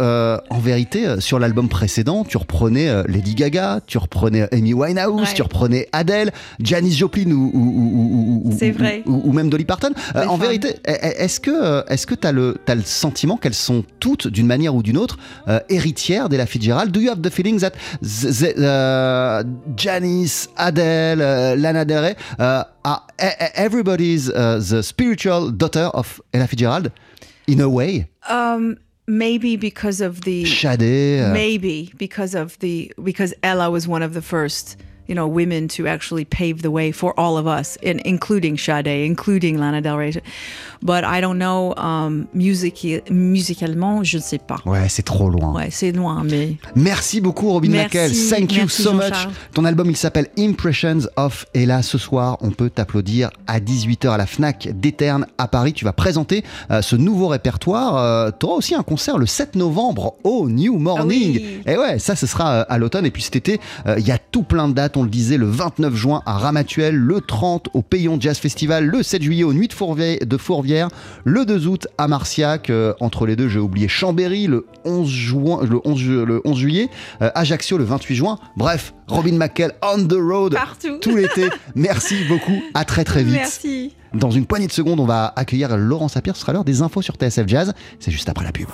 en 0.51 0.59
vérité, 0.59 1.21
sur 1.21 1.39
l'album 1.39 1.69
précédent, 1.69 2.25
tu 2.31 2.37
reprenais 2.37 2.89
euh, 2.89 3.03
Lady 3.09 3.35
Gaga, 3.35 3.81
tu 3.87 3.99
reprenais 3.99 4.49
Amy 4.55 4.73
Winehouse, 4.73 5.21
Ouais. 5.23 5.35
tu 5.35 5.43
reprenais 5.43 5.89
Adele, 5.93 6.31
Janis 6.61 6.93
Joplin 6.93 7.31
ou, 7.33 8.51
vrai. 8.73 9.03
ou- 9.07 9.33
même 9.33 9.51
Dolly 9.51 9.65
Parton. 9.65 9.91
Euh, 10.15 10.25
en 10.27 10.37
vérité, 10.37 10.77
est-ce 10.85 11.41
que 11.41 11.51
euh, 11.51 11.83
est-ce 11.89 12.07
que 12.07 12.15
t'as 12.15 12.31
le 12.33 12.57
t'as 12.65 12.77
le 12.77 12.83
sentiment 12.83 13.37
qu'elles 13.37 13.55
sont 13.55 13.85
toutes 13.99 14.29
d'une 14.29 14.47
manière 14.47 14.75
ou 14.75 14.83
d'une 14.83 14.97
autre 14.97 15.19
euh, 15.49 15.59
héritières 15.69 16.29
d'Ella 16.29 16.47
Fitzgerald? 16.47 16.93
Do 16.93 17.01
you 17.01 17.11
have 17.11 17.21
the 17.21 17.31
feeling 17.31 17.59
that 17.61 17.73
the, 18.01 18.31
the, 18.31 18.55
uh, 18.59 19.43
Janis, 19.77 20.49
Adele, 20.57 21.21
uh, 21.21 21.57
Lana 21.61 21.85
Del 21.85 22.01
Rey 22.01 22.17
uh, 22.39 22.63
are 22.85 23.03
everybody's 23.57 24.29
uh, 24.31 24.59
the 24.61 24.83
spiritual 24.83 25.51
daughter 25.51 25.89
of 25.95 26.21
Ella 26.33 26.47
Fitzgerald? 26.47 26.93
In 27.49 27.61
a 27.61 27.69
way? 27.69 28.07
Um, 28.29 28.77
maybe 29.11 29.57
because 29.57 30.01
of 30.01 30.23
the 30.23 30.45
maybe 31.33 31.93
because 31.97 32.35
of 32.35 32.59
the 32.61 32.93
because 33.03 33.35
Ella 33.43 33.71
was 33.71 33.87
one 33.89 34.03
of 34.03 34.15
the 34.15 34.23
first. 34.23 34.77
you 35.07 35.17
know, 35.17 35.27
women 35.27 35.67
to 35.67 35.89
actually 35.89 36.25
pave 36.25 36.63
the 36.63 36.71
way 36.71 36.93
for 36.93 37.19
all 37.19 37.37
of 37.37 37.45
us, 37.45 37.75
in, 37.83 37.99
including 38.05 38.57
Sade, 38.57 38.87
including 38.87 39.59
Lana 39.59 39.81
Del 39.81 39.97
Rey. 39.99 40.13
But 40.83 41.05
I 41.05 41.21
don't 41.21 41.37
know, 41.37 41.75
um, 41.77 42.27
music, 42.35 42.87
musicalement, 43.11 44.03
je 44.03 44.17
ne 44.17 44.23
sais 44.23 44.39
pas. 44.39 44.57
Ouais, 44.65 44.89
c'est 44.89 45.03
trop 45.03 45.29
loin. 45.29 45.53
Ouais, 45.53 45.69
c'est 45.71 45.93
loin, 45.93 46.23
mais. 46.25 46.57
Merci 46.75 47.21
beaucoup, 47.21 47.51
Robin 47.51 47.71
McKell. 47.71 48.13
Thank 48.13 48.53
you 48.53 48.61
merci, 48.61 48.83
so 48.83 48.93
much. 48.93 49.29
Ton 49.53 49.65
album, 49.65 49.91
il 49.91 49.97
s'appelle 49.97 50.29
Impressions 50.39 51.01
of. 51.17 51.47
Et 51.55 51.67
là, 51.67 51.83
ce 51.83 51.99
soir, 51.99 52.39
on 52.41 52.51
peut 52.51 52.71
t'applaudir 52.71 53.31
à 53.47 53.61
18h 53.61 54.11
à 54.11 54.17
la 54.17 54.27
Fnac 54.27 54.69
d'Eterne 54.73 55.27
à 55.39 55.49
Paris. 55.49 55.73
Tu 55.73 55.85
vas 55.85 55.93
présenter 55.93 56.45
euh, 56.71 56.83
ce 56.83 56.97
nouveau 56.97 57.29
répertoire. 57.29 58.33
tu 58.39 58.47
auras 58.47 58.57
aussi 58.57 58.75
un 58.75 58.83
concert 58.83 59.19
le 59.19 59.27
7 59.27 59.57
novembre 59.57 60.15
au 60.25 60.49
New 60.49 60.79
Morning. 60.79 61.39
Ah 61.41 61.43
oui. 61.43 61.63
Et 61.67 61.77
ouais, 61.77 61.99
ça, 61.99 62.17
ce 62.17 62.27
sera 62.27 62.53
euh, 62.53 62.65
à 62.69 62.79
l'automne. 62.79 63.07
Et 63.07 63.11
puis 63.11 63.23
cet 63.23 63.37
été, 63.37 63.61
euh, 63.87 63.97
il 63.99 64.07
y 64.07 64.11
a 64.11 64.19
tout 64.19 64.43
plein 64.43 64.69
de 64.69 64.75
dates. 64.75 64.97
On 64.97 65.03
le 65.03 65.09
disait, 65.09 65.37
le 65.37 65.47
29 65.47 65.95
juin 65.95 66.23
à 66.27 66.39
Ramatuel, 66.39 66.95
le 66.95 67.21
30 67.21 67.69
au 67.75 67.83
Payon 67.83 68.19
Jazz 68.21 68.39
Festival, 68.39 68.87
le 68.87 69.03
7 69.03 69.23
juillet 69.23 69.45
aux 69.45 69.53
Nuits 69.53 69.69
de, 69.69 69.75
Fourvière, 69.75 70.19
de 70.25 70.37
Le 71.25 71.45
2 71.45 71.67
août 71.67 71.87
à 71.99 72.09
Marciac. 72.09 72.71
entre 73.01 73.27
les 73.27 73.37
deux, 73.37 73.49
j'ai 73.49 73.59
oublié 73.59 73.89
Chambéry 73.89 74.47
le 74.47 74.67
11, 74.85 75.09
juin, 75.09 75.61
le 75.69 75.81
11, 75.85 75.99
ju- 75.99 76.25
le 76.25 76.41
11 76.45 76.59
juillet, 76.59 76.89
Ajaccio 77.21 77.79
le 77.79 77.85
28 77.85 78.15
juin. 78.15 78.39
Bref, 78.57 78.95
Robin 79.09 79.33
McKell 79.37 79.73
on 79.83 80.07
the 80.07 80.15
road 80.19 80.55
Partout. 80.55 80.99
tout 81.01 81.17
l'été. 81.17 81.49
Merci 81.75 82.25
beaucoup. 82.29 82.63
À 82.75 82.85
très 82.85 83.05
très 83.05 83.23
vite. 83.23 83.35
Merci. 83.35 83.95
Dans 84.15 84.31
une 84.31 84.47
poignée 84.47 84.67
de 84.67 84.73
secondes, 84.73 84.99
on 85.01 85.05
va 85.07 85.33
accueillir 85.37 85.77
Laurent 85.77 86.09
Sapir. 86.09 86.35
Ce 86.37 86.43
sera 86.43 86.53
l'heure 86.53 86.65
des 86.65 86.83
infos 86.83 87.03
sur 87.03 87.15
TSF 87.15 87.47
Jazz. 87.47 87.73
C'est 88.01 88.11
juste 88.11 88.29
après 88.29 88.45
la 88.45 88.53
pub. 88.53 88.69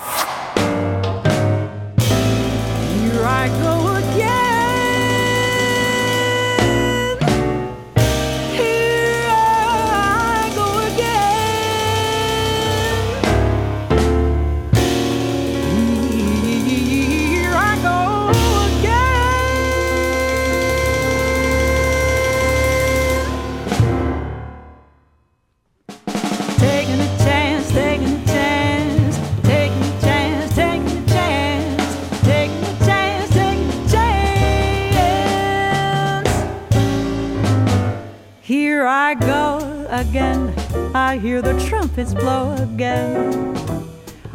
I 39.07 39.15
go 39.15 39.87
again. 39.89 40.53
I 40.93 41.19
hear 41.19 41.41
the 41.41 41.57
trumpets 41.69 42.13
blow 42.13 42.57
again. 42.57 43.57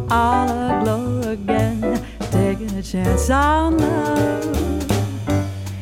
All 0.10 0.48
aglow 0.48 1.30
again, 1.30 1.82
taking 2.32 2.72
a 2.78 2.82
chance 2.82 3.30
on 3.30 3.78
love. 3.78 5.36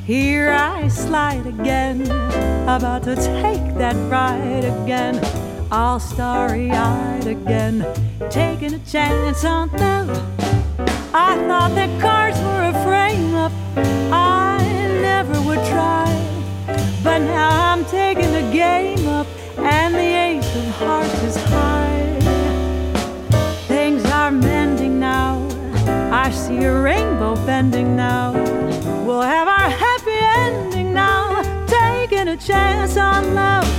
Here 0.05 0.49
I 0.49 0.87
slide 0.87 1.45
again, 1.45 2.01
about 2.63 3.03
to 3.03 3.15
take 3.15 3.75
that 3.77 3.95
ride 4.09 4.65
again, 4.65 5.23
all 5.71 5.99
starry 5.99 6.71
eyed 6.71 7.27
again, 7.27 7.85
taking 8.31 8.73
a 8.73 8.79
chance 8.79 9.45
on 9.45 9.69
love. 9.73 10.09
I 11.13 11.35
thought 11.47 11.75
that 11.75 11.91
cards 12.01 12.39
were 12.39 12.63
a 12.63 12.83
frame 12.83 13.35
up, 13.35 13.51
I 14.11 14.57
never 15.03 15.39
would 15.43 15.63
try. 15.67 16.07
But 17.03 17.19
now 17.19 17.71
I'm 17.71 17.85
taking 17.85 18.28
game 18.51 19.07
up, 19.07 19.27
and 19.57 19.93
the 19.93 19.99
ace 19.99 20.55
of 20.55 20.65
hearts 20.75 21.23
is 21.23 21.35
high. 21.35 22.19
Things 23.67 24.03
are 24.05 24.31
mending 24.31 24.99
now. 24.99 25.47
I 26.11 26.31
see 26.31 26.63
a 26.63 26.81
rainbow 26.81 27.35
bending 27.45 27.95
now. 27.95 28.33
We'll 29.05 29.21
have 29.21 29.47
our 29.47 29.69
happy 29.69 30.19
ending 30.45 30.93
now. 30.93 31.41
Taking 31.67 32.27
a 32.29 32.37
chance 32.37 32.97
on 32.97 33.35
love. 33.35 33.78